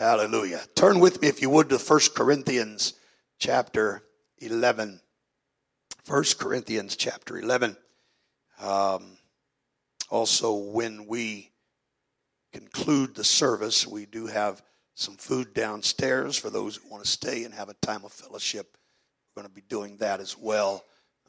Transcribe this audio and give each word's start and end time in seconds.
Hallelujah. 0.00 0.62
Turn 0.74 0.98
with 0.98 1.20
me, 1.20 1.28
if 1.28 1.42
you 1.42 1.50
would, 1.50 1.68
to 1.68 1.76
1 1.76 2.00
Corinthians 2.14 2.94
chapter 3.38 4.02
11. 4.38 4.98
1 6.06 6.24
Corinthians 6.38 6.96
chapter 6.96 7.38
11. 7.38 7.76
Um, 8.62 9.18
also, 10.08 10.54
when 10.54 11.06
we 11.06 11.50
conclude 12.50 13.14
the 13.14 13.24
service, 13.24 13.86
we 13.86 14.06
do 14.06 14.26
have 14.26 14.62
some 14.94 15.16
food 15.16 15.52
downstairs 15.52 16.34
for 16.34 16.48
those 16.48 16.76
who 16.76 16.88
want 16.88 17.04
to 17.04 17.10
stay 17.10 17.44
and 17.44 17.52
have 17.52 17.68
a 17.68 17.74
time 17.74 18.02
of 18.06 18.10
fellowship. 18.10 18.78
We're 19.36 19.42
going 19.42 19.54
to 19.54 19.54
be 19.54 19.66
doing 19.68 19.98
that 19.98 20.20
as 20.20 20.34
well. 20.34 20.82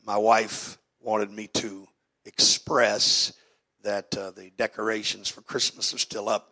My 0.06 0.16
wife 0.16 0.78
wanted 1.02 1.30
me 1.30 1.48
to 1.56 1.90
express 2.24 3.34
that 3.84 4.16
uh, 4.18 4.32
the 4.32 4.50
decorations 4.52 5.28
for 5.28 5.42
Christmas 5.42 5.94
are 5.94 5.98
still 5.98 6.30
up. 6.30 6.52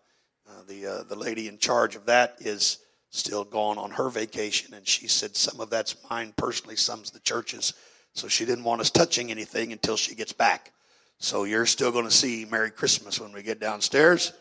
Uh, 0.50 0.64
the 0.68 0.86
uh, 0.86 1.04
the 1.04 1.16
lady 1.16 1.48
in 1.48 1.58
charge 1.58 1.96
of 1.96 2.06
that 2.08 2.38
is 2.40 2.80
still 3.12 3.44
gone 3.44 3.78
on 3.78 3.92
her 3.92 4.10
vacation, 4.10 4.74
and 4.74 4.88
she 4.88 5.08
said 5.08 5.36
some 5.36 5.60
of 5.60 5.70
that's 5.70 5.96
mine 6.10 6.34
personally, 6.36 6.76
some's 6.76 7.12
the 7.12 7.20
church's. 7.20 7.74
So 8.14 8.28
she 8.28 8.46
didn't 8.46 8.64
want 8.64 8.82
us 8.82 8.90
touching 8.90 9.30
anything 9.30 9.72
until 9.72 9.96
she 9.96 10.16
gets 10.16 10.34
back. 10.34 10.74
So 11.20 11.44
you're 11.44 11.68
still 11.68 11.92
going 11.92 12.06
to 12.06 12.12
see 12.12 12.46
Merry 12.50 12.72
Christmas 12.72 13.20
when 13.20 13.32
we 13.32 13.44
get 13.44 13.60
downstairs. 13.60 14.34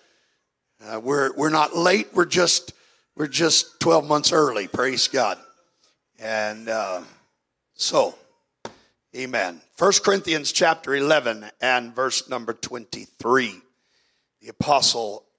Uh, 0.84 1.00
we're 1.00 1.34
we're 1.36 1.50
not 1.50 1.76
late. 1.76 2.08
We're 2.14 2.24
just 2.24 2.72
we're 3.14 3.26
just 3.26 3.80
12 3.80 4.06
months 4.06 4.32
early. 4.32 4.68
Praise 4.68 5.08
God. 5.08 5.38
And 6.18 6.68
uh, 6.68 7.02
so, 7.74 8.14
Amen. 9.16 9.60
1 9.78 9.92
Corinthians 10.04 10.52
chapter 10.52 10.94
11 10.94 11.50
and 11.60 11.94
verse 11.94 12.28
number 12.28 12.52
23. 12.52 13.54
The 14.42 14.48
apostle 14.48 15.24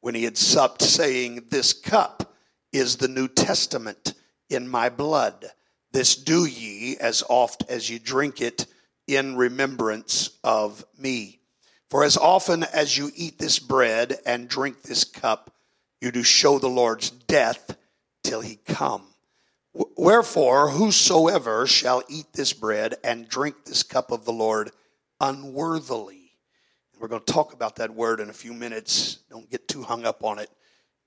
when 0.00 0.14
he 0.14 0.24
had 0.24 0.38
supped, 0.38 0.82
saying, 0.82 1.46
This 1.50 1.72
cup 1.72 2.34
is 2.72 2.96
the 2.96 3.08
New 3.08 3.28
Testament 3.28 4.14
in 4.50 4.68
my 4.68 4.88
blood. 4.88 5.46
This 5.92 6.16
do 6.16 6.44
ye 6.44 6.96
as 6.98 7.22
oft 7.28 7.64
as 7.68 7.88
ye 7.88 7.98
drink 7.98 8.40
it 8.40 8.66
in 9.06 9.36
remembrance 9.36 10.30
of 10.44 10.84
me. 10.98 11.40
For 11.90 12.04
as 12.04 12.16
often 12.18 12.64
as 12.64 12.98
you 12.98 13.10
eat 13.16 13.38
this 13.38 13.58
bread 13.58 14.18
and 14.26 14.48
drink 14.48 14.82
this 14.82 15.04
cup, 15.04 15.54
you 16.00 16.12
do 16.12 16.22
show 16.22 16.58
the 16.58 16.68
Lord's 16.68 17.10
death 17.10 17.76
till 18.22 18.42
he 18.42 18.56
come. 18.56 19.06
Wherefore, 19.72 20.70
whosoever 20.70 21.66
shall 21.66 22.02
eat 22.08 22.32
this 22.32 22.52
bread 22.52 22.96
and 23.02 23.28
drink 23.28 23.64
this 23.64 23.82
cup 23.82 24.10
of 24.10 24.24
the 24.24 24.32
Lord 24.32 24.70
unworthily. 25.20 26.17
We're 26.98 27.08
going 27.08 27.22
to 27.22 27.32
talk 27.32 27.52
about 27.52 27.76
that 27.76 27.94
word 27.94 28.18
in 28.18 28.28
a 28.28 28.34
few 28.34 28.52
minutes. 28.52 29.20
Don't 29.30 29.48
get 29.48 29.68
too 29.68 29.82
hung 29.82 30.04
up 30.04 30.24
on 30.24 30.38
it. 30.38 30.50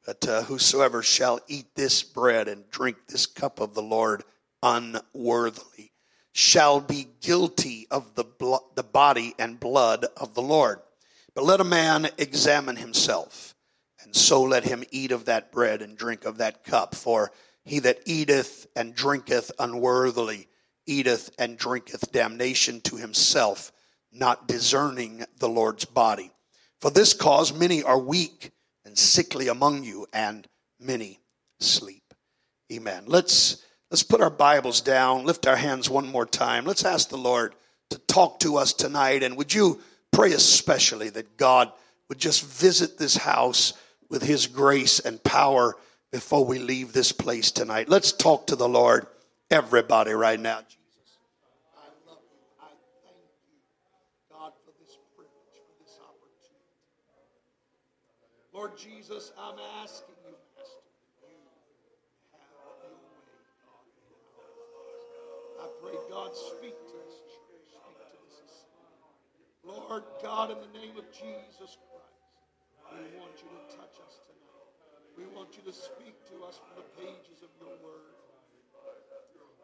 But 0.06 0.28
uh, 0.28 0.44
whosoever 0.44 1.03
shall 1.03 1.42
eat 1.48 1.75
this 1.75 2.02
bread 2.02 2.48
and 2.48 2.70
drink 2.70 2.98
this 3.08 3.25
cup 3.25 3.59
of 3.59 3.73
the 3.73 3.81
Lord 3.81 4.23
unworthily 4.64 5.92
shall 6.31 6.80
be 6.80 7.08
guilty 7.20 7.88
of 7.92 8.16
the, 8.16 8.23
blo- 8.23 8.70
the 8.75 8.83
body 8.83 9.36
and 9.38 9.59
blood 9.59 10.06
of 10.16 10.33
the 10.33 10.42
Lord. 10.42 10.80
But 11.36 11.43
let 11.43 11.60
a 11.60 11.66
man 11.66 12.10
examine 12.17 12.77
himself, 12.77 13.54
and 14.02 14.16
so 14.16 14.42
let 14.42 14.64
him 14.64 14.83
eat 14.92 15.11
of 15.11 15.26
that 15.26 15.52
bread 15.52 15.82
and 15.82 15.98
drink 15.98 16.26
of 16.26 16.37
that 16.37 16.64
cup. 16.64 16.95
For 16.95 17.32
he 17.64 17.80
that 17.80 17.99
eateth 18.05 18.67
and 18.76 18.95
drinketh 18.95 19.52
unworthily 19.60 20.48
eateth 20.86 21.32
and 21.37 21.58
drinketh 21.58 22.11
damnation 22.11 22.82
to 22.82 22.95
himself, 22.95 23.71
not 24.11 24.48
discerning 24.48 25.26
the 25.39 25.49
Lord's 25.49 25.86
body. 25.86 26.32
For 26.80 26.89
this 26.92 27.14
cause 27.14 27.54
many 27.54 27.83
are 27.83 27.99
weak 27.99 28.52
and 28.86 28.98
sickly 28.98 29.48
among 29.48 29.83
you, 29.83 30.08
and 30.11 30.48
many 30.80 31.20
sleep. 31.60 32.04
Amen. 32.72 33.04
Let's 33.05 33.64
Let's 33.92 34.04
put 34.04 34.22
our 34.22 34.30
Bibles 34.30 34.80
down, 34.80 35.26
lift 35.26 35.45
our 35.45 35.58
hands 35.58 35.89
one 35.89 36.08
more 36.08 36.26
time. 36.26 36.64
Let's 36.64 36.86
ask 36.86 37.10
the 37.10 37.17
Lord 37.17 37.54
to 37.89 37.99
talk 37.99 38.39
to 38.39 38.55
us 38.55 38.72
tonight. 38.72 39.22
And 39.22 39.36
would 39.36 39.54
you 39.54 39.82
pray 40.14 40.32
especially 40.32 41.10
that 41.10 41.36
God 41.36 41.70
would 42.08 42.17
just 42.17 42.42
visit 42.42 42.98
this 42.98 43.17
house 43.17 43.73
with 44.10 44.23
His 44.23 44.48
grace 44.48 45.02
and 45.02 45.22
power 45.26 45.76
before 46.10 46.45
we 46.45 46.58
leave 46.58 46.93
this 46.93 47.11
place 47.11 47.52
tonight? 47.52 47.89
Let's 47.89 48.14
talk 48.14 48.48
to 48.48 48.55
the 48.55 48.70
Lord, 48.70 49.08
everybody, 49.49 50.14
right 50.14 50.39
now. 50.39 50.61
Lord 58.61 58.77
Jesus, 58.77 59.33
I'm 59.42 59.58
asking 59.82 60.14
you. 60.22 60.38
I 65.58 65.66
pray, 65.82 65.98
God, 66.14 66.30
speak 66.38 66.77
to 66.77 66.94
this 67.02 67.17
church. 67.26 67.73
Speak 67.73 68.05
to 68.05 68.22
this 68.22 68.38
assembly. 68.45 69.66
Lord 69.66 70.05
God, 70.22 70.54
in 70.54 70.61
the 70.61 70.70
name 70.77 70.94
of 70.94 71.10
Jesus 71.10 71.73
Christ, 71.73 72.22
we 72.94 73.17
want 73.17 73.33
you 73.42 73.49
to 73.49 73.61
touch 73.82 73.98
us 73.98 74.22
tonight. 74.30 74.70
We 75.17 75.26
want 75.33 75.58
you 75.58 75.66
to 75.66 75.73
speak 75.73 76.14
to 76.30 76.45
us 76.45 76.61
from 76.61 76.86
the 76.86 76.88
pages 77.02 77.42
of 77.42 77.49
your 77.58 77.73
word. 77.82 78.14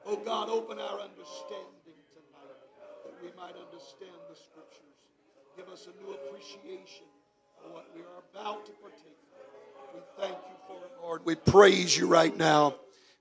Oh 0.09 0.17
God, 0.25 0.49
open 0.49 0.81
our 0.81 1.05
understanding 1.05 2.01
tonight 2.17 2.65
that 3.05 3.13
we 3.21 3.29
might 3.37 3.53
understand 3.61 4.17
the 4.25 4.33
scriptures. 4.33 4.97
Give 5.53 5.69
us 5.69 5.85
a 5.85 5.93
new 6.01 6.17
appreciation 6.17 7.05
what 7.71 7.85
we 7.95 8.01
are 8.01 8.23
about 8.33 8.65
to 8.65 8.71
partake 8.73 9.17
of. 9.33 9.93
We 9.93 10.01
thank 10.19 10.33
you 10.33 10.55
for 10.67 10.85
it, 10.85 10.91
Lord. 11.01 11.25
We 11.25 11.35
praise 11.35 11.97
you 11.97 12.07
right 12.07 12.35
now. 12.35 12.75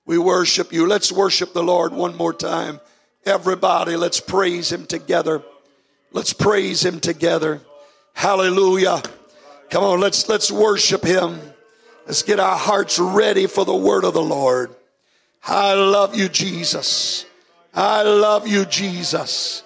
We 0.05 0.17
worship 0.17 0.71
you. 0.71 0.87
Let's 0.87 1.11
worship 1.11 1.53
the 1.53 1.63
Lord 1.63 1.93
one 1.93 2.15
more 2.15 2.33
time. 2.33 2.79
Everybody, 3.25 3.97
let's 3.97 4.19
praise 4.19 4.71
him 4.71 4.85
together. 4.85 5.43
Let's 6.11 6.33
praise 6.33 6.83
him 6.85 6.99
together. 6.99 7.61
Hallelujah. 8.13 9.01
Come 9.69 9.83
on, 9.83 9.99
let's 9.99 10.29
let's 10.29 10.49
worship 10.49 11.03
him. 11.03 11.39
Let's 12.05 12.23
get 12.23 12.39
our 12.39 12.57
hearts 12.57 12.97
ready 12.99 13.47
for 13.47 13.65
the 13.65 13.75
word 13.75 14.05
of 14.05 14.13
the 14.13 14.23
Lord. 14.23 14.73
I 15.43 15.73
love 15.73 16.15
you, 16.15 16.29
Jesus. 16.29 17.25
I 17.73 18.01
love 18.03 18.47
you, 18.47 18.63
Jesus. 18.65 19.63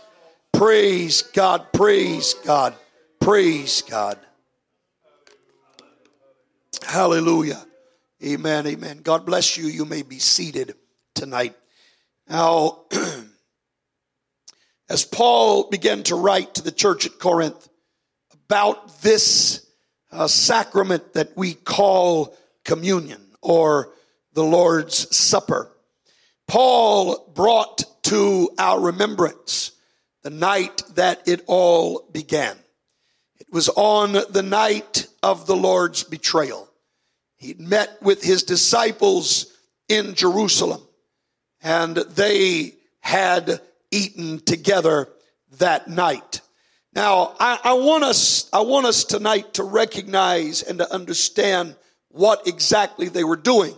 Praise 0.52 1.22
God, 1.22 1.72
praise 1.72 2.34
God, 2.34 2.76
praise 3.20 3.84
God. 3.84 4.18
Hallelujah. 6.84 7.66
Amen, 8.24 8.68
amen. 8.68 9.00
God 9.02 9.26
bless 9.26 9.58
you. 9.58 9.66
You 9.66 9.86
may 9.86 10.04
be 10.04 10.20
seated 10.20 10.76
tonight. 11.16 11.56
Now, 12.30 12.86
as 14.90 15.06
Paul 15.06 15.70
began 15.70 16.04
to 16.04 16.16
write 16.16 16.56
to 16.56 16.62
the 16.62 16.72
church 16.72 17.06
at 17.06 17.20
Corinth 17.20 17.68
about 18.34 19.02
this 19.02 19.66
uh, 20.12 20.28
sacrament 20.28 21.14
that 21.14 21.36
we 21.36 21.54
call 21.54 22.38
communion 22.64 23.22
or 23.42 23.94
the 24.34 24.44
Lord's 24.44 25.16
Supper, 25.16 25.72
Paul 26.48 27.32
brought 27.34 27.84
to 28.04 28.50
our 28.58 28.80
remembrance 28.80 29.72
the 30.24 30.30
night 30.30 30.84
that 30.96 31.28
it 31.28 31.44
all 31.48 32.08
began. 32.12 32.58
It 33.40 33.48
was 33.52 33.70
on 33.70 34.14
the 34.30 34.44
night 34.44 35.08
of 35.24 35.48
the 35.48 35.56
Lord's 35.56 36.04
betrayal. 36.04 36.71
He 37.42 37.56
met 37.56 37.98
with 38.04 38.24
his 38.24 38.44
disciples 38.44 39.48
in 39.90 40.14
Jerusalem 40.14 40.80
and 41.60 41.98
they 41.98 42.76
had 43.00 43.60
eaten 43.90 44.40
together 44.42 45.10
that 45.58 45.88
night. 45.88 46.42
Now, 46.94 47.34
I, 47.40 47.60
I, 47.64 47.74
want 47.74 48.04
us, 48.04 48.48
I 48.54 48.62
want 48.62 48.86
us 48.86 49.06
tonight 49.06 49.56
to 49.56 49.64
recognize 49.64 50.62
and 50.62 50.78
to 50.78 50.94
understand 50.94 51.76
what 52.10 52.46
exactly 52.46 53.10
they 53.10 53.24
were 53.24 53.38
doing. 53.38 53.74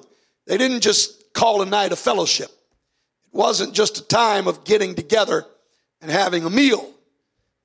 They 0.46 0.58
didn't 0.58 0.82
just 0.82 1.34
call 1.34 1.62
a 1.62 1.66
night 1.66 1.94
of 1.94 2.00
fellowship. 2.00 2.50
It 2.50 3.34
wasn't 3.34 3.74
just 3.74 3.98
a 3.98 4.06
time 4.06 4.50
of 4.50 4.66
getting 4.66 4.94
together 4.94 5.46
and 6.02 6.12
having 6.12 6.44
a 6.44 6.50
meal, 6.50 6.92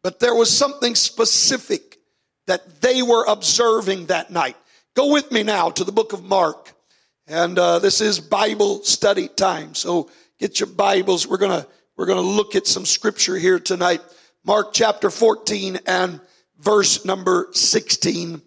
but 0.05 0.21
there 0.21 0.37
was 0.37 0.57
something 0.57 0.95
specific 0.95 1.99
that 2.47 2.83
they 2.83 3.03
were 3.03 3.25
observing 3.27 4.07
that 4.07 4.31
night. 4.31 4.57
Go 4.99 5.13
with 5.13 5.31
me 5.31 5.45
now 5.45 5.71
to 5.71 5.85
the 5.85 5.93
book 5.93 6.13
of 6.13 6.25
Mark. 6.25 6.73
And 7.29 7.57
uh, 7.57 7.79
this 7.79 8.01
is 8.01 8.19
Bible 8.19 8.83
study 8.83 9.29
time. 9.29 9.77
So 9.77 10.11
get 10.41 10.59
your 10.59 10.67
Bibles. 10.67 11.25
We're 11.25 11.37
going 11.37 11.63
to 11.63 11.69
we're 11.97 12.07
going 12.07 12.21
to 12.21 12.29
look 12.29 12.57
at 12.57 12.67
some 12.67 12.85
scripture 12.85 13.37
here 13.37 13.61
tonight. 13.61 14.01
Mark 14.45 14.73
chapter 14.73 15.09
14 15.09 15.79
and 15.87 16.21
verse 16.59 17.05
number 17.05 17.47
16. 17.53 18.43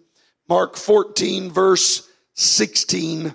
Mark 0.46 0.76
14 0.76 1.50
verse 1.50 2.06
16. 2.34 3.34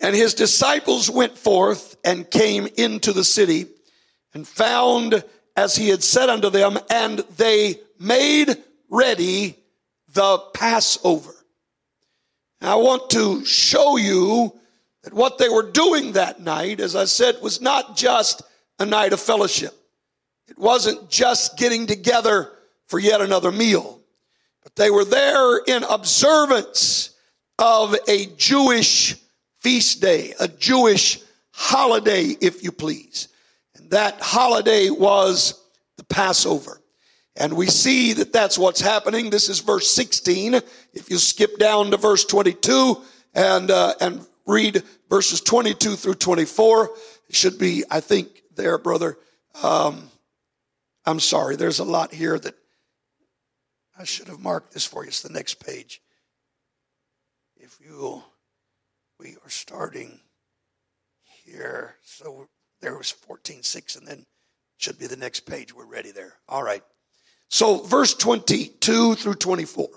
And 0.00 0.16
his 0.16 0.32
disciples 0.32 1.10
went 1.10 1.36
forth 1.36 1.98
and 2.06 2.30
came 2.30 2.68
into 2.78 3.12
the 3.12 3.22
city 3.22 3.66
and 4.32 4.48
found 4.48 5.22
as 5.54 5.76
he 5.76 5.90
had 5.90 6.02
said 6.02 6.30
unto 6.30 6.48
them, 6.48 6.78
and 6.88 7.18
they 7.36 7.80
made 7.98 8.56
ready 8.88 9.57
the 10.18 10.38
Passover. 10.52 11.32
I 12.60 12.74
want 12.74 13.08
to 13.10 13.44
show 13.44 13.96
you 13.96 14.52
that 15.04 15.14
what 15.14 15.38
they 15.38 15.48
were 15.48 15.70
doing 15.70 16.10
that 16.12 16.40
night, 16.40 16.80
as 16.80 16.96
I 16.96 17.04
said, 17.04 17.36
was 17.40 17.60
not 17.60 17.96
just 17.96 18.42
a 18.80 18.84
night 18.84 19.12
of 19.12 19.20
fellowship. 19.20 19.72
It 20.48 20.58
wasn't 20.58 21.08
just 21.08 21.56
getting 21.56 21.86
together 21.86 22.50
for 22.88 22.98
yet 22.98 23.20
another 23.20 23.52
meal, 23.52 24.00
but 24.64 24.74
they 24.74 24.90
were 24.90 25.04
there 25.04 25.58
in 25.58 25.84
observance 25.84 27.10
of 27.60 27.94
a 28.08 28.26
Jewish 28.36 29.14
feast 29.60 30.00
day, 30.00 30.34
a 30.40 30.48
Jewish 30.48 31.20
holiday, 31.52 32.24
if 32.40 32.64
you 32.64 32.72
please. 32.72 33.28
And 33.76 33.88
that 33.90 34.20
holiday 34.20 34.90
was 34.90 35.62
the 35.96 36.02
Passover. 36.02 36.77
And 37.38 37.56
we 37.56 37.68
see 37.68 38.14
that 38.14 38.32
that's 38.32 38.58
what's 38.58 38.80
happening. 38.80 39.30
This 39.30 39.48
is 39.48 39.60
verse 39.60 39.88
16. 39.94 40.54
If 40.92 41.08
you 41.08 41.18
skip 41.18 41.56
down 41.56 41.92
to 41.92 41.96
verse 41.96 42.24
22 42.24 43.00
and, 43.32 43.70
uh, 43.70 43.94
and 44.00 44.26
read 44.44 44.82
verses 45.08 45.40
22 45.40 45.94
through 45.94 46.14
24, 46.14 46.90
it 47.28 47.36
should 47.36 47.56
be, 47.56 47.84
I 47.88 48.00
think, 48.00 48.42
there, 48.56 48.76
brother. 48.76 49.16
Um, 49.62 50.10
I'm 51.06 51.20
sorry, 51.20 51.54
there's 51.54 51.78
a 51.78 51.84
lot 51.84 52.12
here 52.12 52.40
that 52.40 52.56
I 53.96 54.02
should 54.02 54.26
have 54.26 54.40
marked 54.40 54.74
this 54.74 54.84
for 54.84 55.04
you. 55.04 55.08
It's 55.08 55.22
the 55.22 55.32
next 55.32 55.64
page. 55.64 56.02
If 57.56 57.78
you, 57.80 58.24
we 59.20 59.36
are 59.44 59.50
starting 59.50 60.18
here. 61.44 61.94
So 62.04 62.48
there 62.80 62.96
was 62.96 63.14
14.6 63.28 63.96
and 63.96 64.08
then 64.08 64.26
should 64.76 64.98
be 64.98 65.06
the 65.06 65.16
next 65.16 65.40
page. 65.40 65.72
We're 65.72 65.86
ready 65.86 66.10
there. 66.10 66.34
All 66.48 66.64
right. 66.64 66.82
So, 67.48 67.78
verse 67.78 68.14
22 68.14 69.14
through 69.14 69.34
24. 69.34 69.88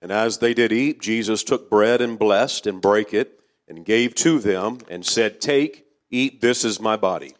And 0.00 0.12
as 0.12 0.38
they 0.38 0.54
did 0.54 0.72
eat, 0.72 1.00
Jesus 1.00 1.42
took 1.42 1.70
bread 1.70 2.00
and 2.00 2.18
blessed 2.18 2.66
and 2.66 2.80
brake 2.80 3.12
it 3.12 3.40
and 3.66 3.84
gave 3.84 4.14
to 4.16 4.38
them 4.38 4.78
and 4.88 5.04
said, 5.04 5.40
Take, 5.40 5.86
eat, 6.10 6.40
this 6.40 6.64
is 6.64 6.80
my 6.80 6.96
body. 6.96 7.34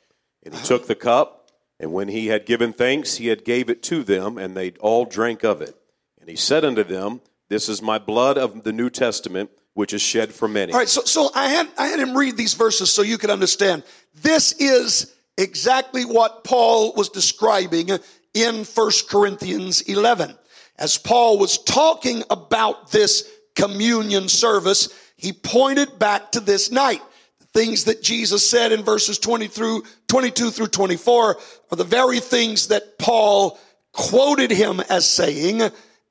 And 0.44 0.54
he 0.54 0.62
took 0.62 0.86
the 0.86 0.94
cup, 0.94 1.50
and 1.80 1.92
when 1.92 2.08
he 2.08 2.28
had 2.28 2.46
given 2.46 2.72
thanks, 2.72 3.16
he 3.16 3.28
had 3.28 3.44
gave 3.44 3.70
it 3.70 3.82
to 3.84 4.02
them, 4.02 4.38
and 4.38 4.56
they 4.56 4.72
all 4.80 5.04
drank 5.04 5.44
of 5.44 5.60
it. 5.60 5.76
And 6.20 6.28
he 6.28 6.36
said 6.36 6.64
unto 6.64 6.84
them, 6.84 7.20
This 7.48 7.68
is 7.68 7.82
my 7.82 7.98
blood 7.98 8.38
of 8.38 8.64
the 8.64 8.72
New 8.72 8.90
Testament, 8.90 9.50
which 9.74 9.92
is 9.92 10.02
shed 10.02 10.32
for 10.32 10.48
many. 10.48 10.72
All 10.72 10.78
right, 10.78 10.88
so, 10.88 11.02
so 11.02 11.30
I, 11.34 11.48
had, 11.48 11.68
I 11.78 11.86
had 11.86 12.00
him 12.00 12.16
read 12.16 12.36
these 12.36 12.54
verses 12.54 12.90
so 12.90 13.02
you 13.02 13.18
could 13.18 13.30
understand. 13.30 13.84
This 14.22 14.52
is 14.52 15.14
exactly 15.36 16.04
what 16.04 16.42
Paul 16.42 16.94
was 16.94 17.08
describing 17.08 17.90
in 18.34 18.64
1 18.64 18.90
Corinthians 19.08 19.80
11. 19.82 20.36
As 20.78 20.96
Paul 20.96 21.38
was 21.38 21.58
talking 21.58 22.22
about 22.30 22.90
this 22.92 23.28
communion 23.56 24.28
service, 24.28 24.88
he 25.16 25.32
pointed 25.32 25.98
back 25.98 26.32
to 26.32 26.40
this 26.40 26.70
night. 26.70 27.02
The 27.40 27.46
things 27.46 27.84
that 27.84 28.02
Jesus 28.02 28.48
said 28.48 28.72
in 28.72 28.84
verses 28.84 29.18
20 29.18 29.48
through 29.48 29.82
22 30.06 30.50
through 30.50 30.68
24 30.68 31.36
are 31.70 31.76
the 31.76 31.84
very 31.84 32.20
things 32.20 32.68
that 32.68 32.98
Paul 32.98 33.58
quoted 33.92 34.50
him 34.50 34.80
as 34.88 35.08
saying 35.08 35.62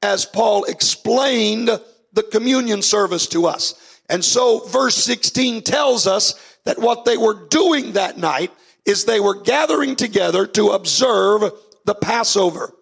as 0.02 0.26
Paul 0.26 0.66
explained 0.66 1.70
the 2.14 2.24
communion 2.24 2.82
service 2.82 3.28
to 3.28 3.46
us. 3.48 4.02
And 4.10 4.24
so 4.24 4.60
verse 4.68 4.96
16 4.96 5.64
tells 5.64 6.08
us 6.08 6.58
that 6.66 6.80
what 6.80 7.06
they 7.06 7.18
were 7.18 7.48
doing 7.48 7.94
that 7.94 8.18
night 8.18 8.52
is 8.86 9.06
they 9.06 9.20
were 9.20 9.42
gathering 9.42 9.96
together 9.96 10.48
to 10.48 10.70
observe 10.70 11.52
the 11.88 11.96
Passover. 11.96 12.74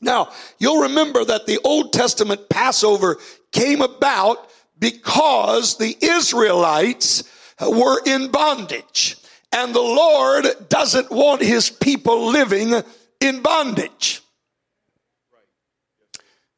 Now, 0.00 0.30
you'll 0.58 0.82
remember 0.82 1.24
that 1.24 1.46
the 1.46 1.58
Old 1.64 1.92
Testament 1.92 2.48
Passover 2.48 3.18
came 3.52 3.82
about 3.82 4.48
because 4.78 5.76
the 5.76 5.96
Israelites 6.00 7.24
were 7.60 8.00
in 8.06 8.30
bondage. 8.30 9.16
And 9.52 9.74
the 9.74 9.80
Lord 9.80 10.46
doesn't 10.68 11.10
want 11.10 11.42
his 11.42 11.68
people 11.68 12.26
living 12.28 12.74
in 13.20 13.42
bondage. 13.42 14.22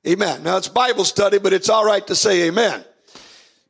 Amen. 0.06 0.42
Now 0.42 0.56
it's 0.56 0.68
Bible 0.68 1.04
study, 1.04 1.38
but 1.38 1.52
it's 1.52 1.68
all 1.68 1.84
right 1.84 2.06
to 2.06 2.14
say 2.14 2.48
amen. 2.48 2.84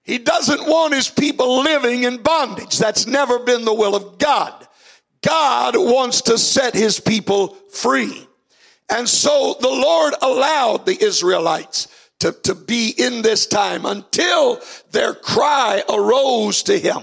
He 0.03 0.19
doesn't 0.19 0.67
want 0.67 0.95
his 0.95 1.09
people 1.09 1.62
living 1.62 2.05
in 2.05 2.19
bondage. 2.23 2.79
That's 2.79 3.07
never 3.07 3.41
been 3.41 3.65
the 3.65 3.75
will 3.75 3.95
of 3.95 4.19
God. 4.19 4.67
God 5.22 5.76
wants 5.76 6.22
to 6.22 6.38
set 6.38 6.75
his 6.75 7.00
people 7.00 7.49
free. 7.70 8.26
And 8.88 9.08
so 9.08 9.56
the 9.61 9.69
Lord 9.69 10.14
allowed 10.20 10.87
the 10.87 11.02
Israelites 11.02 11.88
to, 12.20 12.32
to 12.32 12.55
be 12.55 12.94
in 12.96 13.22
this 13.22 13.46
time 13.46 13.87
until 13.87 14.61
their 14.92 15.14
cry 15.14 15.82
arose 15.88 16.62
to 16.64 16.78
him. 16.78 17.02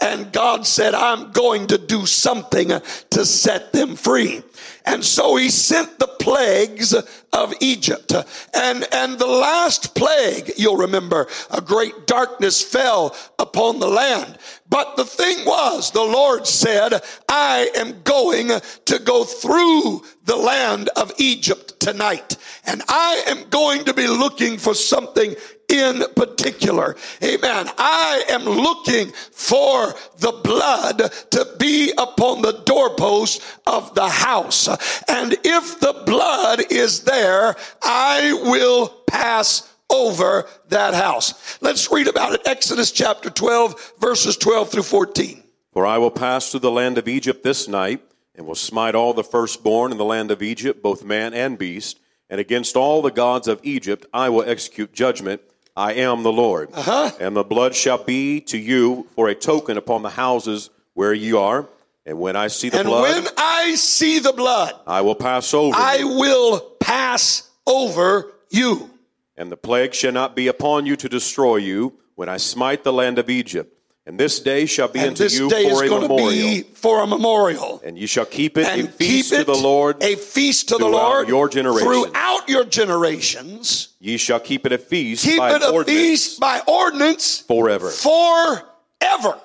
And 0.00 0.32
God 0.32 0.66
said, 0.66 0.94
I'm 0.94 1.32
going 1.32 1.68
to 1.68 1.78
do 1.78 2.06
something 2.06 2.68
to 3.10 3.24
set 3.24 3.72
them 3.72 3.96
free. 3.96 4.42
And 4.84 5.04
so 5.04 5.36
he 5.36 5.50
sent 5.50 5.98
the 5.98 6.06
plagues 6.06 6.94
of 7.32 7.54
Egypt. 7.60 8.12
And, 8.54 8.86
and 8.92 9.18
the 9.18 9.26
last 9.26 9.94
plague, 9.94 10.52
you'll 10.56 10.76
remember, 10.76 11.26
a 11.50 11.60
great 11.60 12.06
darkness 12.06 12.62
fell 12.62 13.16
upon 13.38 13.80
the 13.80 13.88
land. 13.88 14.38
But 14.68 14.96
the 14.96 15.04
thing 15.04 15.44
was, 15.44 15.90
the 15.90 16.02
Lord 16.02 16.46
said, 16.46 17.00
I 17.28 17.70
am 17.76 18.02
going 18.02 18.48
to 18.86 18.98
go 18.98 19.24
through 19.24 20.02
the 20.24 20.36
land 20.36 20.88
of 20.96 21.12
Egypt 21.18 21.78
tonight. 21.80 22.36
And 22.64 22.82
I 22.88 23.24
am 23.26 23.48
going 23.48 23.84
to 23.84 23.94
be 23.94 24.06
looking 24.06 24.56
for 24.58 24.74
something 24.74 25.34
in 25.68 26.02
particular. 26.14 26.96
Amen. 27.22 27.68
I 27.78 28.24
am 28.28 28.44
looking 28.44 29.12
for 29.32 29.94
the 30.18 30.32
blood 30.32 30.98
to 31.30 31.48
be 31.58 31.92
upon 31.98 32.42
the 32.42 32.62
doorpost 32.64 33.42
of 33.66 33.94
the 33.94 34.08
house. 34.08 34.68
And 35.08 35.36
if 35.44 35.80
the 35.80 36.02
blood 36.06 36.62
is 36.70 37.02
there, 37.02 37.56
I 37.82 38.32
will 38.44 38.88
pass 39.06 39.72
over 39.90 40.46
that 40.68 40.94
house. 40.94 41.58
Let's 41.60 41.90
read 41.90 42.08
about 42.08 42.34
it. 42.34 42.42
Exodus 42.46 42.90
chapter 42.90 43.30
12, 43.30 43.94
verses 44.00 44.36
12 44.36 44.70
through 44.70 44.82
14. 44.82 45.42
For 45.72 45.86
I 45.86 45.98
will 45.98 46.10
pass 46.10 46.50
through 46.50 46.60
the 46.60 46.70
land 46.70 46.98
of 46.98 47.06
Egypt 47.06 47.42
this 47.44 47.68
night, 47.68 48.02
and 48.34 48.46
will 48.46 48.54
smite 48.54 48.94
all 48.94 49.14
the 49.14 49.24
firstborn 49.24 49.92
in 49.92 49.98
the 49.98 50.04
land 50.04 50.30
of 50.30 50.42
Egypt, 50.42 50.82
both 50.82 51.04
man 51.04 51.32
and 51.34 51.58
beast, 51.58 52.00
and 52.28 52.40
against 52.40 52.76
all 52.76 53.02
the 53.02 53.10
gods 53.10 53.48
of 53.48 53.60
Egypt 53.62 54.04
I 54.12 54.28
will 54.28 54.42
execute 54.42 54.92
judgment 54.92 55.40
I 55.76 55.94
am 55.94 56.22
the 56.22 56.32
Lord. 56.32 56.70
Uh-huh. 56.72 57.10
And 57.20 57.36
the 57.36 57.44
blood 57.44 57.74
shall 57.74 58.02
be 58.02 58.40
to 58.42 58.56
you 58.58 59.06
for 59.14 59.28
a 59.28 59.34
token 59.34 59.76
upon 59.76 60.02
the 60.02 60.10
houses 60.10 60.70
where 60.94 61.12
you 61.12 61.38
are. 61.38 61.68
And 62.06 62.18
when 62.18 62.36
I 62.36 62.46
see 62.46 62.68
the 62.68 62.78
and 62.78 62.88
blood, 62.88 63.02
when 63.02 63.26
I 63.36 63.74
see 63.74 64.20
the 64.20 64.32
blood, 64.32 64.72
I 64.86 65.02
will 65.02 65.14
pass 65.16 65.52
over. 65.52 65.76
I 65.76 65.96
you. 65.96 66.08
will 66.08 66.60
pass 66.80 67.50
over 67.66 68.32
you. 68.48 68.90
And 69.36 69.52
the 69.52 69.56
plague 69.56 69.92
shall 69.92 70.12
not 70.12 70.34
be 70.34 70.46
upon 70.46 70.86
you 70.86 70.96
to 70.96 71.08
destroy 71.08 71.56
you 71.56 71.98
when 72.14 72.28
I 72.28 72.38
smite 72.38 72.84
the 72.84 72.92
land 72.92 73.18
of 73.18 73.28
Egypt. 73.28 73.75
And 74.08 74.16
this 74.20 74.38
day 74.38 74.66
shall 74.66 74.86
be 74.86 75.00
and 75.00 75.08
unto 75.08 75.24
this 75.24 75.36
you 75.36 75.50
day 75.50 75.64
for 75.68 75.72
is 75.72 75.80
a 75.80 75.88
going 75.88 76.02
to 76.02 76.08
memorial. 76.08 76.30
be 76.30 76.62
for 76.62 77.02
a 77.02 77.06
memorial. 77.08 77.82
and 77.84 77.98
you 77.98 78.06
shall 78.06 78.24
keep 78.24 78.56
it 78.56 78.64
and 78.66 78.88
a 78.88 78.92
feast 78.92 79.34
to 79.34 79.42
the 79.42 79.52
Lord. 79.54 80.00
a 80.00 80.14
feast 80.14 80.68
to 80.68 80.78
the 80.78 80.86
Lord 80.86 81.26
your 81.26 81.48
generation. 81.48 81.88
throughout 81.88 82.48
your 82.48 82.64
generations. 82.64 83.88
Ye 83.98 84.16
shall 84.16 84.38
keep 84.38 84.64
it 84.64 84.70
a 84.72 84.78
feast 84.78 85.24
Keep 85.24 85.38
by 85.38 85.56
it 85.56 85.62
a 85.62 85.70
ordinance 85.70 85.88
feast 85.88 86.40
by 86.40 86.60
ordinance 86.68 87.40
forever. 87.40 87.90
forever. 87.90 89.40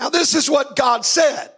Now, 0.00 0.08
this 0.08 0.34
is 0.34 0.50
what 0.50 0.74
God 0.74 1.04
said. 1.04 1.50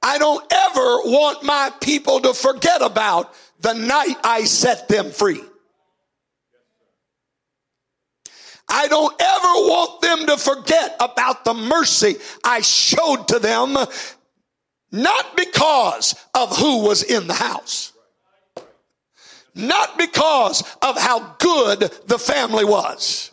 I 0.00 0.18
don't 0.18 0.44
ever 0.52 0.98
want 1.10 1.42
my 1.42 1.72
people 1.80 2.20
to 2.20 2.32
forget 2.32 2.80
about 2.80 3.34
the 3.58 3.72
night 3.72 4.14
I 4.22 4.44
set 4.44 4.86
them 4.86 5.10
free. 5.10 5.42
I 8.70 8.86
don't 8.88 9.20
ever 9.20 9.68
want 9.68 10.00
them 10.00 10.26
to 10.26 10.36
forget 10.36 10.96
about 11.00 11.44
the 11.44 11.54
mercy 11.54 12.16
I 12.44 12.60
showed 12.60 13.28
to 13.28 13.38
them, 13.38 13.76
not 14.92 15.36
because 15.36 16.14
of 16.34 16.56
who 16.56 16.84
was 16.84 17.02
in 17.02 17.26
the 17.26 17.34
house, 17.34 17.92
not 19.54 19.98
because 19.98 20.62
of 20.80 20.96
how 20.96 21.36
good 21.38 21.80
the 22.06 22.18
family 22.18 22.64
was. 22.64 23.32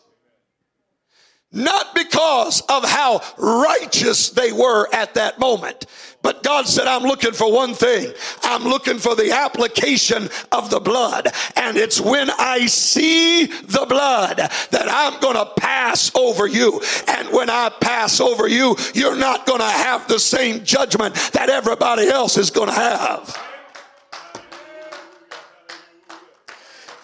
Not 1.51 1.95
because 1.95 2.61
of 2.69 2.83
how 2.83 3.21
righteous 3.37 4.29
they 4.31 4.51
were 4.51 4.87
at 4.93 5.13
that 5.13 5.39
moment. 5.39 5.85
But 6.21 6.43
God 6.43 6.67
said, 6.67 6.87
I'm 6.87 7.03
looking 7.03 7.31
for 7.31 7.51
one 7.51 7.73
thing. 7.73 8.11
I'm 8.43 8.63
looking 8.63 8.97
for 8.97 9.15
the 9.15 9.31
application 9.31 10.29
of 10.51 10.69
the 10.69 10.79
blood. 10.79 11.29
And 11.55 11.77
it's 11.77 12.01
when 12.01 12.29
I 12.31 12.65
see 12.65 13.45
the 13.45 13.85
blood 13.87 14.37
that 14.37 14.87
I'm 14.89 15.21
going 15.21 15.35
to 15.35 15.49
pass 15.57 16.13
over 16.15 16.47
you. 16.47 16.81
And 17.07 17.29
when 17.29 17.49
I 17.49 17.69
pass 17.69 18.19
over 18.19 18.47
you, 18.47 18.75
you're 18.93 19.15
not 19.15 19.45
going 19.45 19.61
to 19.61 19.65
have 19.65 20.07
the 20.07 20.19
same 20.19 20.65
judgment 20.65 21.15
that 21.31 21.49
everybody 21.49 22.07
else 22.07 22.37
is 22.37 22.49
going 22.51 22.69
to 22.69 22.75
have. 22.75 23.56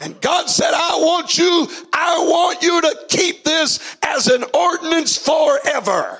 And 0.04 0.20
God 0.20 0.50
said, 0.50 0.74
I 0.74 0.98
want 0.98 1.38
you, 1.38 1.66
I 1.94 2.18
want 2.28 2.62
you 2.62 2.82
to 2.82 3.06
keep 3.08 3.46
this 3.46 3.96
as 4.04 4.28
an 4.28 4.44
ordinance 4.54 5.16
forever. 5.16 6.20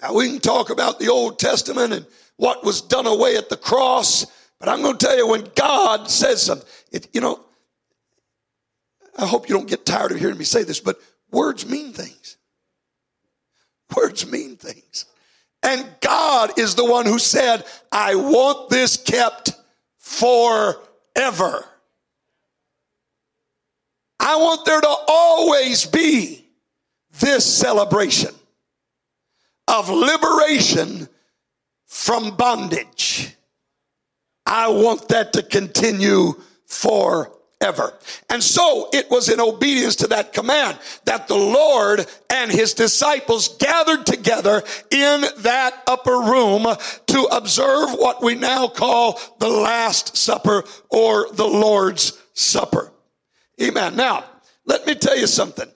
Now 0.00 0.14
we 0.14 0.28
can 0.28 0.38
talk 0.38 0.70
about 0.70 1.00
the 1.00 1.08
Old 1.08 1.40
Testament 1.40 1.92
and 1.92 2.06
what 2.36 2.64
was 2.64 2.80
done 2.80 3.08
away 3.08 3.36
at 3.36 3.48
the 3.48 3.56
cross, 3.56 4.24
but 4.60 4.68
I'm 4.68 4.82
going 4.82 4.96
to 4.96 5.04
tell 5.04 5.16
you 5.16 5.26
when 5.26 5.48
God 5.56 6.08
says 6.08 6.44
something, 6.44 6.68
it, 6.92 7.08
you 7.12 7.20
know, 7.20 7.40
I 9.18 9.26
hope 9.26 9.48
you 9.48 9.56
don't 9.56 9.68
get 9.68 9.84
tired 9.84 10.12
of 10.12 10.20
hearing 10.20 10.38
me 10.38 10.44
say 10.44 10.62
this, 10.62 10.78
but 10.78 11.00
words 11.32 11.68
mean 11.68 11.92
things. 11.92 12.36
Words 13.96 14.30
mean 14.30 14.54
things. 14.56 15.06
And 15.64 15.84
God 16.00 16.56
is 16.56 16.76
the 16.76 16.84
one 16.84 17.04
who 17.04 17.18
said, 17.18 17.64
I 17.90 18.14
want 18.14 18.70
this 18.70 18.96
kept 18.96 19.50
for 19.98 20.80
ever. 21.16 21.64
I 24.20 24.36
want 24.36 24.64
there 24.64 24.80
to 24.80 24.96
always 25.08 25.84
be 25.86 26.44
this 27.20 27.44
celebration 27.44 28.30
of 29.68 29.88
liberation 29.88 31.08
from 31.86 32.36
bondage. 32.36 33.34
I 34.46 34.68
want 34.68 35.08
that 35.08 35.32
to 35.34 35.42
continue 35.42 36.34
forever. 37.62 37.94
And 38.28 38.42
so 38.42 38.88
it 38.92 39.10
was 39.10 39.28
in 39.28 39.40
obedience 39.40 39.96
to 39.96 40.08
that 40.08 40.32
command 40.32 40.78
that 41.04 41.28
the 41.28 41.36
Lord 41.36 42.06
and 42.30 42.50
his 42.50 42.74
disciples 42.74 43.56
gathered 43.58 44.04
together 44.04 44.62
in 44.90 45.24
that 45.38 45.82
upper 45.86 46.18
room 46.18 46.66
to 47.06 47.28
observe 47.30 47.90
what 47.92 48.22
we 48.22 48.34
now 48.34 48.66
call 48.68 49.20
the 49.38 49.48
Last 49.48 50.16
Supper 50.16 50.64
or 50.90 51.28
the 51.32 51.46
Lord's 51.46 52.18
Supper. 52.34 52.92
Amen. 53.60 53.94
Now, 53.94 54.24
let 54.66 54.86
me 54.86 54.94
tell 54.94 55.16
you 55.16 55.26
something. 55.26 55.70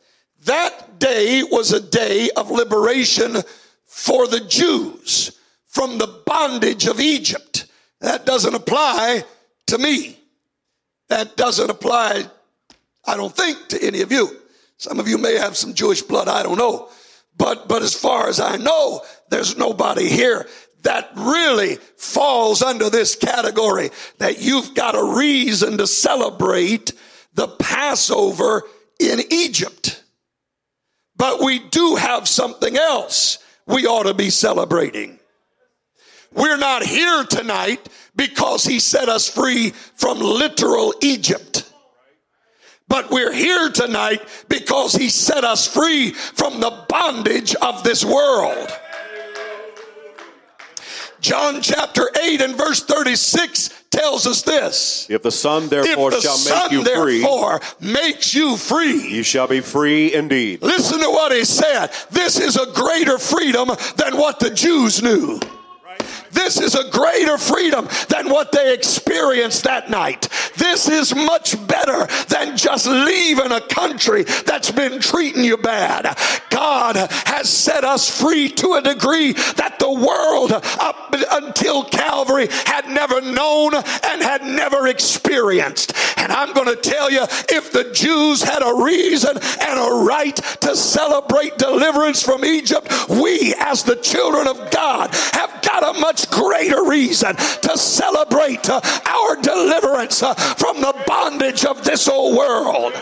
That 0.44 0.98
day 0.98 1.42
was 1.42 1.72
a 1.72 1.80
day 1.80 2.30
of 2.36 2.50
liberation 2.50 3.36
for 3.86 4.26
the 4.26 4.40
Jews 4.40 5.38
from 5.66 5.98
the 5.98 6.22
bondage 6.26 6.86
of 6.86 7.00
Egypt. 7.00 7.66
That 8.00 8.26
doesn't 8.26 8.54
apply 8.54 9.24
to 9.68 9.78
me. 9.78 10.18
That 11.08 11.36
doesn't 11.36 11.70
apply, 11.70 12.24
I 13.04 13.16
don't 13.16 13.34
think, 13.34 13.68
to 13.68 13.82
any 13.82 14.02
of 14.02 14.10
you. 14.10 14.40
Some 14.78 15.00
of 15.00 15.08
you 15.08 15.18
may 15.18 15.36
have 15.36 15.56
some 15.56 15.74
Jewish 15.74 16.02
blood, 16.02 16.28
I 16.28 16.42
don't 16.42 16.58
know. 16.58 16.88
But, 17.36 17.68
but 17.68 17.82
as 17.82 17.94
far 17.94 18.28
as 18.28 18.40
I 18.40 18.56
know, 18.56 19.02
there's 19.30 19.56
nobody 19.56 20.08
here 20.08 20.46
that 20.82 21.10
really 21.16 21.76
falls 21.96 22.62
under 22.62 22.88
this 22.90 23.14
category 23.14 23.90
that 24.18 24.40
you've 24.40 24.74
got 24.74 24.94
a 24.94 25.16
reason 25.16 25.78
to 25.78 25.86
celebrate 25.86 26.92
the 27.34 27.48
Passover 27.48 28.62
in 29.00 29.20
Egypt. 29.30 30.02
But 31.16 31.42
we 31.42 31.58
do 31.58 31.96
have 31.96 32.28
something 32.28 32.76
else 32.76 33.38
we 33.66 33.86
ought 33.86 34.04
to 34.04 34.14
be 34.14 34.30
celebrating. 34.30 35.18
We're 36.32 36.58
not 36.58 36.84
here 36.84 37.24
tonight 37.24 37.88
because 38.16 38.64
he 38.64 38.80
set 38.80 39.08
us 39.08 39.28
free 39.28 39.70
from 39.94 40.18
literal 40.18 40.94
Egypt. 41.02 41.70
But 42.88 43.10
we're 43.10 43.32
here 43.32 43.70
tonight 43.70 44.22
because 44.48 44.94
he 44.94 45.08
set 45.08 45.44
us 45.44 45.66
free 45.66 46.12
from 46.12 46.60
the 46.60 46.84
bondage 46.88 47.54
of 47.56 47.82
this 47.82 48.04
world. 48.04 48.68
John 51.20 51.60
chapter 51.60 52.08
8 52.22 52.40
and 52.42 52.56
verse 52.56 52.84
36 52.84 53.70
tells 53.90 54.26
us 54.26 54.42
this. 54.42 55.08
If 55.10 55.22
the 55.22 55.32
Son 55.32 55.68
therefore 55.68 56.10
the 56.10 56.20
shall 56.20 56.36
son, 56.36 56.62
make 56.62 56.72
you 56.72 56.84
free, 56.84 57.20
therefore 57.20 57.60
makes 57.80 58.34
you 58.34 58.56
free, 58.56 59.08
you 59.08 59.22
shall 59.24 59.48
be 59.48 59.60
free 59.60 60.14
indeed. 60.14 60.62
Listen 60.62 61.00
to 61.00 61.10
what 61.10 61.32
he 61.32 61.44
said. 61.44 61.88
This 62.10 62.38
is 62.38 62.56
a 62.56 62.70
greater 62.72 63.18
freedom 63.18 63.70
than 63.96 64.16
what 64.16 64.38
the 64.38 64.50
Jews 64.50 65.02
knew. 65.02 65.40
This 66.36 66.60
is 66.60 66.74
a 66.74 66.88
greater 66.90 67.38
freedom 67.38 67.88
than 68.08 68.28
what 68.28 68.52
they 68.52 68.74
experienced 68.74 69.64
that 69.64 69.88
night. 69.88 70.28
This 70.56 70.88
is 70.88 71.14
much 71.14 71.56
better 71.66 72.06
than 72.28 72.56
just 72.56 72.86
leaving 72.86 73.52
a 73.52 73.60
country 73.62 74.22
that's 74.22 74.70
been 74.70 75.00
treating 75.00 75.42
you 75.42 75.56
bad. 75.56 76.16
God 76.50 76.96
has 77.26 77.48
set 77.48 77.84
us 77.84 78.20
free 78.20 78.48
to 78.50 78.74
a 78.74 78.82
degree 78.82 79.32
that 79.32 79.78
the 79.78 79.90
world 79.90 80.52
up 80.52 81.14
until 81.32 81.84
Calvary 81.84 82.48
had 82.66 82.88
never 82.88 83.20
known 83.20 83.74
and 83.74 84.22
had 84.22 84.42
never 84.42 84.88
experienced. 84.88 85.94
And 86.16 86.32
I'm 86.32 86.52
going 86.52 86.68
to 86.68 86.76
tell 86.76 87.10
you 87.10 87.22
if 87.48 87.72
the 87.72 87.90
Jews 87.92 88.42
had 88.42 88.62
a 88.62 88.82
reason 88.82 89.36
and 89.36 89.80
a 89.80 90.04
right 90.04 90.36
to 90.36 90.76
celebrate 90.76 91.58
deliverance 91.58 92.22
from 92.22 92.44
Egypt, 92.44 92.90
we 93.08 93.54
as 93.58 93.82
the 93.84 93.96
children 93.96 94.46
of 94.46 94.70
God 94.70 95.14
have 95.32 95.62
got 95.62 95.96
a 95.96 95.98
much 96.00 96.25
greater 96.26 96.84
reason 96.84 97.34
to 97.36 97.76
celebrate 97.76 98.68
uh, 98.68 98.80
our 99.06 99.36
deliverance 99.40 100.22
uh, 100.22 100.34
from 100.34 100.80
the 100.80 100.94
bondage 101.06 101.64
of 101.64 101.84
this 101.84 102.08
old 102.08 102.36
world. 102.36 102.92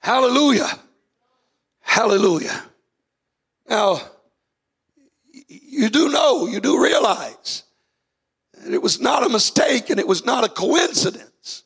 Hallelujah. 0.00 0.78
Hallelujah. 1.80 2.62
Now, 3.68 4.00
you 5.48 5.88
do 5.88 6.10
know, 6.10 6.46
you 6.46 6.60
do 6.60 6.82
realize 6.82 7.64
that 8.52 8.72
it 8.72 8.82
was 8.82 9.00
not 9.00 9.24
a 9.24 9.28
mistake 9.28 9.90
and 9.90 9.98
it 9.98 10.06
was 10.06 10.24
not 10.24 10.44
a 10.44 10.48
coincidence 10.48 11.64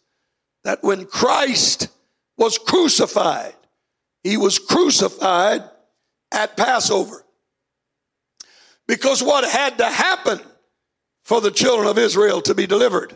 that 0.64 0.83
when 0.83 1.07
Christ 1.07 1.88
was 2.37 2.59
crucified, 2.59 3.55
he 4.23 4.37
was 4.37 4.59
crucified 4.59 5.64
at 6.31 6.57
Passover. 6.57 7.25
Because 8.88 9.23
what 9.23 9.49
had 9.49 9.78
to 9.78 9.85
happen 9.85 10.40
for 11.23 11.40
the 11.40 11.50
children 11.50 11.87
of 11.87 11.99
Israel 11.99 12.40
to 12.40 12.54
be 12.54 12.66
delivered 12.66 13.14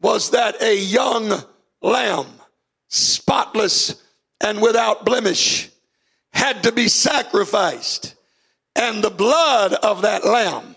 was 0.00 0.30
that 0.30 0.62
a 0.62 0.76
young 0.78 1.32
lamb, 1.82 2.26
spotless 2.88 4.02
and 4.42 4.60
without 4.60 5.04
blemish, 5.04 5.70
had 6.32 6.62
to 6.62 6.72
be 6.72 6.86
sacrificed. 6.86 8.14
And 8.76 9.02
the 9.02 9.10
blood 9.10 9.72
of 9.72 10.02
that 10.02 10.24
lamb 10.24 10.76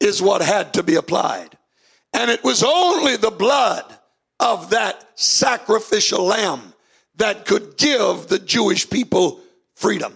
is 0.00 0.22
what 0.22 0.42
had 0.42 0.74
to 0.74 0.82
be 0.82 0.94
applied. 0.94 1.58
And 2.12 2.30
it 2.30 2.42
was 2.44 2.62
only 2.62 3.16
the 3.16 3.30
blood 3.30 3.84
of 4.38 4.70
that 4.70 5.04
sacrificial 5.16 6.24
lamb 6.24 6.72
that 7.16 7.46
could 7.46 7.76
give 7.76 8.28
the 8.28 8.38
Jewish 8.38 8.88
people 8.88 9.40
freedom. 9.74 10.14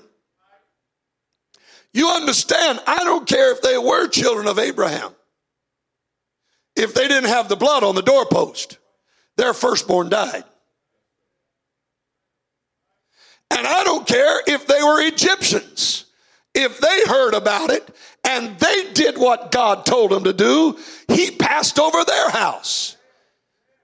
You 1.93 2.09
understand, 2.09 2.81
I 2.87 3.05
don't 3.05 3.27
care 3.27 3.53
if 3.53 3.63
they 3.63 3.77
were 3.77 4.09
children 4.09 4.47
of 4.47 4.59
Abraham. 4.59 5.13
If 6.77 6.95
they 6.95 7.09
didn't 7.09 7.31
have 7.31 7.49
the 7.49 7.57
blood 7.57 7.83
on 7.83 7.95
the 7.95 8.03
doorpost, 8.03 8.79
their 9.37 9.53
firstborn 9.53 10.09
died. 10.09 10.45
And 13.51 13.67
I 13.67 13.83
don't 13.83 14.07
care 14.07 14.43
if 14.47 14.67
they 14.67 14.81
were 14.83 15.01
Egyptians. 15.07 16.07
If 16.55 16.81
they 16.81 17.05
heard 17.07 17.35
about 17.35 17.71
it 17.71 17.89
and 18.25 18.59
they 18.59 18.93
did 18.93 19.19
what 19.19 19.51
God 19.51 19.85
told 19.85 20.11
them 20.11 20.25
to 20.25 20.33
do, 20.33 20.79
he 21.09 21.31
passed 21.33 21.79
over 21.79 22.05
their 22.05 22.31
house 22.31 22.97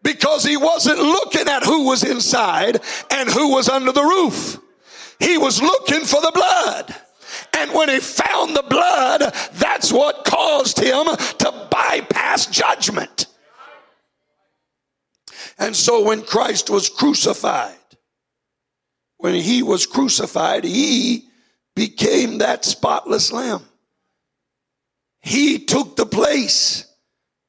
because 0.03 0.45
he 0.45 0.57
wasn't 0.57 0.99
looking 0.99 1.49
at 1.49 1.65
who 1.65 1.87
was 1.87 2.05
inside 2.05 2.81
and 3.11 3.29
who 3.29 3.53
was 3.53 3.69
under 3.69 3.93
the 3.93 4.03
roof. 4.03 4.59
He 5.19 5.39
was 5.39 5.61
looking 5.61 6.03
for 6.03 6.21
the 6.21 6.33
blood. 6.33 6.95
And 7.57 7.73
when 7.73 7.89
he 7.89 8.01
found 8.01 8.55
the 8.55 8.63
blood, 8.63 9.35
that's 9.55 9.91
what 9.93 10.25
caused 10.25 10.79
him 10.79 11.07
to 11.07 11.69
bypass 11.71 12.47
judgment. 12.47 13.27
And 15.59 15.75
so 15.75 16.05
when 16.05 16.23
Christ 16.23 16.69
was 16.69 16.91
crucified, 16.91 17.75
when 19.17 19.35
he 19.35 19.63
was 19.63 19.87
crucified, 19.87 20.65
he 20.65 21.29
became 21.75 22.39
that 22.39 22.65
spotless 22.65 23.33
lamb. 23.33 23.63
He 25.21 25.59
took 25.59 25.97
the 25.97 26.07
place 26.07 26.87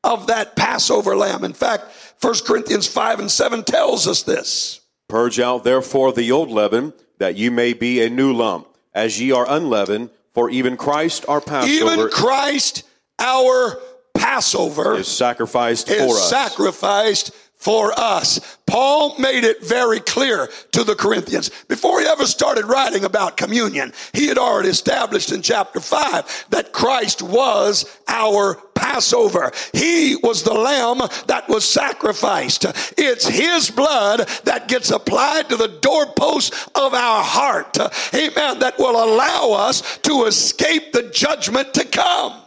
of 0.04 0.28
that 0.28 0.56
Passover 0.56 1.18
lamb. 1.18 1.44
In 1.44 1.54
fact, 1.54 1.86
1 2.22 2.34
Corinthians 2.46 2.88
5 2.88 3.20
and 3.20 3.32
7 3.32 3.64
tells 3.64 4.08
us 4.08 4.24
this. 4.24 4.80
Purge 5.10 5.40
out 5.40 5.64
therefore 5.64 6.14
the 6.14 6.32
old 6.32 6.50
leaven, 6.50 6.94
that 7.20 7.36
you 7.36 7.52
may 7.52 7.74
be 7.74 8.02
a 8.02 8.10
new 8.10 8.34
lump, 8.34 8.67
as 8.98 9.22
ye 9.22 9.32
are 9.32 9.46
unleavened. 9.48 10.10
For 10.34 10.50
even 10.52 10.78
Christ 10.78 11.26
our 11.28 11.42
Passover 11.42 11.94
Even 11.94 12.10
Christ, 12.12 12.84
our 13.18 13.80
Passover, 14.16 14.96
is 14.96 15.08
sacrificed 15.08 15.90
is 15.90 15.98
for 15.98 16.16
us. 16.16 16.30
sacrificed 16.30 17.32
for 17.58 17.92
us. 17.98 18.58
Paul 18.66 19.18
made 19.18 19.44
it 19.44 19.66
very 19.66 20.00
clear 20.00 20.50
to 20.72 20.84
the 20.84 20.96
Corinthians. 20.96 21.50
Before 21.68 22.00
he 22.00 22.06
ever 22.06 22.26
started 22.26 22.66
writing 22.66 23.04
about 23.04 23.38
communion, 23.38 23.94
he 24.14 24.28
had 24.28 24.38
already 24.38 24.70
established 24.70 25.32
in 25.32 25.42
chapter 25.42 25.80
5 25.80 26.48
that 26.50 26.72
Christ 26.72 27.22
was 27.22 27.86
our 28.08 28.56
Passover. 28.76 29.52
He 29.74 30.16
was 30.22 30.44
the 30.44 30.54
lamb 30.54 31.00
that 31.26 31.50
was 31.50 31.66
sacrificed. 31.66 32.66
It's 32.98 33.28
his 33.28 33.72
blood 33.72 34.28
that 34.44 34.68
gets 34.68 34.92
applied 34.92 35.50
to 35.50 35.56
the 35.56 35.80
doorpost 35.82 36.54
of 36.76 36.94
our 36.94 37.24
heart. 37.24 37.78
Amen. 38.14 38.60
That 38.60 38.78
will 38.78 39.04
allow 39.04 39.52
us 39.52 39.98
to 40.00 40.26
escape 40.26 40.94
the 40.94 41.10
judgment 41.10 41.74
to 41.74 41.86
come. 41.86 42.42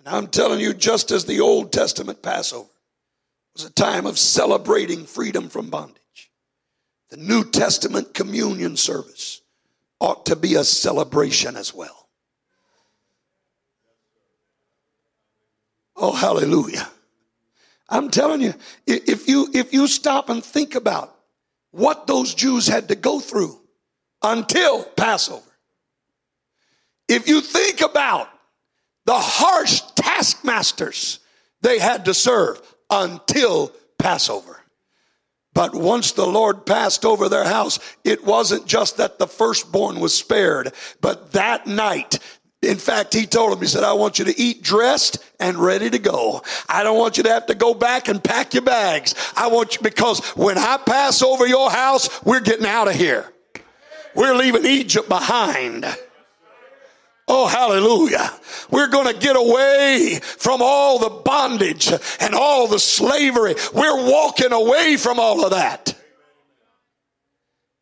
And 0.00 0.16
I'm 0.16 0.26
telling 0.28 0.60
you, 0.60 0.72
just 0.72 1.10
as 1.10 1.26
the 1.26 1.40
Old 1.40 1.72
Testament 1.72 2.22
Passover 2.22 2.68
was 3.54 3.64
a 3.64 3.70
time 3.70 4.06
of 4.06 4.18
celebrating 4.18 5.04
freedom 5.04 5.50
from 5.50 5.68
bondage, 5.68 6.30
the 7.10 7.18
New 7.18 7.44
Testament 7.44 8.14
communion 8.14 8.76
service 8.76 9.42
ought 10.00 10.24
to 10.26 10.36
be 10.36 10.54
a 10.54 10.64
celebration 10.64 11.54
as 11.54 11.74
well. 11.74 12.08
Oh, 15.96 16.12
hallelujah. 16.12 16.88
I'm 17.90 18.08
telling 18.08 18.40
you, 18.40 18.54
if 18.86 19.28
you 19.28 19.48
if 19.52 19.74
you 19.74 19.86
stop 19.86 20.30
and 20.30 20.42
think 20.42 20.76
about 20.76 21.14
what 21.72 22.06
those 22.06 22.32
Jews 22.32 22.66
had 22.66 22.88
to 22.88 22.94
go 22.94 23.20
through 23.20 23.60
until 24.22 24.84
Passover, 24.84 25.42
if 27.06 27.28
you 27.28 27.42
think 27.42 27.82
about 27.82 28.30
the 29.10 29.18
harsh 29.18 29.80
taskmasters 29.96 31.18
they 31.62 31.80
had 31.80 32.04
to 32.04 32.14
serve 32.14 32.62
until 32.90 33.72
Passover. 33.98 34.62
But 35.52 35.74
once 35.74 36.12
the 36.12 36.28
Lord 36.28 36.64
passed 36.64 37.04
over 37.04 37.28
their 37.28 37.44
house, 37.44 37.80
it 38.04 38.24
wasn't 38.24 38.66
just 38.66 38.98
that 38.98 39.18
the 39.18 39.26
firstborn 39.26 39.98
was 39.98 40.14
spared, 40.14 40.72
but 41.00 41.32
that 41.32 41.66
night 41.66 42.20
in 42.62 42.76
fact, 42.76 43.14
he 43.14 43.24
told 43.24 43.54
him, 43.54 43.60
he 43.60 43.66
said, 43.66 43.84
I 43.84 43.94
want 43.94 44.18
you 44.18 44.26
to 44.26 44.38
eat 44.38 44.62
dressed 44.62 45.24
and 45.40 45.56
ready 45.56 45.88
to 45.88 45.98
go. 45.98 46.42
I 46.68 46.82
don't 46.82 46.98
want 46.98 47.16
you 47.16 47.22
to 47.22 47.30
have 47.30 47.46
to 47.46 47.54
go 47.54 47.72
back 47.72 48.08
and 48.08 48.22
pack 48.22 48.52
your 48.52 48.62
bags. 48.62 49.14
I 49.34 49.46
want 49.46 49.76
you, 49.76 49.80
because 49.80 50.20
when 50.36 50.58
I 50.58 50.76
pass 50.76 51.22
over 51.22 51.46
your 51.46 51.70
house, 51.70 52.22
we're 52.22 52.40
getting 52.40 52.66
out 52.66 52.86
of 52.86 52.96
here. 52.96 53.32
We're 54.14 54.34
leaving 54.34 54.66
Egypt 54.66 55.08
behind. 55.08 55.86
Oh, 57.32 57.46
hallelujah. 57.46 58.28
We're 58.72 58.88
going 58.88 59.06
to 59.06 59.16
get 59.16 59.36
away 59.36 60.18
from 60.20 60.60
all 60.60 60.98
the 60.98 61.22
bondage 61.22 61.92
and 62.18 62.34
all 62.34 62.66
the 62.66 62.80
slavery. 62.80 63.54
We're 63.72 64.10
walking 64.10 64.50
away 64.50 64.96
from 64.96 65.20
all 65.20 65.44
of 65.44 65.52
that. 65.52 65.96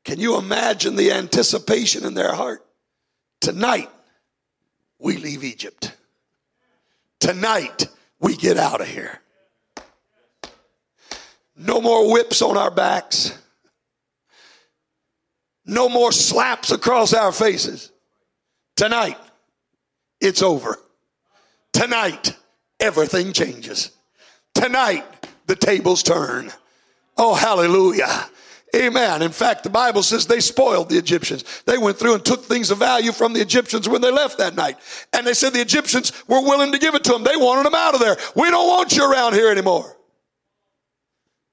Can 0.05 0.21
you 0.21 0.37
imagine 0.37 0.97
the 0.97 1.13
anticipation 1.13 2.05
in 2.05 2.13
their 2.13 2.35
heart? 2.35 2.63
Tonight, 3.41 3.89
we 4.99 5.17
leave 5.17 5.43
Egypt. 5.43 5.95
Tonight, 7.19 7.89
we 8.21 8.37
get 8.37 8.59
out 8.59 8.83
of 8.83 8.87
here. 8.87 9.19
No 11.57 11.81
more 11.81 12.13
whips 12.13 12.43
on 12.43 12.59
our 12.59 12.71
backs. 12.71 13.33
No 15.65 15.89
more 15.89 16.13
slaps 16.13 16.71
across 16.71 17.15
our 17.15 17.33
faces. 17.33 17.91
Tonight, 18.77 19.17
it's 20.21 20.43
over. 20.43 20.79
Tonight, 21.73 22.37
everything 22.81 23.33
changes. 23.33 23.93
Tonight, 24.55 25.05
the 25.47 25.57
tables 25.57 26.03
turn. 26.03 26.53
Oh, 27.17 27.35
hallelujah. 27.35 28.29
Amen. 28.77 29.23
In 29.23 29.31
fact, 29.31 29.63
the 29.63 29.71
Bible 29.71 30.03
says 30.03 30.27
they 30.27 30.41
spoiled 30.41 30.91
the 30.91 30.99
Egyptians. 30.99 31.63
They 31.65 31.79
went 31.79 31.99
through 31.99 32.15
and 32.15 32.25
took 32.25 32.45
things 32.45 32.71
of 32.71 32.79
value 32.79 33.13
from 33.13 33.33
the 33.33 33.41
Egyptians 33.41 33.89
when 33.89 34.03
they 34.03 34.11
left 34.11 34.39
that 34.39 34.55
night. 34.55 34.77
And 35.13 35.27
they 35.27 35.33
said 35.33 35.55
the 35.55 35.61
Egyptians 35.61 36.13
were 36.29 36.43
willing 36.43 36.73
to 36.73 36.79
give 36.79 36.95
it 36.95 37.05
to 37.05 37.13
them. 37.13 37.25
They 37.25 37.37
wanted 37.37 37.65
them 37.65 37.75
out 37.75 37.95
of 37.95 38.01
there. 38.01 38.17
We 38.37 38.51
don't 38.51 38.69
want 38.69 38.95
you 38.95 39.11
around 39.11 39.35
here 39.35 39.51
anymore. 39.51 39.97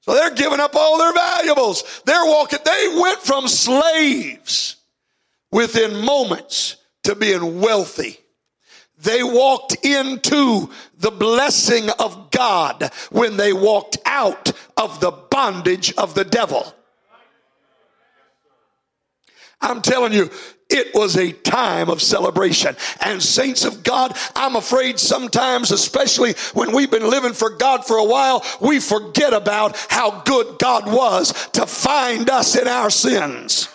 So 0.01 0.13
they're 0.13 0.35
giving 0.35 0.59
up 0.59 0.75
all 0.75 0.99
their 0.99 1.13
valuables. 1.13 2.01
They're 2.05 2.25
walking, 2.25 2.59
they 2.63 2.97
went 2.99 3.19
from 3.19 3.47
slaves 3.47 4.75
within 5.51 6.05
moments 6.05 6.75
to 7.03 7.15
being 7.15 7.61
wealthy. 7.61 8.19
They 8.99 9.23
walked 9.23 9.85
into 9.85 10.69
the 10.97 11.11
blessing 11.11 11.89
of 11.99 12.31
God 12.31 12.91
when 13.11 13.37
they 13.37 13.53
walked 13.53 13.97
out 14.05 14.51
of 14.77 14.99
the 14.99 15.11
bondage 15.11 15.93
of 15.95 16.15
the 16.15 16.23
devil. 16.23 16.73
I'm 19.61 19.81
telling 19.81 20.13
you, 20.13 20.29
it 20.69 20.93
was 20.95 21.15
a 21.15 21.31
time 21.31 21.89
of 21.89 22.01
celebration. 22.01 22.75
And 23.01 23.21
saints 23.21 23.65
of 23.65 23.83
God, 23.83 24.17
I'm 24.35 24.55
afraid 24.55 24.99
sometimes, 24.99 25.71
especially 25.71 26.33
when 26.53 26.71
we've 26.71 26.89
been 26.89 27.09
living 27.09 27.33
for 27.33 27.51
God 27.51 27.85
for 27.85 27.97
a 27.97 28.03
while, 28.03 28.43
we 28.61 28.79
forget 28.79 29.33
about 29.33 29.75
how 29.89 30.21
good 30.21 30.57
God 30.59 30.91
was 30.91 31.49
to 31.49 31.67
find 31.67 32.29
us 32.29 32.55
in 32.55 32.67
our 32.67 32.89
sins. 32.89 33.69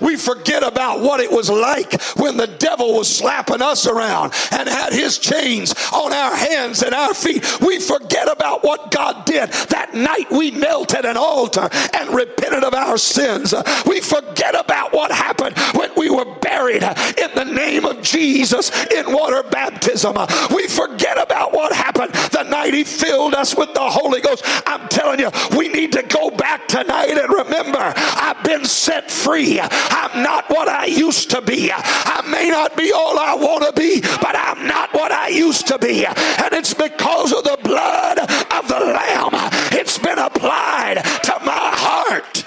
We 0.00 0.16
forget 0.16 0.62
about 0.62 1.00
what 1.00 1.20
it 1.20 1.30
was 1.30 1.50
like 1.50 2.00
when 2.16 2.36
the 2.36 2.46
devil 2.46 2.94
was 2.94 3.14
slapping 3.14 3.62
us 3.62 3.86
around 3.86 4.32
and 4.50 4.68
had 4.68 4.92
his 4.92 5.18
chains 5.18 5.74
on 5.92 6.12
our 6.12 6.34
hands 6.34 6.82
and 6.82 6.94
our 6.94 7.14
feet. 7.14 7.44
We 7.60 7.78
forget 7.78 8.30
about 8.30 8.64
what 8.64 8.90
God 8.90 9.24
did 9.24 9.50
that 9.70 9.94
night 9.94 10.30
we 10.30 10.50
knelt 10.50 10.94
at 10.94 11.04
an 11.04 11.16
altar 11.16 11.68
and 11.92 12.14
repented 12.14 12.64
of 12.64 12.74
our 12.74 12.98
sins. 12.98 13.54
We 13.86 14.00
forget 14.00 14.58
about 14.58 14.92
what 14.92 15.12
happened 15.12 15.56
when 15.74 15.90
we 15.96 16.10
were 16.10 16.24
buried 16.52 16.82
in 16.82 17.30
the 17.34 17.44
name 17.44 17.86
of 17.86 18.02
Jesus 18.02 18.70
in 18.92 19.10
water 19.10 19.42
baptism. 19.42 20.14
We 20.54 20.68
forget 20.68 21.16
about 21.18 21.54
what 21.54 21.72
happened 21.72 22.12
the 22.30 22.42
night 22.42 22.74
he 22.74 22.84
filled 22.84 23.34
us 23.34 23.56
with 23.56 23.72
the 23.72 23.80
Holy 23.80 24.20
Ghost. 24.20 24.42
I'm 24.66 24.86
telling 24.88 25.18
you, 25.18 25.30
we 25.56 25.68
need 25.68 25.92
to 25.92 26.02
go 26.02 26.30
back 26.30 26.68
tonight 26.68 27.16
and 27.16 27.32
remember 27.32 27.94
I've 27.96 28.42
been 28.44 28.66
set 28.66 29.10
free. 29.10 29.60
I'm 29.60 30.22
not 30.22 30.50
what 30.50 30.68
I 30.68 30.84
used 30.84 31.30
to 31.30 31.40
be. 31.40 31.70
I 31.72 32.20
may 32.30 32.50
not 32.50 32.76
be 32.76 32.92
all 32.92 33.18
I 33.18 33.34
want 33.34 33.64
to 33.64 33.72
be, 33.72 34.02
but 34.02 34.36
I'm 34.36 34.66
not 34.66 34.92
what 34.92 35.10
I 35.10 35.28
used 35.28 35.66
to 35.68 35.78
be. 35.78 36.04
And 36.04 36.52
it's 36.52 36.74
because 36.74 37.32
of 37.32 37.44
the 37.44 37.58
blood 37.64 38.18
of 38.18 38.68
the 38.68 38.78
Lamb. 38.78 39.30
It's 39.72 39.98
been 39.98 40.18
applied 40.18 41.02
to 41.24 41.34
my 41.44 41.70
heart. 41.72 42.44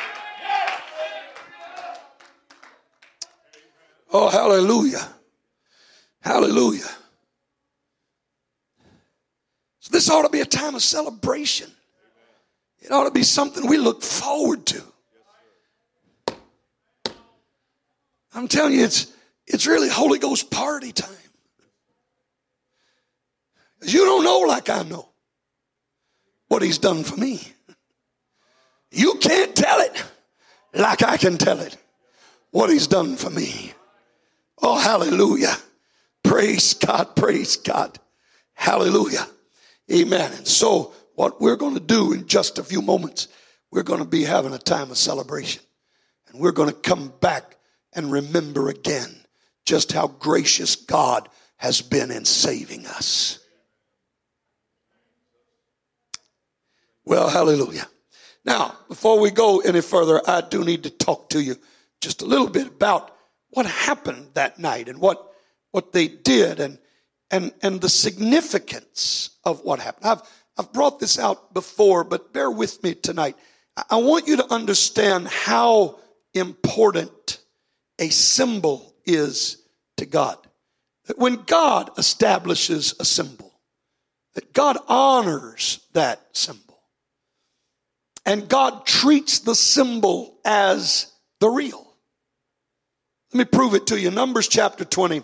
Oh, 4.18 4.30
hallelujah. 4.30 5.06
Hallelujah. 6.22 6.88
So 9.82 9.90
this 9.92 10.10
ought 10.10 10.22
to 10.22 10.30
be 10.30 10.40
a 10.40 10.46
time 10.46 10.74
of 10.74 10.82
celebration. 10.82 11.70
It 12.80 12.92
ought 12.92 13.04
to 13.04 13.12
be 13.12 13.24
something 13.24 13.68
we 13.68 13.78
look 13.78 14.02
forward 14.02 14.66
to. 14.68 14.82
I'm 18.34 18.48
telling 18.48 18.76
you, 18.76 18.86
it's, 18.86 19.12
it's 19.48 19.68
really 19.68 19.90
Holy 19.90 20.18
Ghost 20.18 20.50
party 20.50 20.94
time. 20.94 21.12
You 23.86 24.06
don't 24.06 24.24
know 24.24 24.40
like 24.48 24.70
I 24.70 24.84
know 24.84 25.10
what 26.48 26.62
He's 26.62 26.78
done 26.78 27.04
for 27.04 27.18
me. 27.18 27.42
You 28.92 29.16
can't 29.16 29.54
tell 29.54 29.82
it 29.82 30.06
like 30.74 31.04
I 31.04 31.18
can 31.18 31.38
tell 31.38 31.60
it 31.60 31.76
what 32.52 32.70
He's 32.70 32.88
done 32.88 33.18
for 33.18 33.30
me. 33.30 33.75
Oh, 34.62 34.78
hallelujah. 34.78 35.56
Praise 36.24 36.74
God, 36.74 37.16
praise 37.16 37.58
God. 37.58 38.00
Hallelujah. 38.54 39.28
Amen. 39.92 40.32
And 40.34 40.48
so, 40.48 40.94
what 41.16 41.40
we're 41.40 41.56
going 41.56 41.76
to 41.76 41.80
do 41.80 42.14
in 42.14 42.28
just 42.28 42.58
a 42.58 42.64
few 42.64 42.82
moments, 42.82 43.28
we're 43.72 43.84
going 43.84 44.00
to 44.00 44.06
be 44.06 44.24
having 44.24 44.54
a 44.54 44.58
time 44.58 44.92
of 44.92 44.98
celebration. 44.98 45.62
And 46.28 46.40
we're 46.40 46.52
going 46.52 46.70
to 46.70 46.76
come 46.76 47.14
back 47.22 47.58
and 47.94 48.12
remember 48.12 48.70
again 48.70 49.16
just 49.66 49.92
how 49.92 50.08
gracious 50.08 50.76
God 50.76 51.30
has 51.58 51.82
been 51.82 52.12
in 52.12 52.26
saving 52.26 52.86
us. 52.88 53.40
Well, 57.06 57.30
hallelujah. 57.30 57.88
Now, 58.44 58.76
before 58.88 59.20
we 59.20 59.32
go 59.32 59.60
any 59.60 59.82
further, 59.82 60.22
I 60.28 60.42
do 60.42 60.64
need 60.64 60.84
to 60.84 60.90
talk 60.90 61.30
to 61.30 61.42
you 61.42 61.56
just 62.02 62.22
a 62.22 62.26
little 62.26 62.50
bit 62.50 62.68
about 62.68 63.15
what 63.56 63.66
happened 63.66 64.30
that 64.34 64.60
night 64.60 64.90
and 64.90 65.00
what, 65.00 65.32
what 65.72 65.94
they 65.94 66.08
did 66.08 66.60
and, 66.60 66.78
and, 67.32 67.54
and 67.62 67.82
the 67.82 67.90
significance 67.90 69.32
of 69.44 69.62
what 69.64 69.80
happened. 69.80 70.06
I've, 70.06 70.22
I've 70.58 70.74
brought 70.74 71.00
this 71.00 71.18
out 71.20 71.54
before, 71.54 72.04
but 72.04 72.34
bear 72.34 72.52
with 72.52 72.84
me 72.84 72.96
tonight. 72.96 73.36
I- 73.90 73.98
want 73.98 74.28
you 74.28 74.38
to 74.38 74.54
understand 74.54 75.28
how 75.28 76.00
important 76.34 77.40
a 78.00 78.10
symbol 78.10 78.94
is 79.06 79.64
to 79.98 80.06
God. 80.06 80.38
That 81.06 81.20
when 81.20 81.44
God 81.44 81.92
establishes 81.98 82.94
a 83.00 83.06
symbol, 83.06 83.54
that 84.34 84.54
God 84.54 84.78
honors 84.88 85.80
that 85.94 86.22
symbol. 86.34 86.80
And 88.26 88.50
God 88.50 88.86
treats 88.86 89.40
the 89.40 89.56
symbol 89.56 90.40
as 90.44 91.12
the 91.40 91.50
real. 91.50 91.85
Let 93.36 93.52
me 93.52 93.58
prove 93.58 93.74
it 93.74 93.88
to 93.88 94.00
you. 94.00 94.12
Numbers 94.12 94.48
chapter 94.48 94.86
20. 94.86 95.22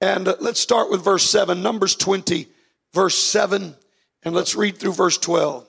And 0.00 0.26
uh, 0.26 0.34
let's 0.40 0.58
start 0.58 0.90
with 0.90 1.04
verse 1.04 1.30
7. 1.30 1.62
Numbers 1.62 1.94
20, 1.94 2.48
verse 2.92 3.16
7. 3.16 3.76
And 4.24 4.34
let's 4.34 4.56
read 4.56 4.78
through 4.78 4.94
verse 4.94 5.16
12. 5.16 5.64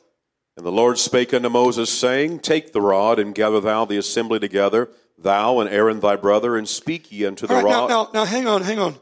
And 0.57 0.65
the 0.65 0.71
Lord 0.71 0.97
spake 0.97 1.35
unto 1.35 1.49
Moses, 1.49 1.91
saying, 1.91 2.39
Take 2.39 2.73
the 2.73 2.81
rod, 2.81 3.19
and 3.19 3.35
gather 3.35 3.59
thou 3.59 3.85
the 3.85 3.97
assembly 3.97 4.39
together, 4.39 4.89
thou 5.19 5.59
and 5.59 5.69
Aaron 5.69 5.99
thy 5.99 6.15
brother, 6.15 6.57
and 6.57 6.67
speak 6.67 7.11
ye 7.11 7.27
unto 7.27 7.45
the 7.45 7.53
right, 7.53 7.63
now, 7.63 7.87
rod. 7.87 7.89
now, 7.89 8.09
now, 8.11 8.25
hang 8.25 8.47
on, 8.47 8.63
hang 8.63 8.79
on. 8.79 8.95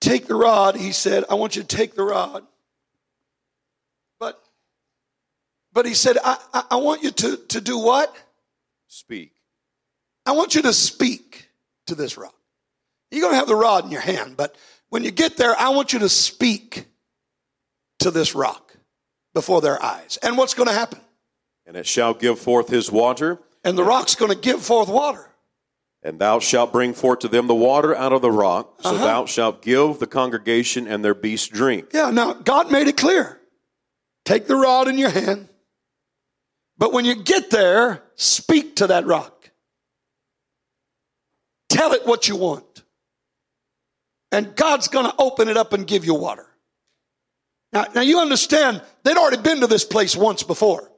Take 0.00 0.26
the 0.26 0.36
rod, 0.36 0.76
he 0.76 0.90
said. 0.90 1.24
I 1.28 1.34
want 1.34 1.54
you 1.54 1.60
to 1.60 1.68
take 1.68 1.96
the 1.96 2.04
rod. 2.04 2.44
But, 4.18 4.42
but 5.70 5.84
he 5.84 5.92
said, 5.92 6.16
I, 6.24 6.38
I, 6.54 6.64
I 6.70 6.76
want 6.76 7.02
you 7.02 7.10
to, 7.10 7.36
to 7.48 7.60
do 7.60 7.78
what? 7.78 8.10
Speak. 8.86 9.32
I 10.24 10.32
want 10.32 10.54
you 10.54 10.62
to 10.62 10.72
speak 10.72 11.43
to 11.86 11.94
this 11.94 12.16
rock. 12.16 12.34
You're 13.10 13.20
going 13.22 13.32
to 13.32 13.38
have 13.38 13.48
the 13.48 13.54
rod 13.56 13.84
in 13.84 13.90
your 13.90 14.00
hand, 14.00 14.36
but 14.36 14.56
when 14.88 15.04
you 15.04 15.10
get 15.10 15.36
there, 15.36 15.54
I 15.58 15.68
want 15.70 15.92
you 15.92 16.00
to 16.00 16.08
speak 16.08 16.86
to 18.00 18.10
this 18.10 18.34
rock 18.34 18.76
before 19.34 19.60
their 19.60 19.80
eyes. 19.82 20.18
And 20.22 20.36
what's 20.36 20.54
going 20.54 20.68
to 20.68 20.74
happen? 20.74 21.00
And 21.66 21.76
it 21.76 21.86
shall 21.86 22.14
give 22.14 22.38
forth 22.38 22.68
his 22.68 22.90
water, 22.90 23.38
And 23.64 23.78
the 23.78 23.84
rock's 23.84 24.14
going 24.14 24.30
to 24.32 24.38
give 24.38 24.62
forth 24.62 24.88
water. 24.88 25.30
and 26.02 26.18
thou 26.18 26.38
shalt 26.38 26.70
bring 26.72 26.92
forth 26.92 27.20
to 27.20 27.28
them 27.28 27.46
the 27.46 27.54
water 27.54 27.94
out 27.96 28.12
of 28.12 28.20
the 28.20 28.30
rock, 28.30 28.82
so 28.82 28.90
Uh-huh. 28.90 29.04
thou 29.04 29.24
shalt 29.26 29.62
give 29.62 29.98
the 30.00 30.06
congregation 30.06 30.86
and 30.86 31.02
their 31.04 31.14
beasts 31.14 31.48
drink. 31.48 31.90
Yeah, 31.94 32.10
now 32.10 32.34
God 32.34 32.70
made 32.70 32.88
it 32.88 32.96
clear. 32.98 33.40
Take 34.26 34.46
the 34.46 34.56
rod 34.56 34.86
in 34.88 34.98
your 34.98 35.08
hand, 35.10 35.48
but 36.76 36.92
when 36.92 37.04
you 37.06 37.14
get 37.14 37.50
there, 37.50 38.02
speak 38.16 38.76
to 38.76 38.86
that 38.88 39.06
rock. 39.06 39.33
Tell 41.74 41.92
it 41.92 42.06
what 42.06 42.28
you 42.28 42.36
want. 42.36 42.84
And 44.30 44.54
God's 44.54 44.86
going 44.86 45.06
to 45.06 45.14
open 45.18 45.48
it 45.48 45.56
up 45.56 45.72
and 45.72 45.84
give 45.84 46.04
you 46.04 46.14
water. 46.14 46.46
Now, 47.72 47.86
now 47.96 48.00
you 48.00 48.20
understand, 48.20 48.80
they'd 49.02 49.16
already 49.16 49.42
been 49.42 49.60
to 49.60 49.66
this 49.66 49.84
place 49.84 50.14
once 50.14 50.44
before. 50.44 50.88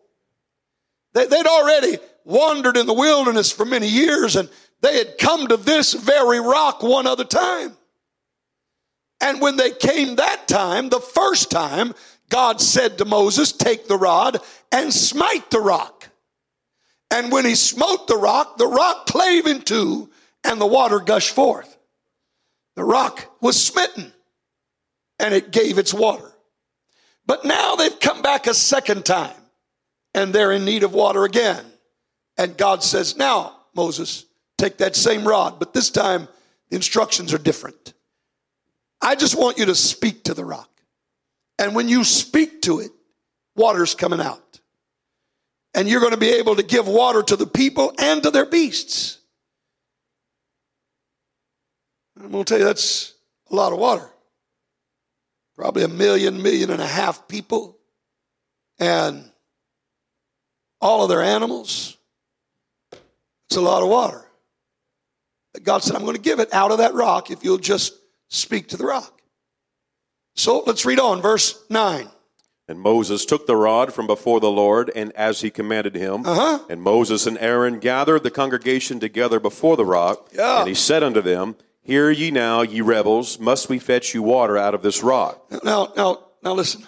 They, 1.15 1.27
they'd 1.29 1.47
already 1.47 1.97
wandered 2.25 2.77
in 2.77 2.85
the 2.85 2.93
wilderness 2.93 3.51
for 3.51 3.65
many 3.65 3.89
years 3.89 4.37
and 4.37 4.51
they 4.83 4.99
had 4.99 5.17
come 5.17 5.47
to 5.47 5.57
this 5.57 5.95
very 5.95 6.41
rock 6.41 6.83
one 6.83 7.07
other 7.07 7.25
time. 7.25 7.75
And 9.23 9.41
when 9.41 9.57
they 9.57 9.71
came 9.71 10.17
that 10.17 10.47
time, 10.47 10.91
the 10.91 11.01
first 11.01 11.51
time, 11.51 11.95
God 12.29 12.61
said 12.61 12.99
to 12.99 13.07
Moses, 13.07 13.51
Take 13.51 13.89
the 13.89 13.97
rod 13.97 14.41
and 14.71 14.93
smite 14.93 15.51
the 15.51 15.61
rock. 15.61 16.11
And 17.11 17.33
when 17.33 17.47
he 17.47 17.55
smote 17.55 18.09
the 18.09 18.19
rock, 18.19 18.59
the 18.59 18.67
rock 18.67 19.07
clave 19.07 19.47
in 19.47 19.63
two 19.63 20.11
and 20.47 20.61
the 20.61 20.67
water 20.67 21.01
gushed 21.01 21.35
forth. 21.35 21.77
The 22.77 22.85
rock 22.85 23.31
was 23.41 23.63
smitten 23.63 24.13
and 25.19 25.35
it 25.35 25.51
gave 25.51 25.79
its 25.79 25.93
water. 25.93 26.31
But 27.27 27.45
now 27.45 27.75
they've 27.75 27.99
come 27.99 28.23
back 28.23 28.47
a 28.47 28.55
second 28.55 29.05
time 29.05 29.35
and 30.15 30.33
they're 30.33 30.53
in 30.53 30.65
need 30.65 30.85
of 30.85 30.95
water 30.95 31.25
again. 31.25 31.65
And 32.39 32.57
God 32.57 32.83
says, 32.83 33.17
Now, 33.17 33.57
Moses, 33.75 34.25
take 34.57 34.79
that 34.79 34.95
same 34.95 35.27
rod, 35.27 35.59
but 35.59 35.75
this 35.75 35.91
time 35.91 36.29
the 36.71 36.77
instructions 36.77 37.35
are 37.35 37.39
different. 37.39 37.95
I 39.01 39.15
just 39.15 39.39
want 39.39 39.59
you 39.59 39.67
to 39.67 39.75
speak 39.75 40.25
to 40.25 40.35
the 40.35 40.45
rock. 40.45 40.71
And 41.59 41.75
when 41.75 41.89
you 41.89 42.05
speak 42.05 42.63
to 42.63 42.81
it, 42.81 42.91
water's 43.55 43.95
coming 43.95 44.21
out. 44.21 44.61
And 45.75 45.89
you're 45.89 46.01
going 46.01 46.13
to 46.13 46.19
be 46.19 46.31
able 46.31 46.57
to 46.57 46.63
give 46.63 46.87
water 46.87 47.23
to 47.23 47.37
the 47.37 47.47
people 47.47 47.93
and 47.99 48.23
to 48.23 48.31
their 48.31 48.47
beasts. 48.47 49.19
I'm 52.21 52.31
going 52.31 52.45
to 52.45 52.49
tell 52.49 52.59
you 52.59 52.65
that's 52.65 53.15
a 53.51 53.55
lot 53.55 53.73
of 53.73 53.79
water. 53.79 54.09
Probably 55.57 55.85
a 55.85 55.89
million, 55.89 56.43
million 56.43 56.71
and 56.71 56.83
a 56.83 56.87
half 56.87 57.29
people, 57.29 57.79
and 58.79 59.31
all 60.81 61.03
of 61.03 61.09
their 61.09 61.23
animals. 61.23 61.97
It's 63.49 63.57
a 63.57 63.61
lot 63.61 63.83
of 63.83 63.89
water. 63.89 64.23
But 65.55 65.63
God 65.65 65.83
said, 65.83 65.97
I'm 65.97 66.03
going 66.03 66.17
to 66.17 66.21
give 66.23 66.41
it 66.41 66.53
out 66.53 66.73
of 66.73 66.79
that 66.79 66.93
rock 66.95 67.31
if 67.31 67.43
you'll 67.45 67.57
just 67.59 67.95
speak 68.29 68.69
to 68.69 68.77
the 68.77 68.85
rock. 68.85 69.23
So 70.35 70.63
let's 70.67 70.85
read 70.85 71.01
on, 71.01 71.23
verse 71.23 71.59
9. 71.71 72.09
And 72.69 72.81
Moses 72.81 73.25
took 73.25 73.47
the 73.47 73.57
rod 73.57 73.95
from 73.95 74.07
before 74.07 74.41
the 74.41 74.51
Lord, 74.51 74.91
and 74.95 75.13
as 75.13 75.41
he 75.41 75.51
commanded 75.51 75.95
him, 75.95 76.27
Uh-huh. 76.27 76.59
and 76.69 76.83
Moses 76.83 77.27
and 77.27 77.39
Aaron 77.39 77.79
gathered 77.79 78.25
the 78.25 78.31
congregation 78.31 78.99
together 79.01 79.39
before 79.41 79.77
the 79.77 79.85
rock, 79.87 80.29
Yeah. 80.35 80.59
and 80.59 80.69
he 80.69 80.75
said 80.75 81.03
unto 81.03 81.23
them, 81.23 81.57
Hear 81.87 82.11
ye 82.11 82.33
now, 82.33 82.63
ye 82.63 82.81
rebels, 82.81 83.39
must 83.39 83.69
we 83.69 83.79
fetch 83.79 84.13
you 84.13 84.21
water 84.21 84.59
out 84.59 84.75
of 84.75 84.83
this 84.83 85.05
rock? 85.05 85.41
Now, 85.63 85.93
now, 85.97 86.19
now 86.43 86.53
listen. 86.53 86.85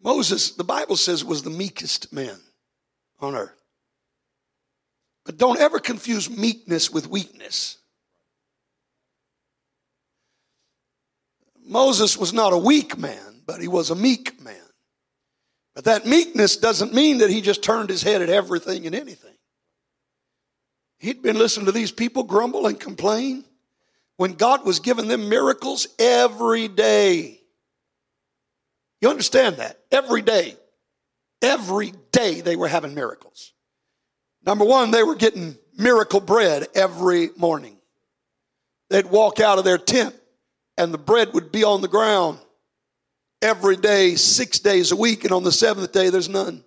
Moses, 0.00 0.52
the 0.52 0.62
Bible 0.62 0.94
says, 0.94 1.24
was 1.24 1.42
the 1.42 1.50
meekest 1.50 2.12
man 2.12 2.38
on 3.18 3.34
earth. 3.34 3.60
But 5.24 5.36
don't 5.36 5.58
ever 5.58 5.80
confuse 5.80 6.30
meekness 6.30 6.92
with 6.92 7.08
weakness. 7.08 7.78
Moses 11.66 12.16
was 12.16 12.32
not 12.32 12.52
a 12.52 12.58
weak 12.58 12.96
man, 12.96 13.42
but 13.44 13.60
he 13.60 13.66
was 13.66 13.90
a 13.90 13.96
meek 13.96 14.40
man. 14.40 14.54
But 15.74 15.86
that 15.86 16.06
meekness 16.06 16.56
doesn't 16.56 16.94
mean 16.94 17.18
that 17.18 17.30
he 17.30 17.40
just 17.40 17.64
turned 17.64 17.90
his 17.90 18.04
head 18.04 18.22
at 18.22 18.28
everything 18.28 18.86
and 18.86 18.94
anything. 18.94 19.34
He'd 21.00 21.20
been 21.20 21.36
listening 21.36 21.66
to 21.66 21.72
these 21.72 21.90
people 21.90 22.22
grumble 22.22 22.68
and 22.68 22.78
complain 22.78 23.44
when 24.16 24.34
God 24.34 24.64
was 24.64 24.80
giving 24.80 25.08
them 25.08 25.28
miracles 25.28 25.86
every 25.98 26.68
day. 26.68 27.40
You 29.00 29.10
understand 29.10 29.56
that? 29.56 29.78
Every 29.90 30.22
day. 30.22 30.56
Every 31.42 31.92
day 32.12 32.40
they 32.40 32.56
were 32.56 32.68
having 32.68 32.94
miracles. 32.94 33.52
Number 34.46 34.64
one, 34.64 34.90
they 34.90 35.02
were 35.02 35.14
getting 35.14 35.56
miracle 35.76 36.20
bread 36.20 36.68
every 36.74 37.30
morning. 37.36 37.76
They'd 38.90 39.06
walk 39.06 39.40
out 39.40 39.58
of 39.58 39.64
their 39.64 39.78
tent 39.78 40.14
and 40.76 40.92
the 40.92 40.98
bread 40.98 41.32
would 41.34 41.52
be 41.52 41.64
on 41.64 41.80
the 41.80 41.88
ground 41.88 42.38
every 43.42 43.76
day, 43.76 44.14
six 44.14 44.58
days 44.58 44.90
a 44.90 44.96
week, 44.96 45.24
and 45.24 45.32
on 45.32 45.44
the 45.44 45.52
seventh 45.52 45.92
day, 45.92 46.10
there's 46.10 46.28
none. 46.28 46.64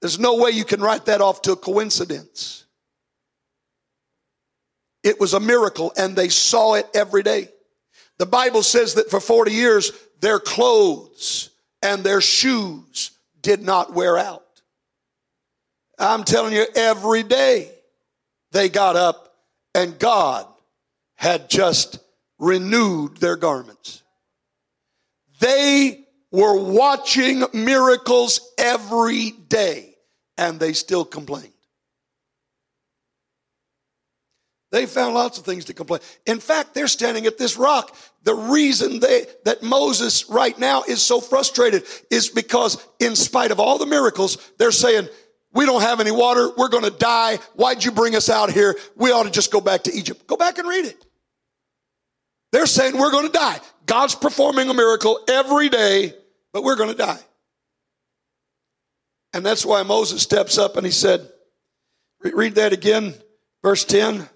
There's 0.00 0.18
no 0.18 0.36
way 0.36 0.50
you 0.50 0.64
can 0.64 0.80
write 0.80 1.06
that 1.06 1.20
off 1.20 1.42
to 1.42 1.52
a 1.52 1.56
coincidence. 1.56 2.64
It 5.08 5.18
was 5.18 5.32
a 5.32 5.40
miracle, 5.40 5.90
and 5.96 6.14
they 6.14 6.28
saw 6.28 6.74
it 6.74 6.86
every 6.92 7.22
day. 7.22 7.48
The 8.18 8.26
Bible 8.26 8.62
says 8.62 8.92
that 8.94 9.08
for 9.08 9.20
40 9.20 9.52
years, 9.52 9.90
their 10.20 10.38
clothes 10.38 11.48
and 11.82 12.04
their 12.04 12.20
shoes 12.20 13.12
did 13.40 13.62
not 13.62 13.94
wear 13.94 14.18
out. 14.18 14.44
I'm 15.98 16.24
telling 16.24 16.52
you, 16.52 16.66
every 16.76 17.22
day 17.22 17.72
they 18.52 18.68
got 18.68 18.96
up 18.96 19.34
and 19.74 19.98
God 19.98 20.46
had 21.14 21.48
just 21.48 22.00
renewed 22.38 23.16
their 23.16 23.36
garments. 23.36 24.02
They 25.40 26.04
were 26.30 26.60
watching 26.60 27.44
miracles 27.54 28.52
every 28.58 29.30
day 29.30 29.94
and 30.36 30.60
they 30.60 30.74
still 30.74 31.06
complained. 31.06 31.54
They 34.70 34.84
found 34.84 35.14
lots 35.14 35.38
of 35.38 35.44
things 35.44 35.64
to 35.66 35.74
complain. 35.74 36.00
In 36.26 36.40
fact, 36.40 36.74
they're 36.74 36.88
standing 36.88 37.26
at 37.26 37.38
this 37.38 37.56
rock. 37.56 37.96
The 38.24 38.34
reason 38.34 39.00
they, 39.00 39.26
that 39.44 39.62
Moses 39.62 40.28
right 40.28 40.58
now 40.58 40.82
is 40.86 41.00
so 41.00 41.20
frustrated 41.20 41.84
is 42.10 42.28
because 42.28 42.76
in 43.00 43.16
spite 43.16 43.50
of 43.50 43.60
all 43.60 43.78
the 43.78 43.86
miracles, 43.86 44.36
they're 44.58 44.70
saying, 44.70 45.08
we 45.54 45.64
don't 45.64 45.80
have 45.80 46.00
any 46.00 46.10
water. 46.10 46.50
We're 46.56 46.68
going 46.68 46.84
to 46.84 46.90
die. 46.90 47.36
Why'd 47.54 47.82
you 47.82 47.92
bring 47.92 48.14
us 48.14 48.28
out 48.28 48.52
here? 48.52 48.76
We 48.96 49.10
ought 49.10 49.22
to 49.24 49.30
just 49.30 49.50
go 49.50 49.60
back 49.60 49.84
to 49.84 49.94
Egypt. 49.94 50.26
Go 50.26 50.36
back 50.36 50.58
and 50.58 50.68
read 50.68 50.84
it. 50.84 51.06
They're 52.52 52.66
saying 52.66 52.98
we're 52.98 53.10
going 53.10 53.26
to 53.26 53.32
die. 53.32 53.58
God's 53.86 54.14
performing 54.14 54.68
a 54.68 54.74
miracle 54.74 55.20
every 55.28 55.70
day, 55.70 56.12
but 56.52 56.62
we're 56.62 56.76
going 56.76 56.90
to 56.90 56.96
die. 56.96 57.18
And 59.32 59.44
that's 59.44 59.64
why 59.64 59.82
Moses 59.82 60.22
steps 60.22 60.58
up 60.58 60.76
and 60.76 60.84
he 60.84 60.92
said, 60.92 61.26
read 62.20 62.56
that 62.56 62.72
again, 62.72 63.14
verse 63.62 63.84
10. 63.84 64.28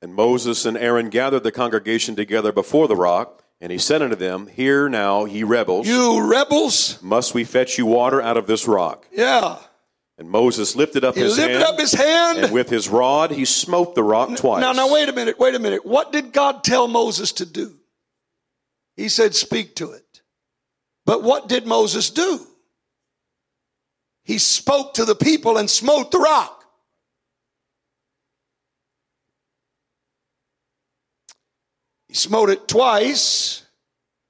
And 0.00 0.14
Moses 0.14 0.64
and 0.64 0.76
Aaron 0.76 1.08
gathered 1.10 1.42
the 1.42 1.52
congregation 1.52 2.14
together 2.16 2.52
before 2.52 2.86
the 2.88 2.96
rock, 2.96 3.42
And 3.60 3.72
he 3.72 3.78
said 3.78 4.00
unto 4.02 4.14
them, 4.14 4.46
Hear 4.46 4.88
now, 4.88 5.24
ye 5.24 5.42
rebels, 5.42 5.88
You 5.88 6.24
rebels. 6.30 7.02
must 7.02 7.34
we 7.34 7.42
fetch 7.44 7.76
you 7.78 7.86
water 7.86 8.22
out 8.22 8.36
of 8.36 8.46
this 8.46 8.68
rock? 8.68 9.06
Yeah. 9.10 9.58
And 10.16 10.30
Moses 10.30 10.76
lifted 10.76 11.04
up 11.04 11.14
He 11.16 11.22
his 11.22 11.36
lifted 11.36 11.52
hand, 11.60 11.64
up 11.64 11.78
his 11.80 11.92
hand. 11.92 12.38
and 12.38 12.52
with 12.52 12.68
his 12.70 12.88
rod 12.88 13.30
he 13.32 13.44
smote 13.44 13.94
the 13.96 14.02
rock 14.04 14.36
twice. 14.36 14.60
Now, 14.60 14.72
now, 14.72 14.92
wait 14.92 15.08
a 15.08 15.12
minute, 15.12 15.38
wait 15.38 15.54
a 15.56 15.58
minute. 15.58 15.84
What 15.84 16.12
did 16.12 16.32
God 16.32 16.62
tell 16.64 16.86
Moses 16.88 17.32
to 17.32 17.46
do? 17.46 17.74
He 18.96 19.08
said, 19.08 19.34
Speak 19.34 19.74
to 19.76 19.90
it. 19.92 20.22
But 21.06 21.22
what 21.22 21.48
did 21.48 21.66
Moses 21.66 22.10
do? 22.10 22.40
He 24.24 24.38
spoke 24.38 24.94
to 24.94 25.04
the 25.04 25.14
people 25.14 25.56
and 25.56 25.70
smote 25.70 26.10
the 26.10 26.18
rock. 26.18 26.57
He 32.08 32.14
smote 32.14 32.48
it 32.50 32.66
twice, 32.66 33.64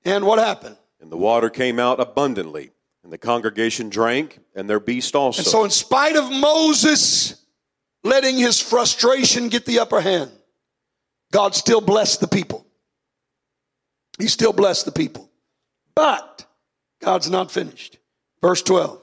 and 0.04 0.26
what 0.26 0.38
happened? 0.38 0.76
And 1.00 1.12
the 1.12 1.16
water 1.16 1.48
came 1.48 1.78
out 1.78 2.00
abundantly, 2.00 2.72
and 3.04 3.12
the 3.12 3.18
congregation 3.18 3.88
drank, 3.88 4.40
and 4.54 4.68
their 4.68 4.80
beast 4.80 5.14
also. 5.14 5.40
And 5.40 5.46
so, 5.46 5.64
in 5.64 5.70
spite 5.70 6.16
of 6.16 6.30
Moses 6.30 7.40
letting 8.02 8.36
his 8.36 8.60
frustration 8.60 9.48
get 9.48 9.64
the 9.64 9.78
upper 9.78 10.00
hand, 10.00 10.30
God 11.32 11.54
still 11.54 11.80
blessed 11.80 12.20
the 12.20 12.26
people. 12.28 12.66
He 14.18 14.26
still 14.26 14.52
blessed 14.52 14.84
the 14.86 14.92
people. 14.92 15.30
But 15.94 16.46
God's 17.00 17.30
not 17.30 17.50
finished. 17.52 17.98
Verse 18.42 18.62
12. 18.62 19.00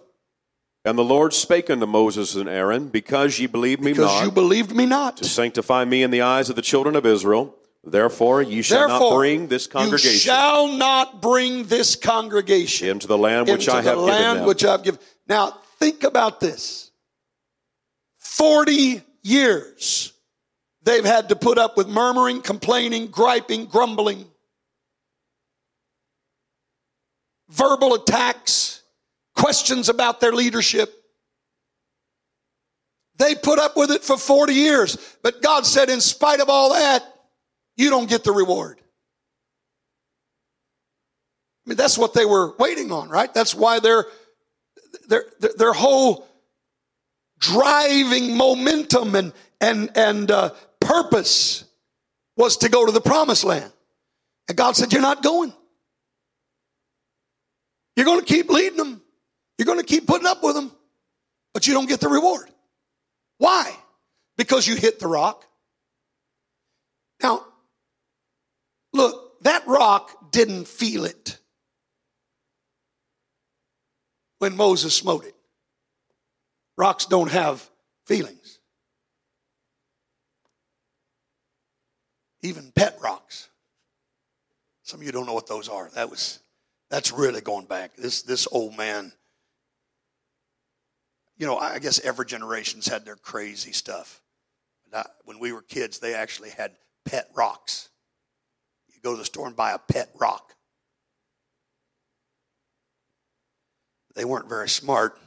and 0.86 0.98
the 0.98 1.04
Lord 1.04 1.34
spake 1.34 1.70
unto 1.70 1.86
Moses 1.86 2.36
and 2.36 2.50
Aaron, 2.50 2.90
Because 2.90 3.40
ye 3.40 3.48
believed 3.48 3.82
me 3.82 3.92
Because 3.92 4.12
not, 4.12 4.24
you 4.26 4.32
believed 4.32 4.76
me 4.76 4.86
not. 4.86 5.18
to 5.18 5.26
sanctify 5.26 5.86
me 5.86 6.04
in 6.04 6.12
the 6.12 6.22
eyes 6.22 6.50
of 6.50 6.56
the 6.58 6.62
children 6.62 6.96
of 6.96 7.06
Israel, 7.06 7.56
therefore 7.86 8.42
you 8.42 8.62
shall 8.62 8.88
Therefore, 8.88 9.12
not 9.12 9.16
bring 9.16 9.48
this 9.48 9.68
congregation. 9.68 10.12
you 10.12 10.18
shall 10.18 10.68
not 10.70 11.22
bring 11.22 11.64
this 11.66 11.96
congregation 11.96 12.90
into 12.90 13.08
the 13.08 13.18
land 13.18 13.48
which 13.48 13.70
I 13.70 13.82
have 13.82 13.98
given 13.98 14.08
them. 14.08 14.46
which 14.46 14.64
I've 14.66 14.84
given. 14.84 15.00
Now, 15.28 15.58
think 15.80 16.04
about 16.04 16.40
this. 16.40 16.92
40 18.18 19.02
years 19.24 20.14
they've 20.84 21.06
had 21.06 21.30
to 21.30 21.36
put 21.36 21.58
up 21.58 21.78
with 21.78 21.88
murmuring, 21.88 22.42
complaining, 22.42 23.08
griping, 23.08 23.66
grumbling, 23.66 24.26
verbal 27.50 27.94
attacks, 27.94 28.82
questions 29.36 29.90
about 29.90 30.20
their 30.20 30.32
leadership. 30.34 30.94
They 33.18 33.34
put 33.36 33.60
up 33.60 33.78
with 33.78 33.92
it 33.92 34.04
for 34.04 34.18
40 34.18 34.54
years. 34.54 34.98
But 35.24 35.42
God 35.42 35.66
said, 35.66 35.90
in 35.90 36.02
spite 36.02 36.42
of 36.42 36.50
all 36.50 36.74
that, 36.74 37.04
you 37.78 37.90
don't 37.90 38.10
get 38.10 38.24
the 38.24 38.32
reward. 38.32 38.80
I 41.66 41.70
mean, 41.70 41.78
that's 41.78 41.98
what 41.98 42.14
they 42.14 42.26
were 42.26 42.56
waiting 42.58 42.92
on, 42.92 43.10
right? 43.10 43.34
That's 43.34 43.56
why 43.56 43.80
their, 43.80 44.06
their, 45.08 45.26
their 45.58 45.74
whole 45.74 46.28
driving 47.40 48.38
momentum 48.38 49.16
and, 49.16 49.34
and, 49.60 49.90
and 49.96 50.30
uh, 50.30 50.52
purpose 50.80 51.66
was 52.38 52.58
to 52.58 52.70
go 52.70 52.86
to 52.86 52.92
the 52.92 53.02
promised 53.02 53.44
land. 53.44 53.72
And 54.48 54.58
God 54.58 54.76
said, 54.76 54.94
You're 54.94 55.02
not 55.02 55.24
going. 55.24 55.54
You're 57.96 58.06
going 58.06 58.20
to 58.20 58.26
keep 58.26 58.50
leading 58.50 58.78
them. 58.78 59.02
You're 59.58 59.66
going 59.66 59.80
to 59.80 59.86
keep 59.86 60.06
putting 60.06 60.28
up 60.28 60.44
with 60.44 60.56
them, 60.56 60.72
but 61.54 61.66
you 61.66 61.74
don't 61.74 61.88
get 61.88 62.02
the 62.02 62.10
reward. 62.10 62.50
Why? 63.38 63.74
Because 64.38 64.68
you 64.68 64.76
hit 64.76 65.00
the 65.00 65.08
rock. 65.08 65.46
Now, 67.24 67.46
look, 68.96 69.42
that 69.44 69.68
rock 69.68 70.32
didn't 70.32 70.68
feel 70.68 71.06
it 71.06 71.38
when 74.40 74.56
Moses 74.56 74.96
smote 74.96 75.26
it. 75.26 75.36
Rocks 76.78 77.06
don't 77.06 77.32
have 77.32 77.70
feelings. 78.06 78.60
Even 82.42 82.72
pet 82.76 82.98
rocks. 83.02 83.50
Some 84.84 85.00
of 85.00 85.06
you 85.06 85.12
don't 85.12 85.26
know 85.26 85.34
what 85.34 85.48
those 85.48 85.68
are. 85.68 85.90
That 85.96 86.10
was 86.10 86.40
that's 86.90 87.12
really 87.12 87.42
going 87.42 87.66
back. 87.66 87.96
This 87.96 88.22
this 88.22 88.48
old 88.52 88.78
man. 88.78 89.12
You 91.38 91.48
know, 91.48 91.58
I 91.58 91.80
guess 91.80 92.00
every 92.00 92.26
generation's 92.26 92.88
had 92.88 93.04
their 93.04 93.16
crazy 93.16 93.72
stuff. 93.72 94.22
When 95.26 95.40
we 95.40 95.52
were 95.52 95.62
kids, 95.62 96.00
they 96.00 96.14
actually 96.14 96.52
had 96.52 96.72
pet 97.04 97.30
rocks. 97.36 97.90
Go 99.06 99.12
to 99.12 99.20
the 99.20 99.26
store 99.26 99.46
and 99.46 99.56
buy 99.56 99.72
a 99.72 99.78
pet 99.78 100.10
rock. 100.20 100.56
They 104.16 104.26
weren't 104.26 104.50
very 104.50 104.68
smart. 104.68 105.20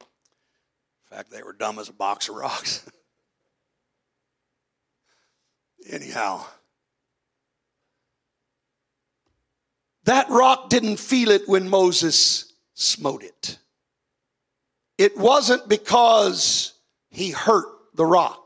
In 0.00 0.06
fact, 1.14 1.30
they 1.30 1.42
were 1.42 1.52
dumb 1.52 1.78
as 1.78 1.90
a 1.90 1.92
box 1.92 2.30
of 2.30 2.36
rocks. 2.36 2.88
Anyhow, 5.90 6.46
that 10.04 10.30
rock 10.30 10.70
didn't 10.70 10.96
feel 10.96 11.30
it 11.32 11.46
when 11.46 11.68
Moses 11.68 12.50
smote 12.72 13.22
it. 13.22 13.58
It 14.96 15.18
wasn't 15.18 15.68
because 15.68 16.72
he 17.10 17.32
hurt 17.32 17.68
the 17.94 18.06
rock. 18.06 18.43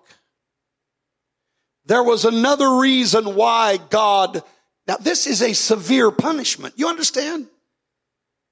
There 1.88 2.02
was 2.02 2.26
another 2.26 2.76
reason 2.76 3.34
why 3.34 3.78
God, 3.78 4.42
now 4.86 4.98
this 4.98 5.26
is 5.26 5.40
a 5.40 5.54
severe 5.54 6.10
punishment. 6.10 6.74
You 6.76 6.86
understand? 6.86 7.46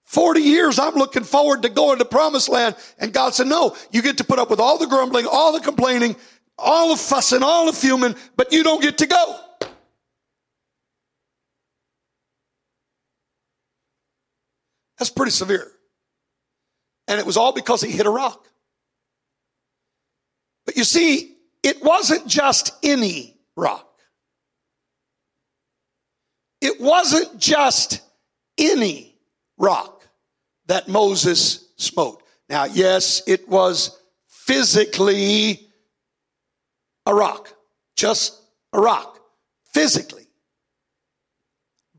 40 0.04 0.40
years 0.40 0.78
I'm 0.78 0.94
looking 0.94 1.22
forward 1.22 1.62
to 1.62 1.68
going 1.68 1.98
to 1.98 2.06
promised 2.06 2.48
land. 2.48 2.76
And 2.98 3.12
God 3.12 3.34
said, 3.34 3.46
no, 3.46 3.76
you 3.90 4.00
get 4.00 4.18
to 4.18 4.24
put 4.24 4.38
up 4.38 4.48
with 4.48 4.58
all 4.58 4.78
the 4.78 4.86
grumbling, 4.86 5.26
all 5.30 5.52
the 5.52 5.60
complaining, 5.60 6.16
all 6.56 6.88
the 6.88 6.96
fussing, 6.96 7.42
all 7.42 7.66
the 7.66 7.74
fuming, 7.74 8.16
but 8.36 8.54
you 8.54 8.62
don't 8.62 8.80
get 8.80 8.98
to 8.98 9.06
go. 9.06 9.38
That's 14.98 15.10
pretty 15.10 15.32
severe. 15.32 15.70
And 17.06 17.20
it 17.20 17.26
was 17.26 17.36
all 17.36 17.52
because 17.52 17.82
he 17.82 17.90
hit 17.92 18.06
a 18.06 18.10
rock. 18.10 18.46
But 20.64 20.78
you 20.78 20.84
see, 20.84 21.35
it 21.66 21.82
wasn't 21.82 22.28
just 22.28 22.70
any 22.84 23.36
rock. 23.56 23.90
It 26.60 26.80
wasn't 26.80 27.40
just 27.40 28.02
any 28.56 29.18
rock 29.58 30.06
that 30.66 30.86
Moses 30.86 31.68
smote. 31.76 32.22
Now, 32.48 32.66
yes, 32.66 33.20
it 33.26 33.48
was 33.48 34.00
physically 34.28 35.68
a 37.04 37.12
rock, 37.12 37.52
just 37.96 38.40
a 38.72 38.78
rock, 38.78 39.18
physically. 39.74 40.28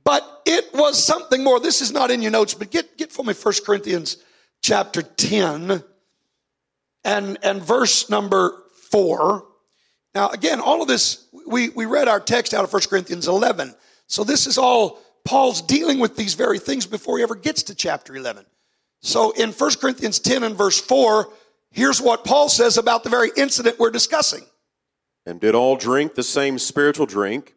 But 0.06 0.44
it 0.46 0.74
was 0.74 1.04
something 1.04 1.44
more. 1.44 1.60
This 1.60 1.82
is 1.82 1.92
not 1.92 2.10
in 2.10 2.22
your 2.22 2.32
notes, 2.32 2.54
but 2.54 2.72
get, 2.72 2.98
get 2.98 3.12
for 3.12 3.26
me 3.26 3.34
1 3.34 3.54
Corinthians 3.66 4.16
chapter 4.62 5.02
10 5.02 5.84
and, 7.04 7.38
and 7.44 7.62
verse 7.62 8.10
number 8.10 8.64
4. 8.92 9.44
Now, 10.16 10.30
again, 10.30 10.60
all 10.60 10.82
of 10.82 10.88
this, 10.88 11.28
we, 11.46 11.70
we 11.70 11.86
read 11.86 12.08
our 12.08 12.20
text 12.20 12.54
out 12.54 12.64
of 12.64 12.74
1 12.74 12.84
Corinthians 12.90 13.28
11. 13.28 13.76
So 14.08 14.24
this 14.24 14.48
is 14.48 14.58
all 14.58 15.00
Paul's 15.26 15.62
dealing 15.62 16.00
with 16.00 16.16
these 16.16 16.34
very 16.34 16.60
things 16.60 16.86
before 16.86 17.18
he 17.18 17.24
ever 17.24 17.36
gets 17.36 17.64
to 17.64 17.76
chapter 17.76 18.16
11. 18.16 18.46
So 19.02 19.32
in 19.32 19.52
1 19.52 19.72
Corinthians 19.76 20.20
10 20.20 20.44
and 20.44 20.56
verse 20.56 20.80
4, 20.80 21.30
here's 21.72 22.02
what 22.02 22.24
Paul 22.24 22.50
says 22.50 22.78
about 22.78 23.04
the 23.04 23.10
very 23.10 23.30
incident 23.38 23.78
we're 23.80 23.92
discussing. 23.92 24.44
And 25.26 25.40
did 25.40 25.54
all 25.54 25.76
drink 25.76 26.16
the 26.16 26.24
same 26.24 26.58
spiritual 26.58 27.06
drink, 27.06 27.54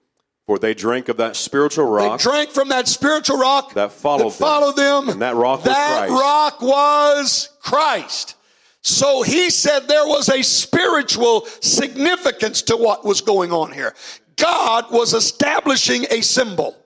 for 0.47 0.59
they 0.59 0.75
drank 0.75 1.09
of 1.09 1.17
that 1.19 1.37
spiritual 1.37 1.85
rock 1.87 2.19
They 2.19 2.25
drank 2.25 2.51
from 2.51 2.71
that 2.71 2.89
spiritual 2.89 3.39
rock 3.39 3.75
that 3.75 3.93
followed, 3.93 4.33
that 4.33 4.39
followed 4.39 4.77
them. 4.77 5.09
And 5.09 5.23
that 5.23 5.37
rock 5.37 5.61
was 5.61 5.67
That 5.67 6.09
rock 6.11 6.61
was 6.61 7.49
Christ. 7.63 8.35
So 8.83 9.23
he 9.23 9.51
said 9.51 9.81
there 9.81 10.07
was 10.07 10.29
a 10.29 10.43
spiritual 10.43 11.45
significance 11.61 12.63
to 12.63 12.77
what 12.77 13.05
was 13.05 13.21
going 13.21 13.53
on 13.53 13.73
here. 13.73 13.95
God 14.37 14.91
was 14.91 15.13
establishing 15.13 16.07
a 16.11 16.23
symbol. 16.23 16.77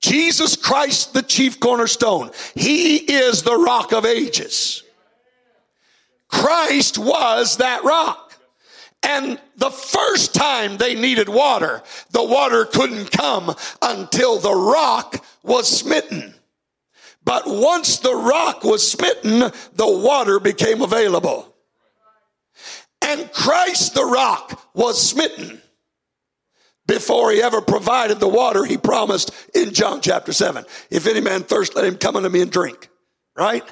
Jesus 0.00 0.54
Christ, 0.54 1.12
the 1.12 1.22
chief 1.22 1.58
cornerstone. 1.58 2.30
He 2.54 2.96
is 2.96 3.42
the 3.42 3.56
rock 3.56 3.92
of 3.92 4.04
ages. 4.04 4.84
Christ 6.28 6.98
was 6.98 7.56
that 7.56 7.82
rock. 7.82 8.36
And 9.02 9.40
the 9.56 9.70
first 9.70 10.34
time 10.34 10.76
they 10.76 10.94
needed 10.94 11.28
water, 11.28 11.82
the 12.10 12.22
water 12.22 12.64
couldn't 12.64 13.10
come 13.10 13.54
until 13.80 14.38
the 14.38 14.54
rock 14.54 15.24
was 15.42 15.68
smitten. 15.68 16.34
But 17.28 17.46
once 17.46 17.98
the 17.98 18.14
rock 18.14 18.64
was 18.64 18.90
smitten, 18.90 19.40
the 19.74 19.86
water 19.86 20.40
became 20.40 20.80
available. 20.80 21.54
And 23.02 23.30
Christ 23.32 23.92
the 23.92 24.06
rock 24.06 24.58
was 24.72 24.98
smitten. 24.98 25.60
before 26.86 27.30
he 27.30 27.42
ever 27.42 27.60
provided 27.60 28.18
the 28.18 28.26
water 28.26 28.64
he 28.64 28.78
promised 28.78 29.30
in 29.54 29.74
John 29.74 30.00
chapter 30.00 30.32
7. 30.32 30.64
If 30.88 31.06
any 31.06 31.20
man 31.20 31.42
thirst, 31.42 31.76
let 31.76 31.84
him 31.84 31.98
come 31.98 32.16
unto 32.16 32.30
me 32.30 32.40
and 32.40 32.50
drink. 32.50 32.88
Right? 33.36 33.62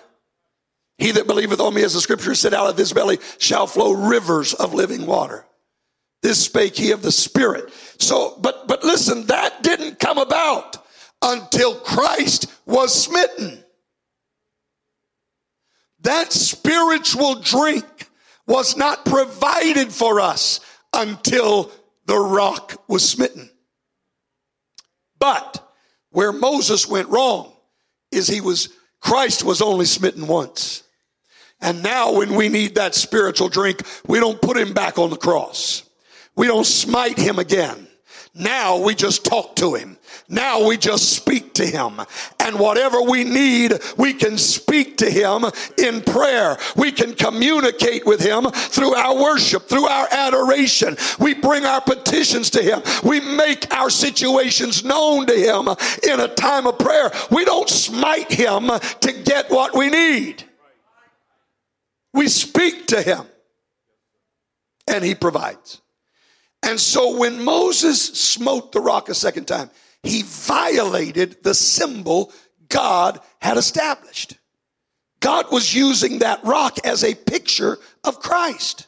He 0.98 1.12
that 1.12 1.26
believeth 1.26 1.58
on 1.58 1.72
me, 1.72 1.82
as 1.82 1.94
the 1.94 2.02
scripture 2.02 2.34
said, 2.34 2.52
out 2.52 2.68
of 2.68 2.76
his 2.76 2.92
belly 2.92 3.20
shall 3.38 3.66
flow 3.66 3.92
rivers 3.92 4.52
of 4.52 4.74
living 4.74 5.06
water. 5.06 5.46
This 6.22 6.44
spake 6.44 6.76
he 6.76 6.90
of 6.90 7.00
the 7.00 7.10
Spirit. 7.10 7.72
So, 7.98 8.36
but, 8.38 8.68
but 8.68 8.84
listen, 8.84 9.24
that 9.28 9.62
didn't 9.62 9.98
come 9.98 10.18
about 10.18 10.85
until 11.22 11.74
Christ 11.76 12.46
was 12.66 12.94
smitten. 12.94 13.62
That 16.00 16.32
spiritual 16.32 17.36
drink 17.36 18.08
was 18.46 18.76
not 18.76 19.04
provided 19.04 19.92
for 19.92 20.20
us 20.20 20.60
until 20.92 21.72
the 22.06 22.18
rock 22.18 22.82
was 22.88 23.08
smitten. 23.08 23.50
But 25.18 25.66
where 26.10 26.32
Moses 26.32 26.86
went 26.86 27.08
wrong 27.08 27.52
is 28.12 28.28
he 28.28 28.40
was, 28.40 28.68
Christ 29.00 29.44
was 29.44 29.60
only 29.60 29.86
smitten 29.86 30.26
once. 30.26 30.84
And 31.60 31.82
now 31.82 32.12
when 32.12 32.34
we 32.34 32.48
need 32.48 32.74
that 32.76 32.94
spiritual 32.94 33.48
drink, 33.48 33.82
we 34.06 34.20
don't 34.20 34.40
put 34.40 34.56
him 34.56 34.72
back 34.74 34.98
on 34.98 35.10
the 35.10 35.16
cross. 35.16 35.82
We 36.36 36.46
don't 36.46 36.66
smite 36.66 37.18
him 37.18 37.38
again. 37.38 37.88
Now 38.34 38.78
we 38.78 38.94
just 38.94 39.24
talk 39.24 39.56
to 39.56 39.74
him. 39.74 39.95
Now 40.28 40.66
we 40.66 40.76
just 40.76 41.12
speak 41.12 41.54
to 41.54 41.66
him. 41.66 42.00
And 42.40 42.58
whatever 42.58 43.00
we 43.00 43.22
need, 43.22 43.74
we 43.96 44.12
can 44.12 44.38
speak 44.38 44.96
to 44.98 45.10
him 45.10 45.44
in 45.78 46.02
prayer. 46.02 46.56
We 46.74 46.90
can 46.90 47.14
communicate 47.14 48.04
with 48.04 48.20
him 48.20 48.50
through 48.50 48.94
our 48.94 49.14
worship, 49.14 49.68
through 49.68 49.86
our 49.86 50.08
adoration. 50.10 50.96
We 51.20 51.34
bring 51.34 51.64
our 51.64 51.80
petitions 51.80 52.50
to 52.50 52.62
him. 52.62 52.82
We 53.04 53.20
make 53.20 53.72
our 53.72 53.88
situations 53.88 54.84
known 54.84 55.26
to 55.26 55.34
him 55.34 55.68
in 56.02 56.20
a 56.20 56.28
time 56.28 56.66
of 56.66 56.78
prayer. 56.78 57.12
We 57.30 57.44
don't 57.44 57.68
smite 57.68 58.32
him 58.32 58.66
to 58.66 59.12
get 59.24 59.50
what 59.50 59.76
we 59.76 59.90
need. 59.90 60.42
We 62.12 62.28
speak 62.28 62.86
to 62.88 63.02
him 63.02 63.26
and 64.88 65.04
he 65.04 65.14
provides. 65.14 65.82
And 66.62 66.80
so 66.80 67.16
when 67.18 67.44
Moses 67.44 68.02
smote 68.02 68.72
the 68.72 68.80
rock 68.80 69.08
a 69.08 69.14
second 69.14 69.44
time, 69.44 69.70
he 70.06 70.22
violated 70.22 71.42
the 71.42 71.54
symbol 71.54 72.32
God 72.68 73.20
had 73.40 73.56
established. 73.56 74.36
God 75.20 75.50
was 75.50 75.74
using 75.74 76.20
that 76.20 76.44
rock 76.44 76.78
as 76.84 77.02
a 77.02 77.14
picture 77.14 77.78
of 78.04 78.20
Christ. 78.20 78.86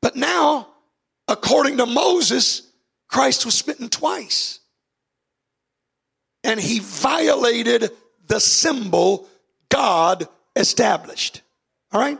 But 0.00 0.16
now, 0.16 0.68
according 1.28 1.76
to 1.76 1.86
Moses, 1.86 2.62
Christ 3.08 3.44
was 3.44 3.54
smitten 3.54 3.88
twice. 3.88 4.60
And 6.44 6.58
he 6.58 6.80
violated 6.80 7.90
the 8.26 8.40
symbol 8.40 9.28
God 9.68 10.26
established. 10.56 11.42
All 11.92 12.00
right? 12.00 12.18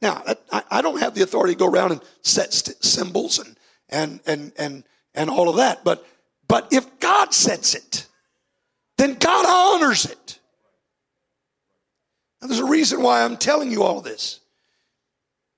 Now, 0.00 0.22
I 0.70 0.80
don't 0.80 1.00
have 1.00 1.14
the 1.14 1.22
authority 1.22 1.54
to 1.54 1.58
go 1.58 1.66
around 1.66 1.92
and 1.92 2.00
set 2.22 2.52
symbols 2.52 3.40
and, 3.40 3.56
and, 3.88 4.20
and, 4.26 4.52
and, 4.56 4.84
and 5.12 5.28
all 5.28 5.48
of 5.48 5.56
that, 5.56 5.82
but 5.82 6.06
but 6.48 6.68
if 6.72 6.98
God 6.98 7.34
sets 7.34 7.74
it, 7.74 8.06
then 8.96 9.14
God 9.14 9.46
honors 9.46 10.06
it. 10.06 10.38
There's 12.40 12.60
a 12.60 12.64
reason 12.64 13.02
why 13.02 13.24
I'm 13.24 13.36
telling 13.36 13.70
you 13.70 13.82
all 13.82 14.00
this. 14.00 14.40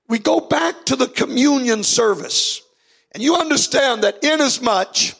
We 0.07 0.19
go 0.19 0.41
back 0.41 0.85
to 0.85 0.95
the 0.95 1.07
communion 1.07 1.83
service, 1.83 2.61
and 3.13 3.23
you 3.23 3.35
understand 3.35 4.03
that 4.03 4.23
inasmuch 4.23 5.15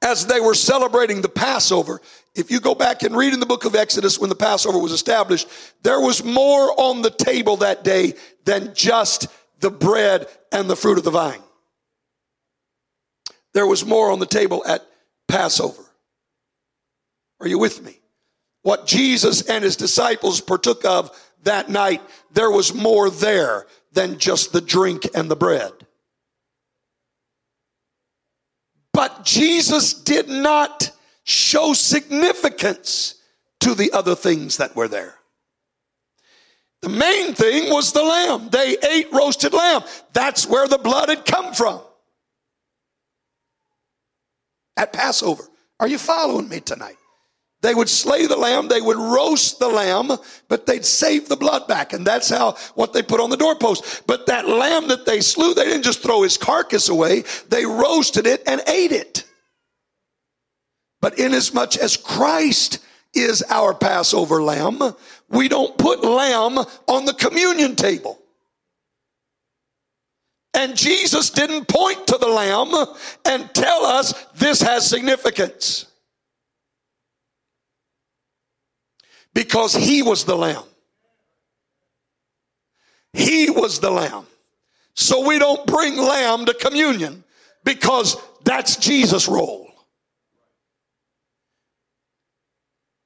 as 0.00 0.26
they 0.26 0.38
were 0.38 0.54
celebrating 0.54 1.22
the 1.22 1.28
Passover, 1.28 2.00
if 2.36 2.52
you 2.52 2.60
go 2.60 2.74
back 2.74 3.02
and 3.02 3.16
read 3.16 3.34
in 3.34 3.40
the 3.40 3.46
book 3.46 3.64
of 3.64 3.74
Exodus 3.74 4.18
when 4.18 4.28
the 4.28 4.36
Passover 4.36 4.78
was 4.78 4.92
established, 4.92 5.48
there 5.82 6.00
was 6.00 6.22
more 6.22 6.72
on 6.80 7.02
the 7.02 7.10
table 7.10 7.56
that 7.56 7.82
day 7.82 8.14
than 8.44 8.74
just 8.74 9.26
the 9.58 9.70
bread 9.70 10.28
and 10.52 10.70
the 10.70 10.76
fruit 10.76 10.98
of 10.98 11.04
the 11.04 11.10
vine 11.10 11.42
there 13.58 13.66
was 13.66 13.84
more 13.84 14.12
on 14.12 14.20
the 14.20 14.24
table 14.24 14.64
at 14.64 14.86
Passover. 15.26 15.82
Are 17.40 17.48
you 17.48 17.58
with 17.58 17.84
me? 17.84 17.98
What 18.62 18.86
Jesus 18.86 19.42
and 19.42 19.64
his 19.64 19.74
disciples 19.74 20.40
partook 20.40 20.84
of 20.84 21.10
that 21.42 21.68
night, 21.68 22.00
there 22.30 22.52
was 22.52 22.72
more 22.72 23.10
there 23.10 23.66
than 23.90 24.20
just 24.20 24.52
the 24.52 24.60
drink 24.60 25.08
and 25.12 25.28
the 25.28 25.34
bread. 25.34 25.72
But 28.92 29.24
Jesus 29.24 29.92
did 29.92 30.28
not 30.28 30.92
show 31.24 31.72
significance 31.72 33.16
to 33.58 33.74
the 33.74 33.90
other 33.90 34.14
things 34.14 34.58
that 34.58 34.76
were 34.76 34.86
there. 34.86 35.16
The 36.82 36.90
main 36.90 37.34
thing 37.34 37.72
was 37.72 37.92
the 37.92 38.04
lamb. 38.04 38.50
They 38.50 38.76
ate 38.88 39.12
roasted 39.12 39.52
lamb. 39.52 39.82
That's 40.12 40.46
where 40.46 40.68
the 40.68 40.78
blood 40.78 41.08
had 41.08 41.26
come 41.26 41.54
from 41.54 41.80
at 44.78 44.92
Passover. 44.92 45.44
Are 45.80 45.88
you 45.88 45.98
following 45.98 46.48
me 46.48 46.60
tonight? 46.60 46.96
They 47.60 47.74
would 47.74 47.88
slay 47.88 48.26
the 48.26 48.36
lamb, 48.36 48.68
they 48.68 48.80
would 48.80 48.96
roast 48.96 49.58
the 49.58 49.68
lamb, 49.68 50.12
but 50.46 50.64
they'd 50.64 50.84
save 50.84 51.28
the 51.28 51.36
blood 51.36 51.66
back. 51.66 51.92
And 51.92 52.06
that's 52.06 52.30
how 52.30 52.52
what 52.76 52.92
they 52.92 53.02
put 53.02 53.20
on 53.20 53.30
the 53.30 53.36
doorpost. 53.36 54.06
But 54.06 54.26
that 54.26 54.48
lamb 54.48 54.86
that 54.88 55.06
they 55.06 55.20
slew, 55.20 55.54
they 55.54 55.64
didn't 55.64 55.82
just 55.82 56.00
throw 56.00 56.22
his 56.22 56.36
carcass 56.36 56.88
away, 56.88 57.24
they 57.48 57.66
roasted 57.66 58.28
it 58.28 58.44
and 58.46 58.62
ate 58.68 58.92
it. 58.92 59.24
But 61.00 61.18
inasmuch 61.18 61.76
as 61.76 61.96
Christ 61.96 62.78
is 63.12 63.42
our 63.50 63.74
Passover 63.74 64.40
lamb, 64.40 64.80
we 65.28 65.48
don't 65.48 65.76
put 65.78 66.04
lamb 66.04 66.58
on 66.86 67.04
the 67.06 67.14
communion 67.14 67.74
table. 67.74 68.17
And 70.58 70.76
Jesus 70.76 71.30
didn't 71.30 71.68
point 71.68 72.08
to 72.08 72.18
the 72.18 72.26
lamb 72.26 72.74
and 73.24 73.48
tell 73.54 73.86
us 73.86 74.12
this 74.34 74.60
has 74.60 74.84
significance. 74.84 75.86
Because 79.32 79.72
he 79.72 80.02
was 80.02 80.24
the 80.24 80.34
lamb. 80.34 80.64
He 83.12 83.50
was 83.50 83.78
the 83.78 83.92
lamb. 83.92 84.26
So 84.94 85.28
we 85.28 85.38
don't 85.38 85.64
bring 85.64 85.96
lamb 85.96 86.44
to 86.46 86.54
communion 86.54 87.22
because 87.62 88.16
that's 88.42 88.74
Jesus' 88.74 89.28
role. 89.28 89.70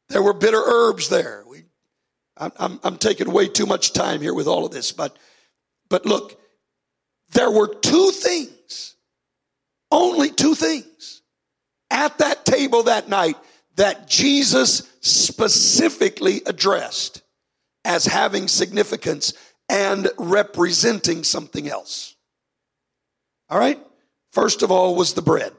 There 0.08 0.22
were 0.22 0.32
bitter 0.32 0.62
herbs 0.64 1.10
there. 1.10 1.44
We, 1.46 1.64
I'm, 2.38 2.52
I'm, 2.56 2.80
I'm 2.82 2.96
taking 2.96 3.30
way 3.30 3.48
too 3.48 3.66
much 3.66 3.92
time 3.92 4.22
here 4.22 4.32
with 4.32 4.46
all 4.46 4.64
of 4.64 4.72
this, 4.72 4.90
but, 4.90 5.18
but 5.90 6.06
look, 6.06 6.38
there 7.32 7.50
were 7.50 7.74
two 7.74 8.10
things, 8.10 8.96
only 9.90 10.30
two 10.30 10.54
things 10.54 11.22
at 11.90 12.18
that 12.18 12.44
table 12.44 12.84
that 12.84 13.08
night 13.08 13.36
that 13.76 14.08
Jesus 14.08 14.88
specifically 15.00 16.42
addressed 16.46 17.22
as 17.84 18.04
having 18.04 18.48
significance 18.48 19.34
and 19.68 20.08
representing 20.18 21.24
something 21.24 21.68
else. 21.68 22.14
All 23.48 23.58
right? 23.58 23.78
First 24.32 24.62
of 24.62 24.70
all 24.70 24.94
was 24.94 25.14
the 25.14 25.22
bread. 25.22 25.52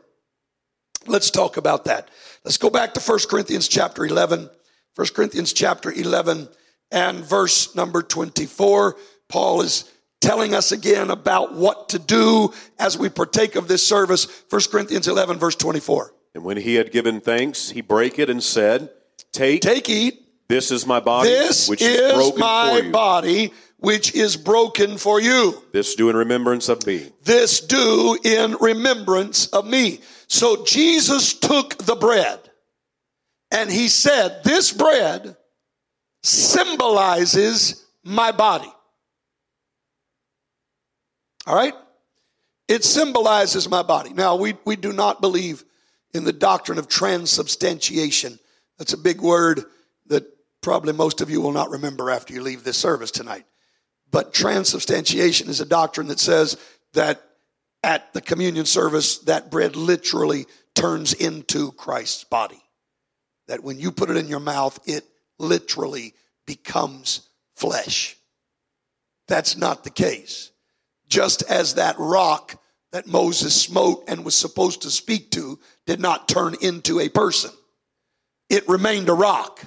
Let's 1.05 1.31
talk 1.31 1.57
about 1.57 1.85
that. 1.85 2.09
Let's 2.43 2.57
go 2.57 2.69
back 2.69 2.93
to 2.93 3.01
1 3.01 3.19
Corinthians 3.29 3.67
chapter 3.67 4.05
11. 4.05 4.49
1 4.95 5.07
Corinthians 5.15 5.53
chapter 5.53 5.91
11 5.91 6.47
and 6.91 7.25
verse 7.25 7.75
number 7.75 8.01
24. 8.01 8.95
Paul 9.27 9.61
is 9.61 9.91
telling 10.23 10.55
us 10.55 10.71
again 10.71 11.11
about 11.11 11.53
what 11.53 11.89
to 11.89 11.99
do 11.99 12.53
as 12.79 12.97
we 12.97 13.09
partake 13.09 13.55
of 13.55 13.67
this 13.67 13.85
service. 13.85 14.43
1 14.49 14.61
Corinthians 14.71 15.07
11, 15.07 15.37
verse 15.37 15.55
24. 15.55 16.13
And 16.33 16.43
when 16.43 16.57
he 16.57 16.75
had 16.75 16.91
given 16.91 17.19
thanks, 17.19 17.69
he 17.69 17.81
brake 17.81 18.17
it 18.17 18.29
and 18.29 18.41
said, 18.41 18.89
Take, 19.31 19.61
take, 19.61 19.89
eat. 19.89 20.19
This 20.47 20.71
is 20.71 20.85
my 20.85 20.99
body, 20.99 21.29
this 21.29 21.69
which 21.69 21.81
is, 21.81 21.99
is 21.99 22.13
broken 22.13 22.39
my 22.39 22.69
for 22.69 22.85
you. 22.85 22.91
body, 22.91 23.53
which 23.77 24.13
is 24.13 24.37
broken 24.37 24.97
for 24.97 25.19
you. 25.19 25.61
This 25.71 25.95
do 25.95 26.09
in 26.09 26.15
remembrance 26.15 26.69
of 26.69 26.85
me. 26.85 27.09
This 27.23 27.59
do 27.59 28.17
in 28.23 28.55
remembrance 28.59 29.47
of 29.47 29.65
me. 29.65 30.01
So 30.27 30.63
Jesus 30.65 31.33
took 31.33 31.77
the 31.77 31.95
bread 31.95 32.39
and 33.51 33.69
he 33.71 33.87
said, 33.87 34.43
This 34.43 34.71
bread 34.71 35.37
symbolizes 36.23 37.85
my 38.03 38.31
body. 38.31 38.71
All 41.45 41.55
right? 41.55 41.73
It 42.67 42.83
symbolizes 42.83 43.69
my 43.69 43.83
body. 43.83 44.13
Now, 44.13 44.35
we, 44.35 44.55
we 44.65 44.75
do 44.75 44.93
not 44.93 45.21
believe 45.21 45.63
in 46.13 46.23
the 46.23 46.33
doctrine 46.33 46.77
of 46.77 46.87
transubstantiation. 46.87 48.39
That's 48.77 48.93
a 48.93 48.97
big 48.97 49.21
word 49.21 49.65
that 50.07 50.25
probably 50.61 50.93
most 50.93 51.21
of 51.21 51.29
you 51.29 51.41
will 51.41 51.51
not 51.51 51.71
remember 51.71 52.09
after 52.09 52.33
you 52.33 52.41
leave 52.41 52.63
this 52.63 52.77
service 52.77 53.11
tonight. 53.11 53.45
But 54.11 54.33
transubstantiation 54.33 55.49
is 55.49 55.59
a 55.59 55.65
doctrine 55.65 56.07
that 56.07 56.19
says 56.19 56.57
that 56.93 57.21
at 57.83 58.13
the 58.13 58.21
communion 58.21 58.65
service, 58.65 59.17
that 59.19 59.51
bread 59.51 59.75
literally 59.75 60.45
turns 60.73 61.13
into 61.13 61.71
Christ's 61.73 62.23
body. 62.23 62.61
That 63.47 63.63
when 63.63 63.79
you 63.79 63.91
put 63.91 64.09
it 64.09 64.17
in 64.17 64.29
your 64.29 64.39
mouth, 64.39 64.79
it 64.85 65.03
literally 65.37 66.13
becomes 66.45 67.27
flesh. 67.55 68.15
That's 69.27 69.57
not 69.57 69.83
the 69.83 69.89
case. 69.89 70.51
Just 71.13 71.43
as 71.43 71.75
that 71.75 71.95
rock 71.99 72.59
that 72.91 73.05
Moses 73.05 73.53
smote 73.53 74.03
and 74.07 74.25
was 74.25 74.33
supposed 74.35 74.81
to 74.81 74.89
speak 74.89 75.29
to 75.29 75.59
did 75.85 75.99
not 75.99 76.27
turn 76.27 76.55
into 76.59 76.99
a 76.99 77.07
person, 77.07 77.51
it 78.49 78.67
remained 78.67 79.09
a 79.09 79.13
rock, 79.13 79.61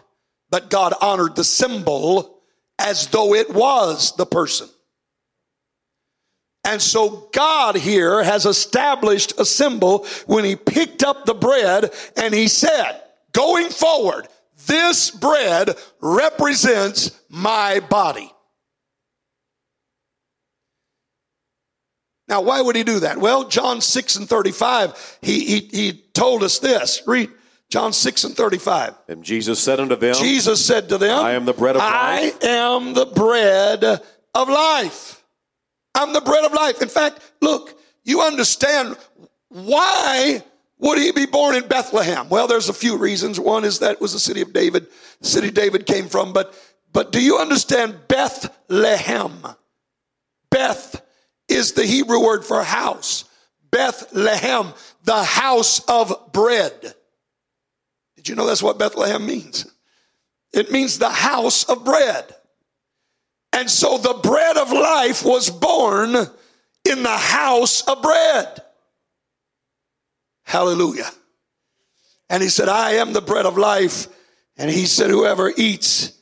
but 0.51 0.71
God 0.71 0.93
honored 1.01 1.37
the 1.37 1.45
symbol 1.45 2.41
as 2.81 3.07
though 3.07 3.33
it 3.33 3.49
was 3.49 4.17
the 4.17 4.27
person. 4.27 4.69
And 6.65 6.83
so 6.83 7.29
God 7.33 7.77
here 7.77 8.25
has 8.25 8.45
established 8.45 9.39
a 9.39 9.45
symbol 9.45 10.05
when 10.27 10.45
he 10.45 10.57
picked 10.57 11.05
up 11.05 11.27
the 11.27 11.35
bread 11.35 11.95
and 12.17 12.35
he 12.35 12.49
said, 12.49 13.01
going 13.31 13.69
forward, 13.69 14.27
this 14.67 15.13
bread 15.13 15.77
represents 16.01 17.13
my 17.29 17.79
body. 17.79 18.33
Now, 22.29 22.41
why 22.41 22.61
would 22.61 22.74
he 22.74 22.83
do 22.83 23.01
that? 23.01 23.18
Well, 23.18 23.49
John 23.49 23.81
6 23.81 24.16
and 24.16 24.29
35, 24.29 25.18
he, 25.22 25.45
he, 25.45 25.61
he 25.61 25.93
told 26.12 26.43
us 26.43 26.59
this. 26.59 27.03
Read 27.07 27.31
John 27.70 27.93
6 27.93 28.24
and 28.24 28.37
35. 28.37 28.95
And 29.09 29.22
Jesus 29.22 29.61
said 29.61 29.79
unto 29.79 29.97
them, 29.97 30.14
Jesus 30.14 30.64
said 30.64 30.89
to 30.89 30.99
them, 30.99 31.18
I 31.18 31.33
am 31.33 31.45
the 31.45 31.53
bread 31.53 31.77
of 31.77 31.83
life. 31.83 31.93
I 31.93 32.47
am 32.47 32.95
the 32.95 33.07
bread 33.07 33.85
of 33.85 34.49
life. 34.49 35.24
I'm 35.95 36.12
the 36.12 36.20
bread 36.20 36.45
of 36.45 36.53
life. 36.53 36.83
In 36.83 36.89
fact, 36.89 37.20
look, 37.41 37.79
you 38.05 38.22
understand 38.22 38.97
why 39.49 40.43
would 40.79 40.99
he 40.99 41.12
be 41.12 41.27
born 41.27 41.55
in 41.55 41.66
Bethlehem? 41.68 42.29
Well, 42.29 42.47
there's 42.47 42.68
a 42.68 42.74
few 42.74 42.97
reasons. 42.99 43.41
One 43.41 43.64
is 43.64 43.79
that 43.79 43.93
it 43.93 44.01
was 44.01 44.12
the 44.12 44.18
city 44.18 44.43
of 44.43 44.53
David, 44.53 44.89
the 45.20 45.29
city 45.29 45.51
David 45.51 45.87
came 45.87 46.09
from, 46.09 46.33
but 46.33 46.55
but 46.93 47.12
do 47.12 47.22
you 47.22 47.39
understand 47.39 48.09
Bethlehem? 48.09 49.47
Beth 50.51 51.03
is 51.49 51.73
the 51.73 51.87
Hebrew 51.87 52.25
word 52.25 52.45
for 52.45 52.63
house. 52.63 53.25
Bethlehem, 53.71 54.73
the 55.05 55.23
house 55.23 55.81
of 55.89 56.33
bread. 56.33 56.95
Did 58.17 58.29
you 58.29 58.35
know 58.35 58.47
that's 58.47 58.63
what 58.63 58.79
Bethlehem 58.79 59.27
means? 59.27 59.67
It 60.53 60.71
means 60.71 60.99
the 60.99 61.11
house 61.11 61.65
of 61.65 61.85
bread. 61.85 62.35
And 63.53 63.71
so 63.71 63.99
the 63.99 64.15
bread 64.23 64.57
of 64.57 64.73
life 64.73 65.25
was 65.25 65.51
born 65.51 66.15
in 66.15 67.03
the 67.03 67.09
house 67.09 67.83
of 67.87 68.03
bread. 68.03 68.63
Hallelujah. 70.45 71.11
And 72.29 72.43
he 72.43 72.49
said, 72.49 72.69
I 72.69 72.93
am 72.93 73.13
the 73.13 73.21
bread 73.21 73.47
of 73.47 73.59
life. 73.59 74.09
And 74.57 74.71
he 74.71 74.87
said, 74.87 75.11
whoever 75.11 75.53
eats, 75.57 76.13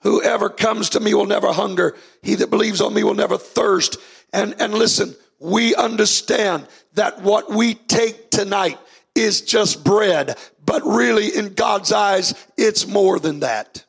whoever 0.00 0.48
comes 0.48 0.90
to 0.90 1.00
me 1.00 1.14
will 1.14 1.26
never 1.26 1.52
hunger. 1.52 1.96
He 2.22 2.36
that 2.36 2.50
believes 2.50 2.80
on 2.80 2.94
me 2.94 3.04
will 3.04 3.14
never 3.14 3.38
thirst. 3.38 3.96
And, 4.32 4.54
and 4.60 4.74
listen, 4.74 5.14
we 5.38 5.74
understand 5.74 6.66
that 6.94 7.22
what 7.22 7.50
we 7.50 7.74
take 7.74 8.30
tonight 8.30 8.78
is 9.14 9.42
just 9.42 9.84
bread, 9.84 10.38
but 10.64 10.82
really 10.84 11.28
in 11.36 11.54
God's 11.54 11.92
eyes, 11.92 12.34
it's 12.56 12.86
more 12.86 13.18
than 13.18 13.40
that. 13.40 13.84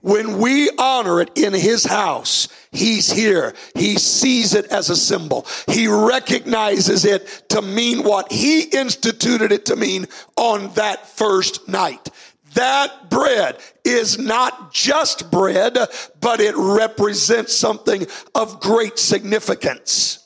When 0.00 0.38
we 0.38 0.70
honor 0.78 1.22
it 1.22 1.30
in 1.34 1.54
his 1.54 1.86
house, 1.86 2.48
he's 2.70 3.10
here. 3.10 3.54
He 3.74 3.96
sees 3.96 4.52
it 4.54 4.66
as 4.66 4.90
a 4.90 4.96
symbol. 4.96 5.46
He 5.66 5.88
recognizes 5.88 7.06
it 7.06 7.44
to 7.48 7.62
mean 7.62 8.04
what 8.04 8.30
he 8.30 8.64
instituted 8.64 9.50
it 9.50 9.64
to 9.66 9.76
mean 9.76 10.06
on 10.36 10.74
that 10.74 11.08
first 11.08 11.68
night. 11.68 12.10
That 12.54 13.10
bread 13.10 13.58
is 13.84 14.18
not 14.18 14.72
just 14.72 15.30
bread, 15.30 15.76
but 16.20 16.40
it 16.40 16.54
represents 16.56 17.54
something 17.54 18.06
of 18.34 18.60
great 18.60 18.98
significance. 18.98 20.20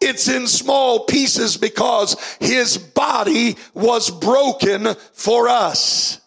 It's 0.00 0.28
in 0.28 0.46
small 0.46 1.04
pieces 1.04 1.56
because 1.56 2.16
his 2.40 2.76
body 2.76 3.56
was 3.74 4.10
broken 4.10 4.94
for 5.12 5.48
us. 5.48 6.21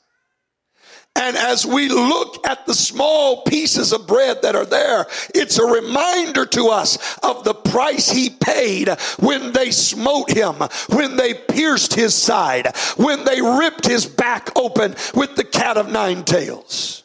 And 1.16 1.38
as 1.38 1.66
we 1.66 1.88
look 1.88 2.45
at 2.45 2.66
the 2.66 2.74
small 2.74 3.43
pieces 3.43 3.93
of 3.93 4.05
bread 4.05 4.41
that 4.41 4.55
are 4.55 4.66
there, 4.66 5.07
it's 5.34 5.57
a 5.57 5.66
reminder 5.66 6.45
to 6.47 6.68
us 6.68 7.18
of 7.20 7.43
the 7.43 7.53
price 7.53 8.09
he 8.09 8.30
paid 8.30 8.89
when 9.20 9.53
they 9.53 9.72
smote 9.72 10.30
him, 10.30 10.55
when 10.89 11.16
they 11.16 11.34
pierced 11.34 11.93
his 11.93 12.13
side, 12.13 12.76
when 12.97 13.24
they 13.24 13.41
ripped 13.41 13.86
his 13.86 14.05
back 14.05 14.49
open 14.57 14.95
with 15.13 15.36
the 15.36 15.43
cat 15.45 15.78
of 15.78 15.89
nine 15.89 16.24
tails 16.24 17.05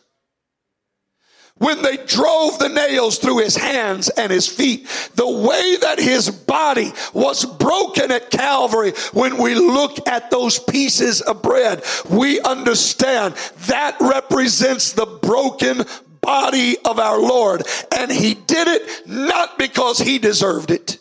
when 1.60 1.82
they 1.82 1.98
drove 1.98 2.58
the 2.58 2.70
nails 2.70 3.18
through 3.18 3.38
his 3.38 3.54
hands 3.54 4.08
and 4.08 4.32
his 4.32 4.46
feet, 4.46 4.86
the 5.14 5.30
way 5.30 5.76
that 5.82 5.98
his 5.98 6.30
body 6.30 6.90
was 7.12 7.44
broken 7.44 8.10
at 8.10 8.30
Calvary, 8.30 8.92
when 9.12 9.36
we 9.36 9.54
look 9.54 10.08
at 10.08 10.30
those 10.30 10.58
pieces 10.58 11.20
of 11.20 11.42
bread, 11.42 11.84
we 12.08 12.40
understand 12.40 13.34
that 13.66 13.94
represents 14.00 14.92
the 14.92 15.04
broken 15.04 15.84
body 16.22 16.78
of 16.82 16.98
our 16.98 17.20
Lord. 17.20 17.62
And 17.94 18.10
he 18.10 18.32
did 18.32 18.66
it 18.66 19.06
not 19.06 19.58
because 19.58 19.98
he 19.98 20.18
deserved 20.18 20.70
it. 20.70 20.96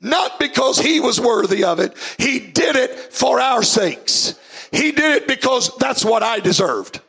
Not 0.00 0.38
because 0.38 0.78
he 0.78 1.00
was 1.00 1.20
worthy 1.20 1.64
of 1.64 1.80
it. 1.80 1.96
He 2.16 2.38
did 2.38 2.76
it 2.76 3.12
for 3.12 3.40
our 3.40 3.64
sakes. 3.64 4.38
He 4.70 4.92
did 4.92 5.22
it 5.22 5.26
because 5.26 5.76
that's 5.78 6.04
what 6.04 6.22
I 6.22 6.38
deserved. 6.38 7.00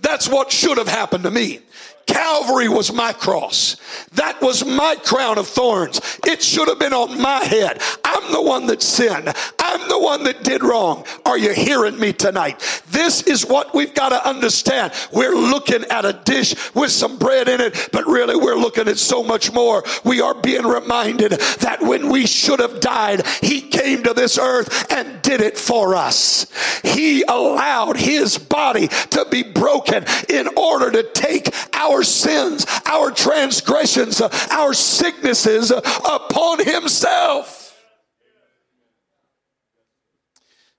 That's 0.00 0.28
what 0.28 0.52
should 0.52 0.78
have 0.78 0.88
happened 0.88 1.24
to 1.24 1.30
me. 1.30 1.60
Calvary 2.06 2.68
was 2.68 2.92
my 2.92 3.12
cross. 3.12 3.76
That 4.12 4.40
was 4.40 4.64
my 4.64 4.96
crown 5.04 5.38
of 5.38 5.48
thorns. 5.48 6.00
It 6.24 6.42
should 6.42 6.68
have 6.68 6.78
been 6.78 6.92
on 6.92 7.20
my 7.20 7.44
head. 7.44 7.82
I'm 8.04 8.32
the 8.32 8.42
one 8.42 8.66
that 8.66 8.80
sinned. 8.80 9.32
I'm 9.58 9.88
the 9.88 9.98
one 9.98 10.22
that 10.24 10.44
did 10.44 10.62
wrong. 10.62 11.04
Are 11.24 11.36
you 11.36 11.52
hearing 11.52 11.98
me 11.98 12.12
tonight? 12.12 12.82
This 12.88 13.22
is 13.22 13.44
what 13.44 13.74
we've 13.74 13.94
got 13.94 14.10
to 14.10 14.26
understand. 14.26 14.92
We're 15.12 15.34
looking 15.34 15.84
at 15.84 16.04
a 16.04 16.12
dish 16.12 16.54
with 16.74 16.92
some 16.92 17.18
bread 17.18 17.48
in 17.48 17.60
it, 17.60 17.88
but 17.92 18.06
really 18.06 18.36
we're 18.36 18.56
looking 18.56 18.88
at 18.88 18.98
so 18.98 19.22
much 19.22 19.52
more. 19.52 19.84
We 20.04 20.20
are 20.20 20.34
being 20.34 20.64
reminded 20.64 21.32
that 21.32 21.82
when 21.82 22.08
we 22.08 22.26
should 22.26 22.60
have 22.60 22.80
died, 22.80 23.26
He 23.42 23.60
came 23.60 24.04
to 24.04 24.14
this 24.14 24.38
earth 24.38 24.90
and 24.92 25.20
did 25.22 25.40
it 25.40 25.58
for 25.58 25.94
us. 25.94 26.46
He 26.84 27.22
allowed 27.24 27.96
His 27.96 28.38
body 28.38 28.88
to 28.88 29.26
be 29.30 29.42
broken 29.42 30.04
in 30.28 30.48
order 30.56 30.90
to 30.92 31.02
take 31.12 31.52
our 31.74 31.95
our 31.96 32.02
sins, 32.02 32.66
our 32.84 33.10
transgressions, 33.10 34.20
our 34.20 34.74
sicknesses 34.74 35.70
upon 35.70 36.62
himself. 36.62 37.62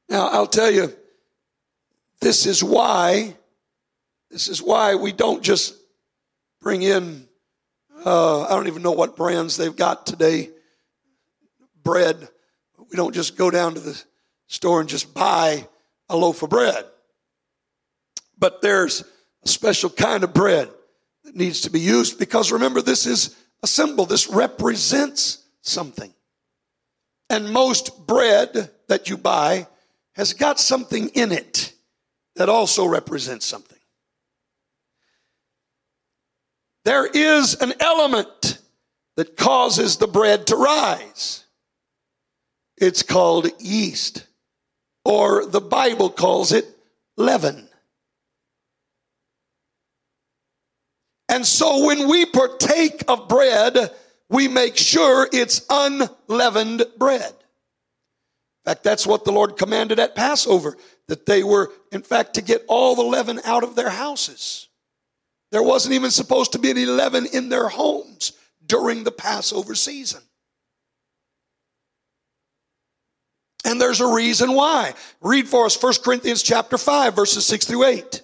Now, 0.09 0.27
I'll 0.27 0.47
tell 0.47 0.69
you, 0.69 0.93
this 2.21 2.45
is 2.45 2.63
why, 2.63 3.35
this 4.29 4.47
is 4.47 4.61
why 4.61 4.95
we 4.95 5.11
don't 5.11 5.41
just 5.41 5.75
bring 6.61 6.83
in, 6.83 7.27
uh, 8.05 8.43
I 8.43 8.49
don't 8.49 8.67
even 8.67 8.83
know 8.83 8.91
what 8.91 9.17
brands 9.17 9.57
they've 9.57 9.75
got 9.75 10.05
today, 10.05 10.51
bread. 11.83 12.29
We 12.77 12.95
don't 12.95 13.13
just 13.13 13.35
go 13.35 13.49
down 13.49 13.73
to 13.73 13.79
the 13.79 14.01
store 14.45 14.79
and 14.81 14.87
just 14.87 15.15
buy 15.15 15.67
a 16.09 16.15
loaf 16.15 16.43
of 16.43 16.51
bread. 16.51 16.85
But 18.37 18.61
there's 18.61 19.03
a 19.43 19.47
special 19.47 19.89
kind 19.89 20.23
of 20.23 20.31
bread 20.31 20.69
that 21.27 21.35
needs 21.35 21.61
to 21.61 21.69
be 21.69 21.81
used 21.81 22.17
because 22.17 22.53
remember, 22.53 22.81
this 22.81 23.05
is 23.05 23.35
a 23.61 23.67
symbol. 23.67 24.05
This 24.05 24.29
represents 24.29 25.43
something. 25.61 26.13
And 27.29 27.51
most 27.51 28.07
bread 28.07 28.71
that 28.87 29.09
you 29.09 29.17
buy 29.17 29.67
has 30.15 30.31
got 30.31 30.57
something 30.57 31.09
in 31.09 31.33
it 31.33 31.73
that 32.37 32.47
also 32.47 32.85
represents 32.85 33.45
something. 33.45 33.77
There 36.85 37.05
is 37.05 37.55
an 37.55 37.73
element 37.81 38.59
that 39.17 39.35
causes 39.35 39.97
the 39.97 40.07
bread 40.07 40.47
to 40.47 40.55
rise. 40.55 41.43
It's 42.77 43.03
called 43.03 43.49
yeast, 43.59 44.25
or 45.03 45.45
the 45.45 45.59
Bible 45.59 46.09
calls 46.09 46.53
it 46.53 46.65
leaven. 47.17 47.66
And 51.37 51.45
so 51.45 51.85
when 51.85 52.07
we 52.07 52.25
partake 52.25 53.03
of 53.07 53.27
bread, 53.27 53.91
we 54.27 54.47
make 54.47 54.75
sure 54.75 55.29
it's 55.31 55.63
unleavened 55.69 56.83
bread. 56.97 57.29
In 57.29 58.71
fact, 58.71 58.83
that's 58.83 59.05
what 59.05 59.23
the 59.23 59.31
Lord 59.31 59.55
commanded 59.55 59.99
at 59.99 60.15
Passover, 60.15 60.75
that 61.07 61.27
they 61.27 61.43
were, 61.43 61.71
in 61.91 62.01
fact, 62.01 62.33
to 62.33 62.41
get 62.41 62.65
all 62.67 62.95
the 62.95 63.03
leaven 63.03 63.39
out 63.45 63.63
of 63.63 63.75
their 63.75 63.91
houses. 63.91 64.67
There 65.51 65.61
wasn't 65.61 65.93
even 65.93 66.09
supposed 66.09 66.53
to 66.53 66.57
be 66.57 66.71
any 66.71 66.87
leaven 66.87 67.27
in 67.27 67.49
their 67.49 67.69
homes 67.69 68.31
during 68.65 69.03
the 69.03 69.11
Passover 69.11 69.75
season. 69.75 70.23
And 73.63 73.79
there's 73.79 74.01
a 74.01 74.11
reason 74.11 74.53
why. 74.53 74.95
Read 75.21 75.47
for 75.47 75.67
us 75.67 75.79
1 75.79 75.93
Corinthians 76.03 76.41
chapter 76.41 76.79
5 76.79 77.15
verses 77.15 77.45
6 77.45 77.65
through 77.65 77.83
8. 77.83 78.23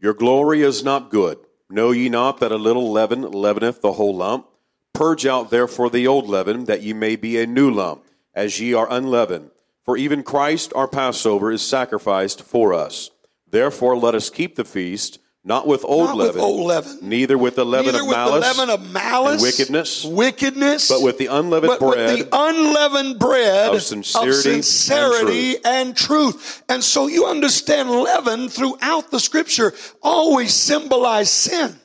Your 0.00 0.14
glory 0.14 0.62
is 0.62 0.82
not 0.82 1.10
good. 1.10 1.36
Know 1.68 1.90
ye 1.90 2.08
not 2.08 2.38
that 2.40 2.52
a 2.52 2.56
little 2.56 2.92
leaven 2.92 3.22
leaveneth 3.22 3.80
the 3.80 3.92
whole 3.92 4.16
lump? 4.16 4.46
Purge 4.94 5.26
out 5.26 5.50
therefore 5.50 5.90
the 5.90 6.06
old 6.06 6.28
leaven, 6.28 6.64
that 6.66 6.82
ye 6.82 6.92
may 6.92 7.16
be 7.16 7.38
a 7.38 7.46
new 7.46 7.70
lump, 7.70 8.04
as 8.34 8.60
ye 8.60 8.72
are 8.72 8.90
unleavened. 8.90 9.50
For 9.84 9.96
even 9.96 10.22
Christ 10.22 10.72
our 10.74 10.88
Passover 10.88 11.50
is 11.50 11.62
sacrificed 11.62 12.42
for 12.42 12.72
us. 12.72 13.10
Therefore 13.48 13.96
let 13.96 14.14
us 14.14 14.30
keep 14.30 14.56
the 14.56 14.64
feast, 14.64 15.18
not 15.46 15.64
with 15.64 15.84
old, 15.84 16.08
Not 16.08 16.16
with 16.16 16.26
leaven, 16.26 16.40
old 16.40 16.66
leaven. 16.66 16.98
neither 17.02 17.38
with 17.38 17.54
the 17.54 17.64
leaven 17.64 17.86
Neither 17.92 18.00
of 18.02 18.08
with 18.08 18.16
malice, 18.16 18.48
the 18.48 18.60
leaven 18.62 18.74
of 18.74 18.92
malice, 18.92 19.32
and 19.34 19.42
wickedness, 19.42 20.04
wickedness, 20.04 20.88
but 20.88 21.02
with 21.02 21.18
the 21.18 21.26
unleavened 21.26 21.70
with 21.70 21.78
bread 21.78 22.18
the 22.18 22.28
unleavened 22.32 23.20
bread 23.20 23.72
of 23.72 23.80
sincerity 23.80 24.30
and 24.54 24.64
sincerity 24.64 25.56
and 25.64 25.96
truth. 25.96 26.64
And 26.68 26.82
so 26.82 27.06
you 27.06 27.26
understand 27.26 27.88
leaven 27.90 28.48
throughout 28.48 29.12
the 29.12 29.20
scripture 29.20 29.72
always 30.02 30.52
symbolized 30.52 31.30
sin. 31.30 31.76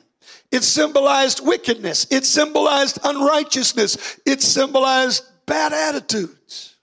It 0.50 0.64
symbolized 0.64 1.46
wickedness. 1.46 2.08
It 2.10 2.24
symbolized 2.26 2.98
unrighteousness. 3.04 4.18
It 4.26 4.42
symbolized 4.42 5.24
bad 5.46 5.72
attitudes. 5.72 6.74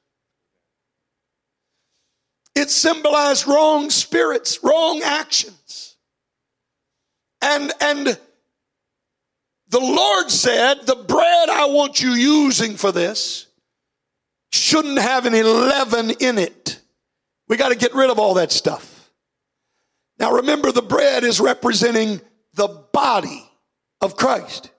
It 2.55 2.69
symbolized 2.69 3.47
wrong 3.47 3.89
spirits, 3.89 4.63
wrong 4.63 5.01
actions. 5.03 5.58
And, 7.41 7.71
and 7.79 8.17
the 9.69 9.79
Lord 9.79 10.29
said, 10.31 10.85
the 10.85 10.95
bread 10.95 11.49
I 11.49 11.65
want 11.67 12.01
you 12.01 12.11
using 12.11 12.75
for 12.75 12.91
this 12.91 13.47
shouldn't 14.51 14.99
have 14.99 15.25
any 15.25 15.43
leaven 15.43 16.11
in 16.19 16.37
it. 16.37 16.79
We 17.47 17.57
got 17.57 17.69
to 17.69 17.75
get 17.75 17.93
rid 17.93 18.09
of 18.09 18.19
all 18.19 18.35
that 18.35 18.51
stuff. 18.51 19.11
Now 20.17 20.33
remember, 20.33 20.71
the 20.71 20.81
bread 20.81 21.23
is 21.23 21.39
representing 21.39 22.19
the 22.53 22.67
body 22.91 23.49
of 24.01 24.15
Christ. 24.15 24.69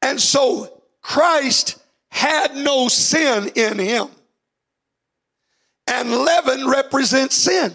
And 0.00 0.20
so 0.20 0.82
Christ 1.00 1.78
had 2.10 2.56
no 2.56 2.88
sin 2.88 3.50
in 3.54 3.78
him. 3.78 4.08
And 5.86 6.10
leaven 6.10 6.68
represents 6.68 7.36
sin. 7.36 7.72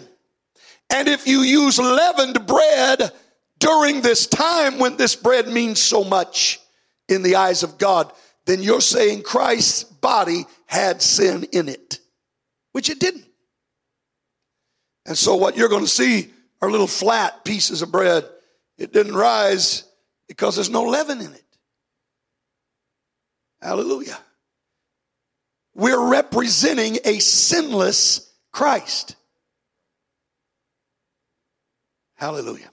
And 0.90 1.08
if 1.08 1.26
you 1.26 1.40
use 1.40 1.78
leavened 1.78 2.46
bread 2.46 3.12
during 3.58 4.00
this 4.00 4.26
time 4.26 4.78
when 4.78 4.96
this 4.96 5.16
bread 5.16 5.48
means 5.48 5.80
so 5.80 6.04
much 6.04 6.60
in 7.08 7.22
the 7.22 7.36
eyes 7.36 7.62
of 7.62 7.78
God, 7.78 8.12
then 8.46 8.62
you're 8.62 8.80
saying 8.80 9.22
Christ's 9.22 9.84
body 9.84 10.46
had 10.66 11.02
sin 11.02 11.44
in 11.52 11.68
it, 11.68 11.98
which 12.72 12.90
it 12.90 13.00
didn't. 13.00 13.26
And 15.06 15.16
so 15.16 15.36
what 15.36 15.56
you're 15.56 15.68
going 15.68 15.84
to 15.84 15.90
see 15.90 16.30
are 16.60 16.70
little 16.70 16.86
flat 16.86 17.44
pieces 17.44 17.82
of 17.82 17.90
bread. 17.90 18.24
It 18.76 18.92
didn't 18.92 19.14
rise 19.14 19.84
because 20.28 20.54
there's 20.54 20.70
no 20.70 20.84
leaven 20.84 21.20
in 21.20 21.32
it. 21.32 21.44
Hallelujah. 23.60 24.18
We're 25.74 26.10
representing 26.10 26.98
a 27.04 27.18
sinless 27.18 28.32
Christ. 28.52 29.16
Hallelujah. 32.16 32.70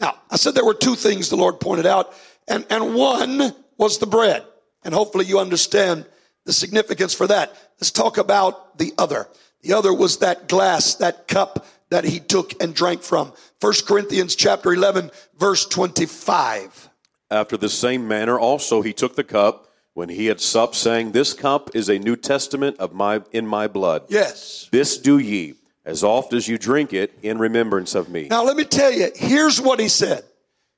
Now, 0.00 0.16
I 0.30 0.36
said 0.36 0.54
there 0.54 0.64
were 0.64 0.74
two 0.74 0.94
things 0.94 1.28
the 1.28 1.36
Lord 1.36 1.60
pointed 1.60 1.86
out, 1.86 2.12
and, 2.46 2.64
and 2.70 2.94
one 2.94 3.54
was 3.76 3.98
the 3.98 4.06
bread. 4.06 4.44
And 4.84 4.94
hopefully 4.94 5.26
you 5.26 5.38
understand 5.38 6.06
the 6.44 6.52
significance 6.52 7.14
for 7.14 7.26
that. 7.26 7.54
Let's 7.80 7.90
talk 7.90 8.16
about 8.16 8.78
the 8.78 8.92
other. 8.96 9.28
The 9.62 9.74
other 9.74 9.92
was 9.92 10.18
that 10.18 10.48
glass, 10.48 10.94
that 10.96 11.28
cup 11.28 11.66
that 11.90 12.04
he 12.04 12.20
took 12.20 12.62
and 12.62 12.74
drank 12.74 13.02
from. 13.02 13.32
1 13.60 13.72
Corinthians 13.86 14.34
chapter 14.36 14.72
11, 14.72 15.10
verse 15.38 15.66
25. 15.66 16.88
After 17.30 17.56
the 17.56 17.68
same 17.68 18.08
manner 18.08 18.38
also 18.38 18.82
he 18.82 18.92
took 18.92 19.16
the 19.16 19.24
cup 19.24 19.68
when 19.94 20.08
he 20.08 20.26
had 20.26 20.40
supped, 20.40 20.76
saying, 20.76 21.12
This 21.12 21.34
cup 21.34 21.74
is 21.74 21.88
a 21.88 21.98
New 21.98 22.16
Testament 22.16 22.76
of 22.78 22.92
my 22.92 23.22
in 23.32 23.46
my 23.46 23.66
blood. 23.66 24.04
Yes. 24.08 24.68
This 24.70 24.96
do 24.96 25.18
ye, 25.18 25.54
as 25.88 26.04
oft 26.04 26.34
as 26.34 26.46
you 26.46 26.58
drink 26.58 26.92
it, 26.92 27.18
in 27.22 27.38
remembrance 27.38 27.94
of 27.94 28.10
me. 28.10 28.28
Now 28.28 28.44
let 28.44 28.58
me 28.58 28.64
tell 28.64 28.92
you, 28.92 29.08
here's 29.16 29.58
what 29.58 29.80
he 29.80 29.88
said. 29.88 30.22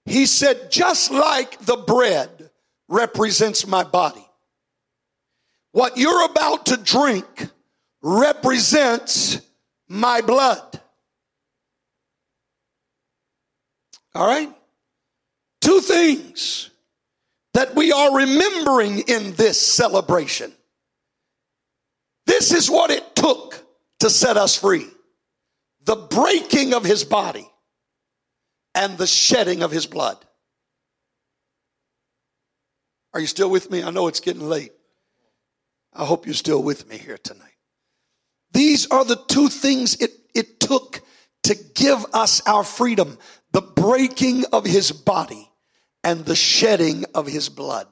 He 0.04 0.24
said, 0.24 0.70
just 0.70 1.10
like 1.10 1.58
the 1.58 1.76
bread 1.76 2.28
represents 2.88 3.66
my 3.66 3.82
body, 3.82 4.24
what 5.72 5.98
you're 5.98 6.24
about 6.26 6.66
to 6.66 6.76
drink 6.76 7.26
represents 8.02 9.40
my 9.88 10.20
blood. 10.20 10.80
All 14.14 14.28
right? 14.28 14.54
Two 15.60 15.80
things 15.80 16.70
that 17.54 17.74
we 17.74 17.90
are 17.90 18.16
remembering 18.16 19.00
in 19.08 19.32
this 19.32 19.60
celebration. 19.60 20.52
This 22.26 22.52
is 22.52 22.70
what 22.70 22.92
it 22.92 23.16
took 23.16 23.60
to 23.98 24.08
set 24.08 24.36
us 24.36 24.56
free 24.56 24.86
the 25.90 25.96
breaking 25.96 26.72
of 26.72 26.84
his 26.84 27.02
body 27.02 27.50
and 28.76 28.96
the 28.96 29.08
shedding 29.08 29.64
of 29.64 29.72
his 29.72 29.86
blood. 29.86 30.24
Are 33.12 33.18
you 33.18 33.26
still 33.26 33.50
with 33.50 33.72
me? 33.72 33.82
I 33.82 33.90
know 33.90 34.06
it's 34.06 34.20
getting 34.20 34.48
late. 34.48 34.70
I 35.92 36.04
hope 36.04 36.26
you're 36.26 36.34
still 36.36 36.62
with 36.62 36.88
me 36.88 36.96
here 36.96 37.18
tonight. 37.18 37.56
These 38.52 38.86
are 38.86 39.04
the 39.04 39.16
two 39.16 39.48
things 39.48 39.96
it, 39.96 40.12
it 40.32 40.60
took 40.60 41.00
to 41.42 41.56
give 41.74 42.06
us 42.12 42.40
our 42.46 42.62
freedom 42.62 43.18
the 43.50 43.62
breaking 43.62 44.44
of 44.52 44.64
his 44.64 44.92
body 44.92 45.50
and 46.04 46.24
the 46.24 46.36
shedding 46.36 47.04
of 47.16 47.26
his 47.26 47.48
blood. 47.48 47.88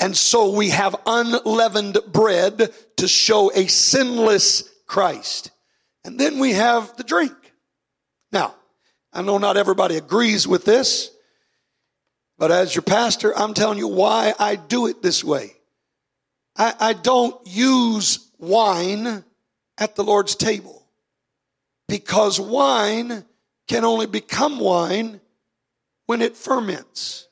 And 0.00 0.16
so 0.16 0.56
we 0.56 0.70
have 0.70 0.96
unleavened 1.04 1.98
bread 2.10 2.72
to 2.96 3.06
show 3.06 3.52
a 3.52 3.66
sinless 3.66 4.66
Christ. 4.86 5.50
And 6.04 6.18
then 6.18 6.38
we 6.38 6.52
have 6.52 6.96
the 6.96 7.04
drink. 7.04 7.34
Now, 8.32 8.54
I 9.12 9.22
know 9.22 9.38
not 9.38 9.56
everybody 9.56 9.96
agrees 9.96 10.46
with 10.46 10.64
this, 10.64 11.10
but 12.38 12.50
as 12.50 12.74
your 12.74 12.82
pastor, 12.82 13.36
I'm 13.36 13.54
telling 13.54 13.78
you 13.78 13.88
why 13.88 14.32
I 14.38 14.56
do 14.56 14.86
it 14.86 15.02
this 15.02 15.22
way. 15.22 15.52
I, 16.56 16.74
I 16.80 16.92
don't 16.94 17.36
use 17.46 18.30
wine 18.38 19.24
at 19.76 19.96
the 19.96 20.04
Lord's 20.04 20.36
table 20.36 20.86
because 21.88 22.40
wine 22.40 23.24
can 23.68 23.84
only 23.84 24.06
become 24.06 24.58
wine 24.58 25.20
when 26.06 26.22
it 26.22 26.36
ferments. 26.36 27.28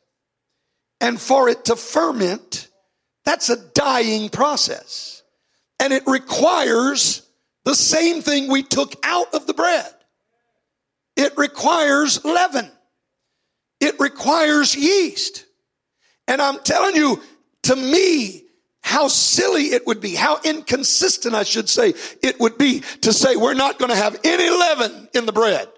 And 1.01 1.21
for 1.21 1.49
it 1.49 1.66
to 1.66 1.77
ferment, 1.77 2.69
that's 3.25 3.51
a 3.51 3.57
dying 3.57 4.29
process. 4.31 5.23
And 5.81 5.93
it 5.93 6.03
requires 6.07 7.28
the 7.69 7.75
same 7.75 8.23
thing 8.23 8.49
we 8.49 8.62
took 8.62 8.95
out 9.03 9.35
of 9.35 9.47
the 9.47 9.53
bread. 9.53 9.93
It 11.16 11.37
requires 11.37 12.25
leaven. 12.25 12.71
It 13.79 14.01
requires 14.01 14.75
yeast. 14.75 15.45
And 16.27 16.41
I'm 16.41 16.61
telling 16.61 16.97
you, 16.97 17.21
to 17.64 17.77
me, 17.77 18.45
how 18.81 19.09
silly 19.09 19.64
it 19.64 19.87
would 19.87 20.01
be, 20.01 20.14
how 20.14 20.41
inconsistent 20.45 21.35
I 21.35 21.43
should 21.43 21.69
say 21.69 21.93
it 22.23 22.41
would 22.41 22.57
be 22.57 22.81
to 23.03 23.12
say 23.12 23.37
we're 23.37 23.53
not 23.53 23.79
going 23.79 23.91
to 23.91 23.97
have 23.97 24.19
any 24.25 24.49
leaven 24.49 25.07
in 25.12 25.27
the 25.27 25.33
bread, 25.33 25.69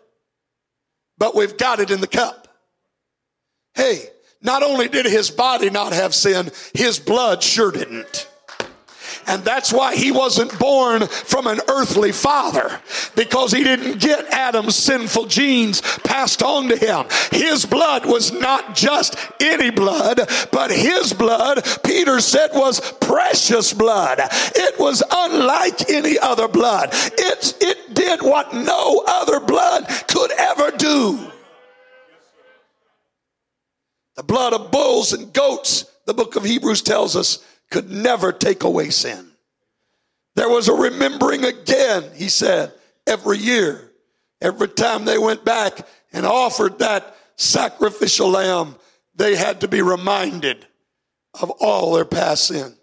but 1.19 1.35
we've 1.35 1.57
got 1.57 1.81
it 1.81 1.91
in 1.91 2.01
the 2.01 2.07
cup. 2.07 2.47
Hey, 3.75 4.05
not 4.41 4.63
only 4.63 4.87
did 4.87 5.07
his 5.07 5.29
body 5.33 5.71
not 5.71 5.93
have 5.93 6.15
sin, 6.15 6.53
his 6.73 7.01
blood 7.01 7.43
sure 7.43 7.73
didn't. 7.73 8.30
And 9.27 9.45
that's 9.45 9.73
why 9.73 9.95
he 9.95 10.11
wasn't 10.11 10.59
born 10.59 11.07
from 11.07 11.47
an 11.47 11.61
earthly 11.69 12.13
father 12.13 12.81
because 13.15 13.53
he 13.53 13.63
didn't 13.63 14.01
get 14.01 14.27
Adam's 14.33 14.77
sinful 14.77 15.27
genes 15.27 15.81
passed 16.05 16.43
on 16.43 16.69
to 16.69 16.77
him. 16.77 17.07
His 17.31 17.67
blood 17.67 18.07
was 18.07 18.33
not 18.33 18.75
just 18.75 19.17
any 19.41 19.71
blood, 19.71 20.21
but 20.51 20.71
his 20.71 21.13
blood, 21.13 21.65
Peter 21.85 22.21
said, 22.21 22.51
was 22.55 22.81
precious 23.01 23.73
blood. 23.73 24.21
It 24.21 24.79
was 24.79 25.03
unlike 25.11 25.91
any 25.91 26.19
other 26.19 26.49
blood. 26.49 26.91
It, 26.93 27.55
it 27.61 27.95
did 27.95 28.23
what 28.23 28.55
no 28.55 29.05
other 29.07 29.41
blood 29.41 29.87
could 30.09 30.33
ever 30.33 30.71
do. 30.77 31.31
The 34.17 34.23
blood 34.23 34.53
of 34.53 34.71
bulls 34.71 35.13
and 35.13 35.33
goats, 35.33 35.85
the 36.05 36.15
book 36.15 36.37
of 36.37 36.45
Hebrews 36.45 36.83
tells 36.83 37.17
us, 37.17 37.45
could 37.71 37.91
never 37.91 38.33
take 38.33 38.65
away 38.65 38.91
sin. 38.91 39.31
There 40.37 40.49
was 40.49 40.69
a 40.69 40.75
remembering 40.75 41.45
again, 41.45 42.11
he 42.15 42.29
said, 42.29 42.73
every 43.07 43.39
year. 43.39 43.91
Every 44.41 44.69
time 44.69 45.05
they 45.05 45.19
went 45.19 45.45
back 45.45 45.87
and 46.13 46.25
offered 46.25 46.79
that 46.79 47.15
sacrificial 47.37 48.31
lamb, 48.31 48.77
they 49.15 49.37
had 49.37 49.61
to 49.61 49.69
be 49.69 49.83
reminded 49.83 50.67
of 51.41 51.51
all 51.61 51.93
their 51.93 52.05
past 52.07 52.47
sin. 52.47 52.75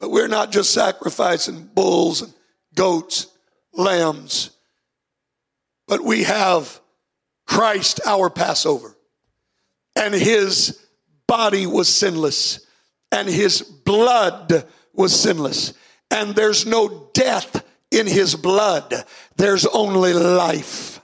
But 0.00 0.10
we're 0.10 0.28
not 0.28 0.50
just 0.50 0.72
sacrificing 0.72 1.68
bulls 1.74 2.22
and 2.22 2.32
goats, 2.74 3.26
lambs, 3.72 4.50
but 5.86 6.02
we 6.02 6.24
have 6.24 6.80
Christ, 7.46 8.00
our 8.06 8.30
Passover. 8.30 8.96
And 9.94 10.14
his 10.14 10.80
body 11.26 11.66
was 11.66 11.88
sinless, 11.88 12.66
and 13.12 13.28
his 13.28 13.62
blood 13.62 14.66
was 14.92 15.18
sinless. 15.18 15.74
And 16.10 16.34
there's 16.34 16.66
no 16.66 17.10
death 17.12 17.64
in 17.90 18.06
his 18.06 18.34
blood, 18.34 19.04
there's 19.36 19.66
only 19.66 20.14
life. 20.14 21.00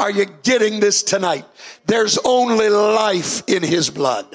Are 0.00 0.10
you 0.10 0.26
getting 0.42 0.80
this 0.80 1.02
tonight? 1.02 1.44
There's 1.86 2.18
only 2.24 2.70
life 2.70 3.42
in 3.46 3.62
his 3.62 3.90
blood. 3.90 4.26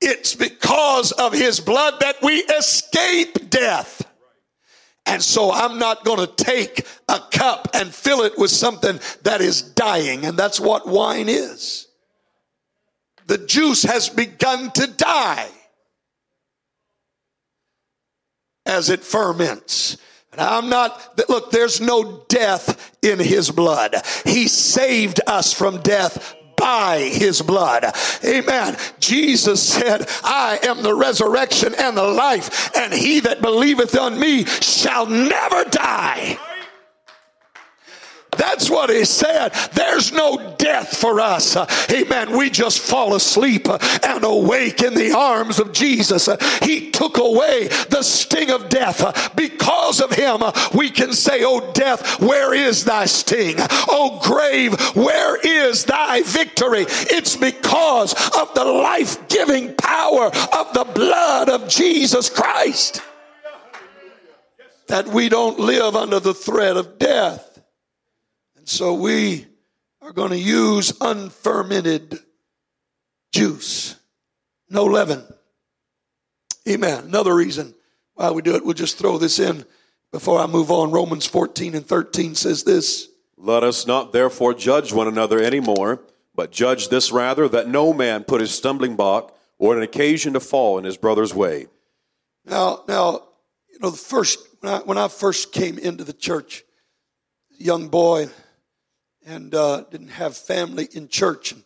It's 0.00 0.34
because 0.34 1.12
of 1.12 1.32
his 1.32 1.60
blood 1.60 2.00
that 2.00 2.22
we 2.22 2.36
escape 2.36 3.50
death. 3.50 4.08
And 5.06 5.20
so 5.20 5.52
I'm 5.52 5.78
not 5.78 6.04
going 6.04 6.20
to 6.20 6.44
take 6.44 6.86
a 7.08 7.20
cup 7.32 7.68
and 7.74 7.92
fill 7.92 8.22
it 8.22 8.38
with 8.38 8.50
something 8.50 9.00
that 9.24 9.40
is 9.40 9.60
dying. 9.60 10.24
And 10.24 10.38
that's 10.38 10.60
what 10.60 10.86
wine 10.86 11.28
is. 11.28 11.88
The 13.32 13.38
juice 13.38 13.84
has 13.84 14.10
begun 14.10 14.72
to 14.72 14.86
die 14.86 15.48
as 18.66 18.90
it 18.90 19.02
ferments. 19.02 19.96
And 20.32 20.40
I'm 20.42 20.68
not, 20.68 21.18
look, 21.30 21.50
there's 21.50 21.80
no 21.80 22.26
death 22.28 22.94
in 23.00 23.18
his 23.18 23.50
blood. 23.50 23.94
He 24.26 24.48
saved 24.48 25.22
us 25.26 25.50
from 25.50 25.80
death 25.80 26.34
by 26.58 26.98
his 26.98 27.40
blood. 27.40 27.86
Amen. 28.22 28.76
Jesus 29.00 29.66
said, 29.66 30.06
I 30.22 30.58
am 30.64 30.82
the 30.82 30.94
resurrection 30.94 31.74
and 31.74 31.96
the 31.96 32.02
life, 32.02 32.76
and 32.76 32.92
he 32.92 33.20
that 33.20 33.40
believeth 33.40 33.96
on 33.96 34.20
me 34.20 34.44
shall 34.44 35.06
never 35.06 35.64
die. 35.70 36.38
That's 38.36 38.70
what 38.70 38.90
he 38.90 39.04
said. 39.04 39.50
There's 39.74 40.12
no 40.12 40.54
death 40.58 40.96
for 40.96 41.20
us. 41.20 41.56
Amen. 41.90 42.36
We 42.36 42.48
just 42.50 42.80
fall 42.80 43.14
asleep 43.14 43.68
and 43.68 44.24
awake 44.24 44.82
in 44.82 44.94
the 44.94 45.12
arms 45.12 45.58
of 45.58 45.72
Jesus. 45.72 46.28
He 46.62 46.90
took 46.90 47.18
away 47.18 47.68
the 47.90 48.02
sting 48.02 48.50
of 48.50 48.68
death. 48.68 49.34
Because 49.36 50.00
of 50.00 50.12
him, 50.12 50.42
we 50.74 50.90
can 50.90 51.12
say, 51.12 51.42
Oh, 51.44 51.72
death, 51.72 52.20
where 52.20 52.54
is 52.54 52.84
thy 52.84 53.04
sting? 53.04 53.56
Oh, 53.58 54.20
grave, 54.22 54.80
where 54.96 55.36
is 55.36 55.84
thy 55.84 56.22
victory? 56.22 56.86
It's 56.88 57.36
because 57.36 58.14
of 58.36 58.54
the 58.54 58.64
life 58.64 59.28
giving 59.28 59.74
power 59.74 60.26
of 60.26 60.72
the 60.72 60.88
blood 60.94 61.48
of 61.48 61.68
Jesus 61.68 62.30
Christ 62.30 63.02
that 64.86 65.08
we 65.08 65.28
don't 65.28 65.58
live 65.58 65.96
under 65.96 66.20
the 66.20 66.34
threat 66.34 66.76
of 66.76 66.98
death. 66.98 67.51
And 68.62 68.68
so 68.68 68.94
we 68.94 69.44
are 70.00 70.12
going 70.12 70.30
to 70.30 70.38
use 70.38 70.92
unfermented 71.00 72.16
juice, 73.32 73.96
no 74.70 74.84
leaven. 74.84 75.24
Amen. 76.68 77.06
Another 77.06 77.34
reason 77.34 77.74
why 78.14 78.30
we 78.30 78.40
do 78.40 78.54
it, 78.54 78.64
we'll 78.64 78.74
just 78.74 78.98
throw 78.98 79.18
this 79.18 79.40
in 79.40 79.64
before 80.12 80.38
I 80.38 80.46
move 80.46 80.70
on. 80.70 80.92
Romans 80.92 81.26
14 81.26 81.74
and 81.74 81.84
13 81.84 82.36
says 82.36 82.62
this 82.62 83.08
Let 83.36 83.64
us 83.64 83.84
not 83.84 84.12
therefore 84.12 84.54
judge 84.54 84.92
one 84.92 85.08
another 85.08 85.42
anymore, 85.42 86.00
but 86.32 86.52
judge 86.52 86.86
this 86.86 87.10
rather, 87.10 87.48
that 87.48 87.66
no 87.66 87.92
man 87.92 88.22
put 88.22 88.40
his 88.40 88.54
stumbling 88.54 88.94
block 88.94 89.36
or 89.58 89.76
an 89.76 89.82
occasion 89.82 90.34
to 90.34 90.40
fall 90.40 90.78
in 90.78 90.84
his 90.84 90.96
brother's 90.96 91.34
way. 91.34 91.66
Now, 92.44 92.84
now, 92.86 93.24
you 93.72 93.80
know, 93.80 93.90
the 93.90 93.96
first 93.96 94.38
when 94.60 94.72
I, 94.72 94.78
when 94.78 94.98
I 94.98 95.08
first 95.08 95.50
came 95.50 95.78
into 95.78 96.04
the 96.04 96.12
church, 96.12 96.62
young 97.58 97.88
boy, 97.88 98.28
and 99.26 99.54
uh, 99.54 99.84
didn't 99.90 100.08
have 100.08 100.36
family 100.36 100.88
in 100.92 101.08
church. 101.08 101.52
And 101.52 101.62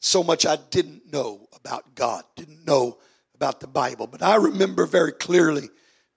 so 0.00 0.22
much 0.22 0.46
I 0.46 0.56
didn't 0.70 1.12
know 1.12 1.48
about 1.54 1.94
God, 1.94 2.24
didn't 2.36 2.66
know 2.66 2.98
about 3.34 3.60
the 3.60 3.66
Bible. 3.66 4.06
But 4.06 4.22
I 4.22 4.36
remember 4.36 4.86
very 4.86 5.12
clearly 5.12 5.68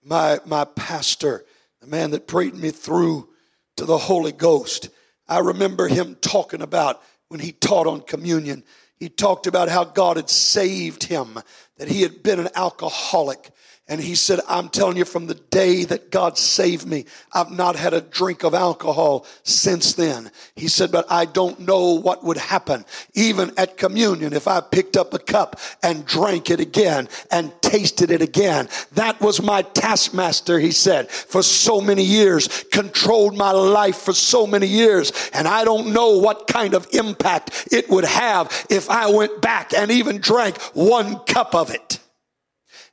my, 0.03 0.39
my 0.45 0.65
pastor, 0.65 1.45
the 1.81 1.87
man 1.87 2.11
that 2.11 2.27
prayed 2.27 2.55
me 2.55 2.71
through 2.71 3.29
to 3.77 3.85
the 3.85 3.97
Holy 3.97 4.31
Ghost. 4.31 4.89
I 5.27 5.39
remember 5.39 5.87
him 5.87 6.15
talking 6.21 6.61
about 6.61 7.01
when 7.29 7.39
he 7.39 7.51
taught 7.51 7.87
on 7.87 8.01
communion. 8.01 8.63
He 8.97 9.09
talked 9.09 9.47
about 9.47 9.69
how 9.69 9.83
God 9.83 10.17
had 10.17 10.29
saved 10.29 11.03
him, 11.03 11.39
that 11.77 11.87
he 11.87 12.01
had 12.01 12.23
been 12.23 12.39
an 12.39 12.49
alcoholic, 12.55 13.51
and 13.89 13.99
he 13.99 14.15
said, 14.15 14.39
I'm 14.47 14.69
telling 14.69 14.95
you, 14.95 15.03
from 15.03 15.27
the 15.27 15.35
day 15.35 15.83
that 15.83 16.09
God 16.09 16.37
saved 16.37 16.87
me, 16.87 17.03
I've 17.33 17.51
not 17.51 17.75
had 17.75 17.93
a 17.93 17.99
drink 17.99 18.43
of 18.43 18.53
alcohol 18.53 19.25
since 19.43 19.93
then. 19.93 20.31
He 20.55 20.69
said, 20.69 20.89
but 20.89 21.05
I 21.11 21.25
don't 21.25 21.59
know 21.59 21.91
what 21.91 22.23
would 22.23 22.37
happen, 22.37 22.85
even 23.13 23.51
at 23.57 23.75
communion, 23.75 24.31
if 24.31 24.47
I 24.47 24.61
picked 24.61 24.95
up 24.95 25.13
a 25.13 25.19
cup 25.19 25.59
and 25.83 26.05
drank 26.05 26.49
it 26.49 26.61
again 26.61 27.09
and 27.29 27.51
tasted 27.61 28.09
it 28.09 28.21
again. 28.21 28.69
That 28.93 29.19
was 29.19 29.41
my 29.41 29.63
taskmaster, 29.63 30.59
he 30.59 30.71
said, 30.71 31.11
for 31.11 31.43
so 31.43 31.81
many 31.81 32.03
years, 32.03 32.63
controlled 32.71 33.35
my 33.35 33.51
life 33.51 33.97
for 33.97 34.13
so 34.13 34.47
many 34.47 34.67
years. 34.67 35.11
And 35.33 35.45
I 35.45 35.65
don't 35.65 35.91
know 35.91 36.19
what 36.19 36.47
kind 36.47 36.73
of 36.73 36.87
impact 36.93 37.67
it 37.69 37.89
would 37.89 38.05
have 38.05 38.65
if 38.69 38.89
I 38.89 39.11
went 39.11 39.41
back 39.41 39.73
and 39.73 39.91
even 39.91 40.19
drank 40.19 40.57
one 40.73 41.19
cup 41.25 41.53
of 41.53 41.69
it. 41.69 41.99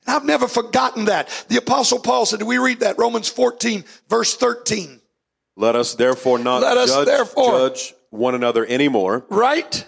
I've 0.06 0.24
never 0.24 0.48
forgotten 0.48 1.06
that. 1.06 1.28
The 1.48 1.56
apostle 1.58 1.98
Paul 1.98 2.26
said, 2.26 2.40
do 2.40 2.46
we 2.46 2.58
read 2.58 2.80
that? 2.80 2.98
Romans 2.98 3.28
14 3.28 3.84
verse 4.08 4.34
13. 4.36 5.00
Let 5.56 5.76
us 5.76 5.94
therefore 5.94 6.38
not 6.38 6.62
Let 6.62 6.76
us 6.78 6.90
judge, 6.90 7.06
therefore- 7.06 7.58
judge 7.68 7.94
one 8.10 8.34
another 8.34 8.66
anymore, 8.66 9.24
Right? 9.28 9.86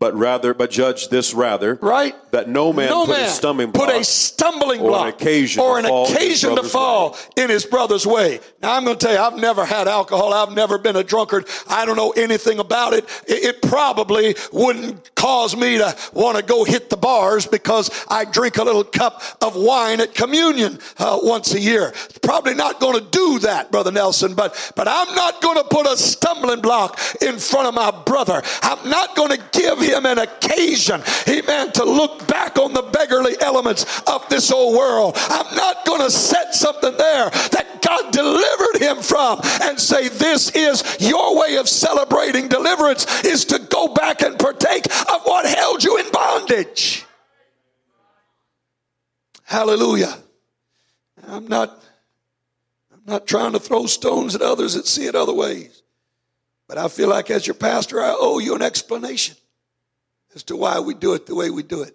But 0.00 0.14
rather, 0.16 0.54
but 0.54 0.70
judge 0.70 1.08
this 1.08 1.34
rather, 1.34 1.74
Right? 1.76 2.16
that 2.32 2.48
no 2.48 2.72
man 2.72 2.88
no 2.88 3.06
put 3.06 3.16
man 3.16 3.24
his 3.24 3.32
stumbling 3.34 3.72
put 3.72 3.88
a 3.88 4.02
stumbling 4.04 4.80
block, 4.80 4.90
or 4.90 4.98
an 4.98 5.04
block 5.04 5.20
occasion 5.20 5.60
or 5.62 5.80
to 5.80 5.86
an 5.86 5.90
fall 5.90 6.06
in 6.06 6.08
his 6.08 6.16
occasion 6.44 6.56
to 6.56 6.62
fall 6.62 7.10
way. 7.12 7.18
in 7.44 7.50
his 7.50 7.66
brother's 7.66 8.06
way. 8.06 8.40
Now 8.62 8.76
I'm 8.76 8.84
going 8.84 8.96
to 8.98 9.06
tell 9.06 9.14
you, 9.14 9.20
I've 9.20 9.38
never 9.38 9.64
had 9.64 9.88
alcohol. 9.88 10.32
I've 10.32 10.54
never 10.54 10.78
been 10.78 10.96
a 10.96 11.02
drunkard. 11.04 11.48
I 11.68 11.84
don't 11.84 11.96
know 11.96 12.10
anything 12.10 12.58
about 12.60 12.92
it. 12.94 13.04
It, 13.26 13.56
it 13.56 13.62
probably 13.62 14.34
wouldn't 14.52 15.14
cause 15.14 15.56
me 15.56 15.78
to 15.78 15.94
want 16.14 16.38
to 16.38 16.42
go 16.42 16.64
hit 16.64 16.88
the 16.88 16.96
bars 16.96 17.46
because 17.46 17.90
I 18.08 18.24
drink 18.24 18.56
a 18.56 18.64
little 18.64 18.84
cup 18.84 19.22
of 19.42 19.54
wine 19.56 20.00
at 20.00 20.14
communion 20.14 20.78
uh, 20.98 21.18
once 21.22 21.52
a 21.52 21.60
year. 21.60 21.92
Probably 22.22 22.54
not 22.54 22.80
going 22.80 22.98
to 22.98 23.10
do 23.10 23.40
that, 23.40 23.70
brother 23.70 23.92
Nelson. 23.92 24.34
But 24.34 24.72
but 24.76 24.88
I'm 24.88 25.14
not 25.14 25.42
going 25.42 25.58
to 25.58 25.64
put 25.64 25.86
a 25.86 25.96
stumbling 25.96 26.60
block 26.60 26.98
in 27.20 27.38
front 27.38 27.66
of 27.68 27.74
my 27.74 27.90
brother. 27.90 28.40
I'm 28.62 28.88
not 28.88 29.14
going 29.16 29.30
to 29.36 29.42
give 29.52 29.82
him 29.90 30.06
an 30.06 30.18
occasion, 30.18 31.02
amen, 31.28 31.72
to 31.72 31.84
look 31.84 32.26
back 32.26 32.58
on 32.58 32.72
the 32.72 32.82
beggarly 32.82 33.34
elements 33.40 34.00
of 34.06 34.28
this 34.28 34.50
old 34.50 34.76
world. 34.76 35.14
I'm 35.16 35.56
not 35.56 35.84
going 35.84 36.00
to 36.00 36.10
set 36.10 36.54
something 36.54 36.96
there 36.96 37.30
that 37.30 37.82
God 37.82 38.12
delivered 38.12 38.80
him 38.80 39.02
from 39.02 39.40
and 39.62 39.78
say, 39.78 40.08
This 40.08 40.50
is 40.50 40.82
your 41.00 41.38
way 41.38 41.56
of 41.56 41.68
celebrating 41.68 42.48
deliverance, 42.48 43.24
is 43.24 43.44
to 43.46 43.58
go 43.58 43.88
back 43.88 44.22
and 44.22 44.38
partake 44.38 44.86
of 44.86 45.22
what 45.24 45.46
held 45.46 45.84
you 45.84 45.98
in 45.98 46.10
bondage. 46.10 47.04
Hallelujah. 49.44 50.16
I'm 51.26 51.48
not, 51.48 51.82
I'm 52.92 53.02
not 53.04 53.26
trying 53.26 53.52
to 53.52 53.58
throw 53.58 53.86
stones 53.86 54.34
at 54.34 54.42
others 54.42 54.74
that 54.74 54.86
see 54.86 55.06
it 55.06 55.14
other 55.14 55.32
ways. 55.32 55.82
But 56.68 56.78
I 56.78 56.86
feel 56.86 57.08
like 57.08 57.30
as 57.30 57.46
your 57.48 57.54
pastor, 57.54 58.00
I 58.00 58.14
owe 58.16 58.38
you 58.38 58.54
an 58.54 58.62
explanation 58.62 59.36
as 60.34 60.42
to 60.44 60.56
why 60.56 60.80
we 60.80 60.94
do 60.94 61.14
it 61.14 61.26
the 61.26 61.34
way 61.34 61.50
we 61.50 61.62
do 61.62 61.82
it. 61.82 61.94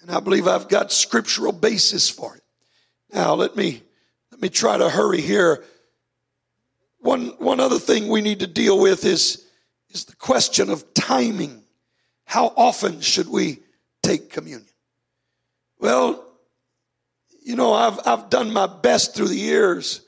And 0.00 0.10
I 0.10 0.20
believe 0.20 0.46
I've 0.46 0.68
got 0.68 0.92
scriptural 0.92 1.52
basis 1.52 2.08
for 2.08 2.36
it. 2.36 2.42
Now 3.12 3.34
let 3.34 3.56
me 3.56 3.82
let 4.30 4.40
me 4.40 4.48
try 4.48 4.76
to 4.76 4.90
hurry 4.90 5.20
here. 5.20 5.64
One 6.98 7.28
one 7.38 7.60
other 7.60 7.78
thing 7.78 8.08
we 8.08 8.20
need 8.20 8.40
to 8.40 8.46
deal 8.46 8.78
with 8.78 9.04
is 9.04 9.44
is 9.90 10.04
the 10.04 10.16
question 10.16 10.70
of 10.70 10.92
timing. 10.94 11.62
How 12.24 12.52
often 12.56 13.00
should 13.00 13.28
we 13.28 13.60
take 14.02 14.30
communion? 14.30 14.68
Well, 15.78 16.24
you 17.42 17.56
know, 17.56 17.72
I've 17.72 18.00
I've 18.06 18.30
done 18.30 18.52
my 18.52 18.66
best 18.66 19.14
through 19.14 19.28
the 19.28 19.36
years. 19.36 20.02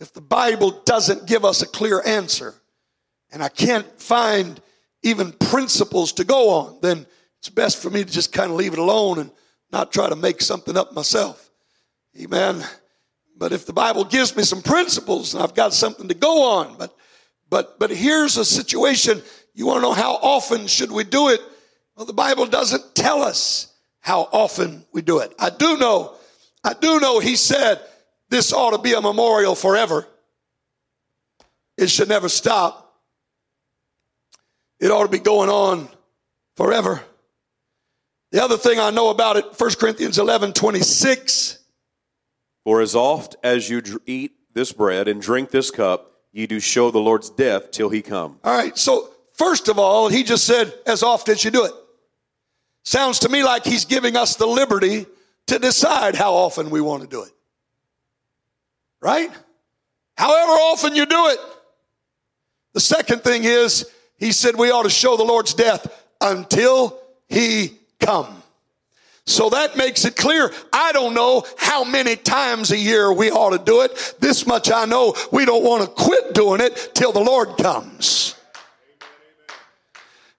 If 0.00 0.12
the 0.12 0.20
Bible 0.20 0.82
doesn't 0.84 1.26
give 1.26 1.44
us 1.44 1.62
a 1.62 1.66
clear 1.66 2.02
answer, 2.04 2.54
and 3.32 3.42
I 3.42 3.48
can't 3.48 3.86
find 4.00 4.60
even 5.04 5.32
principles 5.32 6.12
to 6.14 6.24
go 6.24 6.50
on, 6.50 6.78
then 6.82 7.06
it's 7.38 7.50
best 7.50 7.80
for 7.80 7.90
me 7.90 8.02
to 8.02 8.10
just 8.10 8.32
kind 8.32 8.50
of 8.50 8.56
leave 8.56 8.72
it 8.72 8.78
alone 8.78 9.18
and 9.18 9.30
not 9.70 9.92
try 9.92 10.08
to 10.08 10.16
make 10.16 10.40
something 10.40 10.76
up 10.76 10.94
myself. 10.94 11.50
Amen. 12.20 12.64
But 13.36 13.52
if 13.52 13.66
the 13.66 13.72
Bible 13.72 14.04
gives 14.04 14.34
me 14.36 14.42
some 14.42 14.62
principles, 14.62 15.34
and 15.34 15.42
I've 15.42 15.54
got 15.54 15.74
something 15.74 16.08
to 16.08 16.14
go 16.14 16.42
on. 16.58 16.76
But 16.78 16.96
but 17.50 17.78
but 17.78 17.90
here's 17.90 18.36
a 18.36 18.44
situation. 18.44 19.22
You 19.52 19.66
want 19.66 19.78
to 19.78 19.82
know 19.82 19.92
how 19.92 20.14
often 20.14 20.66
should 20.66 20.90
we 20.90 21.04
do 21.04 21.28
it? 21.28 21.40
Well, 21.96 22.06
the 22.06 22.12
Bible 22.12 22.46
doesn't 22.46 22.94
tell 22.94 23.22
us 23.22 23.72
how 24.00 24.28
often 24.32 24.84
we 24.92 25.02
do 25.02 25.20
it. 25.20 25.32
I 25.38 25.50
do 25.50 25.76
know, 25.76 26.14
I 26.64 26.74
do 26.74 26.98
know 26.98 27.20
he 27.20 27.36
said 27.36 27.80
this 28.30 28.52
ought 28.52 28.70
to 28.72 28.78
be 28.78 28.94
a 28.94 29.00
memorial 29.00 29.54
forever. 29.54 30.06
It 31.76 31.88
should 31.88 32.08
never 32.08 32.28
stop. 32.28 32.83
It 34.84 34.90
ought 34.90 35.04
to 35.04 35.08
be 35.08 35.18
going 35.18 35.48
on 35.48 35.88
forever. 36.56 37.02
The 38.32 38.44
other 38.44 38.58
thing 38.58 38.78
I 38.78 38.90
know 38.90 39.08
about 39.08 39.38
it, 39.38 39.46
1 39.58 39.70
Corinthians 39.76 40.18
11 40.18 40.52
26. 40.52 41.58
For 42.64 42.82
as 42.82 42.94
oft 42.94 43.34
as 43.42 43.70
you 43.70 43.82
eat 44.04 44.32
this 44.52 44.72
bread 44.72 45.08
and 45.08 45.22
drink 45.22 45.50
this 45.50 45.70
cup, 45.70 46.12
ye 46.32 46.46
do 46.46 46.60
show 46.60 46.90
the 46.90 46.98
Lord's 46.98 47.30
death 47.30 47.70
till 47.70 47.88
he 47.88 48.02
come. 48.02 48.38
All 48.44 48.54
right, 48.54 48.76
so 48.76 49.08
first 49.32 49.68
of 49.68 49.78
all, 49.78 50.10
he 50.10 50.22
just 50.22 50.44
said, 50.44 50.74
as 50.86 51.02
often 51.02 51.32
as 51.32 51.42
you 51.42 51.50
do 51.50 51.64
it. 51.64 51.72
Sounds 52.84 53.20
to 53.20 53.30
me 53.30 53.42
like 53.42 53.64
he's 53.64 53.86
giving 53.86 54.16
us 54.16 54.36
the 54.36 54.46
liberty 54.46 55.06
to 55.46 55.58
decide 55.58 56.14
how 56.14 56.34
often 56.34 56.68
we 56.68 56.82
want 56.82 57.02
to 57.02 57.08
do 57.08 57.22
it. 57.22 57.32
Right? 59.00 59.30
However 60.18 60.52
often 60.52 60.94
you 60.94 61.06
do 61.06 61.28
it. 61.28 61.38
The 62.74 62.80
second 62.80 63.22
thing 63.22 63.44
is, 63.44 63.90
he 64.24 64.32
said 64.32 64.56
we 64.56 64.70
ought 64.70 64.84
to 64.84 64.90
show 64.90 65.18
the 65.18 65.22
Lord's 65.22 65.52
death 65.52 65.86
until 66.18 66.98
he 67.28 67.76
come. 68.00 68.42
So 69.26 69.50
that 69.50 69.76
makes 69.76 70.06
it 70.06 70.16
clear. 70.16 70.50
I 70.72 70.92
don't 70.92 71.12
know 71.12 71.44
how 71.58 71.84
many 71.84 72.16
times 72.16 72.70
a 72.70 72.78
year 72.78 73.12
we 73.12 73.30
ought 73.30 73.50
to 73.50 73.62
do 73.62 73.82
it. 73.82 74.14
This 74.20 74.46
much 74.46 74.72
I 74.72 74.86
know 74.86 75.14
we 75.30 75.44
don't 75.44 75.62
want 75.62 75.82
to 75.82 75.88
quit 75.88 76.32
doing 76.32 76.62
it 76.62 76.92
till 76.94 77.12
the 77.12 77.20
Lord 77.20 77.58
comes. 77.58 78.34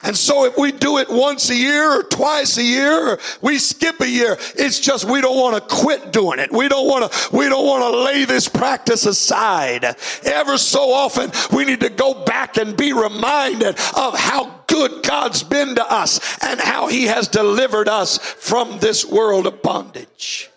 And 0.05 0.15
so 0.15 0.45
if 0.45 0.55
we 0.55 0.71
do 0.71 0.99
it 0.99 1.09
once 1.09 1.49
a 1.49 1.55
year 1.55 1.99
or 1.99 2.03
twice 2.03 2.59
a 2.59 2.63
year, 2.63 3.13
or 3.13 3.19
we 3.41 3.57
skip 3.57 3.99
a 4.01 4.07
year, 4.07 4.37
it's 4.55 4.79
just 4.79 5.03
we 5.03 5.19
don't 5.19 5.35
want 5.35 5.55
to 5.55 5.75
quit 5.75 6.13
doing 6.13 6.37
it. 6.37 6.51
We 6.51 6.67
don't 6.67 6.87
want 6.87 7.11
to 7.11 7.35
we 7.35 7.49
don't 7.49 7.65
want 7.65 7.81
to 7.91 7.99
lay 8.01 8.23
this 8.23 8.47
practice 8.47 9.07
aside. 9.07 9.83
Ever 10.23 10.59
so 10.59 10.91
often 10.91 11.31
we 11.51 11.65
need 11.65 11.79
to 11.79 11.89
go 11.89 12.23
back 12.23 12.57
and 12.57 12.77
be 12.77 12.93
reminded 12.93 13.79
of 13.97 14.15
how 14.15 14.61
good 14.67 15.03
God's 15.03 15.41
been 15.41 15.73
to 15.73 15.91
us 15.91 16.37
and 16.43 16.59
how 16.59 16.87
he 16.87 17.05
has 17.05 17.27
delivered 17.27 17.89
us 17.89 18.19
from 18.19 18.77
this 18.77 19.05
world 19.05 19.47
of 19.47 19.63
bondage. 19.63 20.51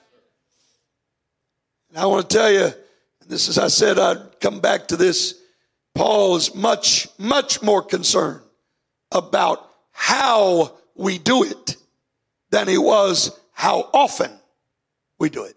And 1.89 1.99
I 1.99 2.05
want 2.05 2.29
to 2.29 2.37
tell 2.37 2.53
you, 2.53 2.71
this 3.27 3.49
is 3.49 3.57
I 3.57 3.69
said 3.69 3.99
I'd 3.99 4.41
come 4.41 4.61
back 4.61 4.89
to 4.89 4.97
this. 4.99 5.41
Paul 5.95 6.37
is 6.37 6.55
much, 6.55 7.09
much 7.19 7.63
more 7.63 7.83
concerned 7.83 8.43
about 9.11 9.69
how 9.93 10.77
we 10.95 11.19
do 11.19 11.45
it 11.45 11.77
than 12.51 12.69
he 12.69 12.79
was 12.79 13.39
how 13.53 13.91
often 13.93 14.31
we 15.19 15.31
do 15.31 15.45
it. 15.45 15.57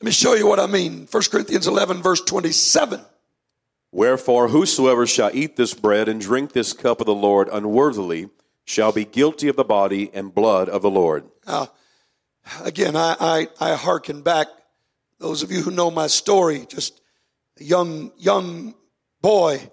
Let 0.00 0.06
me 0.06 0.10
show 0.10 0.34
you 0.34 0.48
what 0.48 0.58
I 0.58 0.66
mean. 0.66 1.06
1 1.08 1.22
Corinthians 1.30 1.68
11, 1.68 2.02
verse 2.02 2.20
27. 2.22 3.00
Wherefore, 3.92 4.48
whosoever 4.48 5.06
shall 5.06 5.30
eat 5.32 5.56
this 5.56 5.74
bread 5.74 6.08
and 6.08 6.20
drink 6.20 6.52
this 6.52 6.72
cup 6.72 7.00
of 7.00 7.06
the 7.06 7.14
Lord 7.14 7.48
unworthily 7.52 8.30
shall 8.64 8.90
be 8.90 9.04
guilty 9.04 9.48
of 9.48 9.56
the 9.56 9.64
body 9.64 10.10
and 10.12 10.34
blood 10.34 10.68
of 10.68 10.82
the 10.82 10.90
Lord. 10.90 11.24
Now, 11.46 11.70
again, 12.64 12.96
I, 12.96 13.14
I, 13.20 13.48
I 13.60 13.74
hearken 13.76 14.22
back. 14.22 14.48
Those 15.18 15.42
of 15.42 15.52
you 15.52 15.62
who 15.62 15.70
know 15.70 15.90
my 15.90 16.08
story, 16.08 16.66
just 16.68 17.00
a 17.60 17.64
young, 17.64 18.10
young 18.16 18.74
boy, 19.20 19.70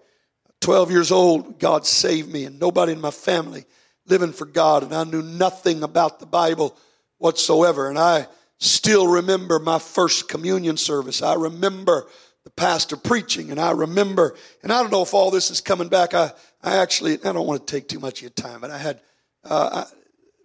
12 0.62 0.91
years 0.91 1.12
old, 1.12 1.60
God 1.60 1.86
saved 1.86 2.32
me, 2.32 2.45
and 2.45 2.60
nobody 2.60 2.91
in 2.91 3.01
my 3.01 3.12
family 3.12 3.66
living 4.07 4.34
for 4.34 4.45
God, 4.45 4.84
and 4.84 4.93
I 4.93 5.03
knew 5.03 5.22
nothing 5.22 5.84
about 5.84 6.20
the 6.20 6.26
Bible 6.26 6.78
whatsoever. 7.18 7.89
And 7.89 7.97
I 7.97 8.28
still 8.57 9.07
remember 9.07 9.60
my 9.60 9.80
first 9.80 10.28
communion 10.28 10.78
service. 10.78 11.22
I 11.22 11.36
remember 11.36 12.07
the 12.43 12.49
pastor 12.49 12.97
preaching, 12.97 13.51
and 13.51 13.60
I 13.60 13.72
remember, 13.72 14.36
and 14.64 14.72
I 14.74 14.82
don't 14.82 14.91
know 14.91 15.03
if 15.03 15.14
all 15.14 15.32
this 15.32 15.51
is 15.51 15.62
coming 15.62 15.89
back. 15.89 16.14
I, 16.14 16.32
I 16.64 16.78
actually, 16.78 17.14
I 17.24 17.32
don't 17.32 17.47
want 17.47 17.66
to 17.66 17.72
take 17.72 17.88
too 17.88 17.99
much 17.99 18.20
of 18.20 18.24
your 18.24 18.32
time, 18.32 18.62
but 18.62 18.72
I 18.72 18.78
had 18.78 19.01
uh, 19.43 19.86
I, 19.86 19.95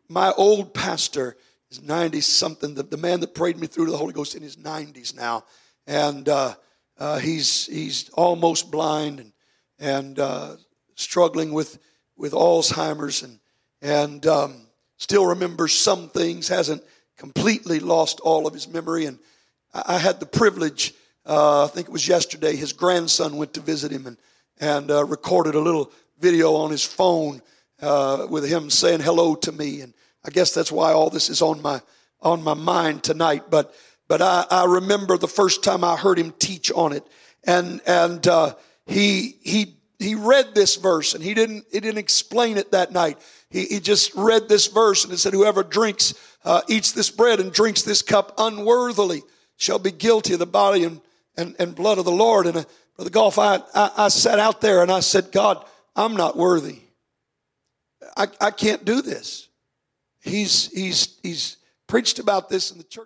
my 0.09 0.33
old 0.37 0.75
pastor 0.75 1.37
is 1.71 1.83
90 1.83 2.21
something, 2.21 2.75
the, 2.75 2.83
the 2.83 2.97
man 2.97 3.21
that 3.21 3.35
prayed 3.35 3.59
me 3.59 3.67
through 3.67 3.87
to 3.87 3.91
the 3.91 3.97
Holy 3.97 4.13
Ghost 4.13 4.35
in 4.35 4.43
his 4.43 4.57
90s 4.57 5.17
now. 5.17 5.45
And 5.87 6.29
uh, 6.29 6.55
uh, 6.99 7.19
he's, 7.19 7.67
he's 7.67 8.09
almost 8.11 8.71
blind 8.71 9.21
and, 9.21 9.33
and 9.79 10.19
uh, 10.19 10.57
struggling 10.95 11.53
with, 11.53 11.79
with 12.17 12.33
Alzheimer's 12.33 13.23
and, 13.23 13.39
and 13.83 14.27
um, 14.27 14.67
still 14.97 15.27
remembers 15.27 15.75
some 15.75 16.09
things, 16.09 16.49
hasn't 16.49 16.83
completely 17.17 17.81
lost 17.81 18.21
all 18.21 18.47
of 18.47 18.55
his 18.55 18.69
memory. 18.69 19.07
And 19.07 19.19
I, 19.73 19.97
I 19.97 19.99
had 19.99 20.21
the 20.21 20.27
privilege, 20.27 20.95
uh, 21.27 21.65
I 21.65 21.69
think 21.69 21.89
it 21.89 21.93
was 21.93 22.09
yesterday, 22.09 22.57
his 22.57 22.73
grandson 22.73 23.37
went 23.37 23.55
to 23.55 23.61
visit 23.61 23.93
him 23.93 24.07
and, 24.07 24.17
and 24.61 24.91
uh, 24.91 25.05
recorded 25.05 25.55
a 25.55 25.61
little 25.61 25.93
video 26.19 26.55
on 26.55 26.71
his 26.71 26.85
phone 26.85 27.43
uh, 27.83 28.27
with 28.31 28.49
him 28.49 28.71
saying 28.71 29.01
hello 29.01 29.35
to 29.35 29.53
me. 29.53 29.81
And 29.81 29.95
I 30.25 30.31
guess 30.31 30.55
that's 30.55 30.73
why 30.73 30.93
all 30.93 31.11
this 31.11 31.29
is 31.29 31.43
on 31.43 31.61
my, 31.61 31.83
on 32.21 32.43
my 32.43 32.55
mind 32.55 33.03
tonight. 33.03 33.45
But, 33.51 33.75
but 34.09 34.23
I, 34.23 34.47
I 34.51 34.65
remember 34.67 35.19
the 35.19 35.29
first 35.29 35.63
time 35.65 35.85
I 35.85 35.97
heard 35.97 36.19
him 36.19 36.33
teach 36.39 36.71
on 36.73 36.93
it. 36.93 37.05
And, 37.47 37.81
and 37.87 38.27
uh, 38.27 38.55
he, 38.87 39.39
he, 39.43 39.77
he 39.99 40.15
read 40.15 40.55
this 40.55 40.77
verse 40.77 41.15
and 41.15 41.23
he 41.23 41.35
didn't, 41.35 41.65
he 41.73 41.81
didn't 41.81 41.99
explain 41.99 42.57
it 42.59 42.73
that 42.73 42.93
night. 42.93 43.19
He, 43.49 43.65
he 43.67 43.81
just 43.81 44.15
read 44.15 44.49
this 44.49 44.67
verse 44.67 45.05
and 45.05 45.13
it 45.13 45.19
said, 45.19 45.33
whoever 45.33 45.63
drinks, 45.63 46.15
uh, 46.45 46.61
eats 46.69 46.93
this 46.93 47.11
bread 47.11 47.41
and 47.41 47.53
drinks 47.53 47.83
this 47.83 48.03
cup 48.03 48.35
unworthily 48.39 49.23
shall 49.57 49.79
be 49.79 49.91
guilty 49.91 50.35
of 50.35 50.39
the 50.39 50.47
body 50.47 50.85
and, 50.85 51.01
and, 51.37 51.57
and 51.59 51.75
blood 51.75 51.99
of 51.99 52.05
the 52.05 52.13
Lord. 52.13 52.47
And 52.47 52.57
uh, 52.59 52.65
Brother 52.97 53.11
Golf, 53.11 53.39
I, 53.39 53.61
I, 53.75 53.91
I 53.97 54.09
sat 54.09 54.39
out 54.39 54.61
there 54.61 54.83
and 54.83 54.91
I 54.91 55.01
said, 55.01 55.33
God, 55.33 55.65
I'm 55.97 56.17
not 56.17 56.37
worthy. 56.37 56.81
I, 58.17 58.27
I 58.41 58.51
can't 58.51 58.85
do 58.85 59.01
this. 59.01 59.49
He's, 60.21 60.71
he's, 60.73 61.19
he's 61.23 61.57
preached 61.87 62.19
about 62.19 62.49
this 62.49 62.71
in 62.71 62.79
the 62.79 62.85
church. 62.85 63.03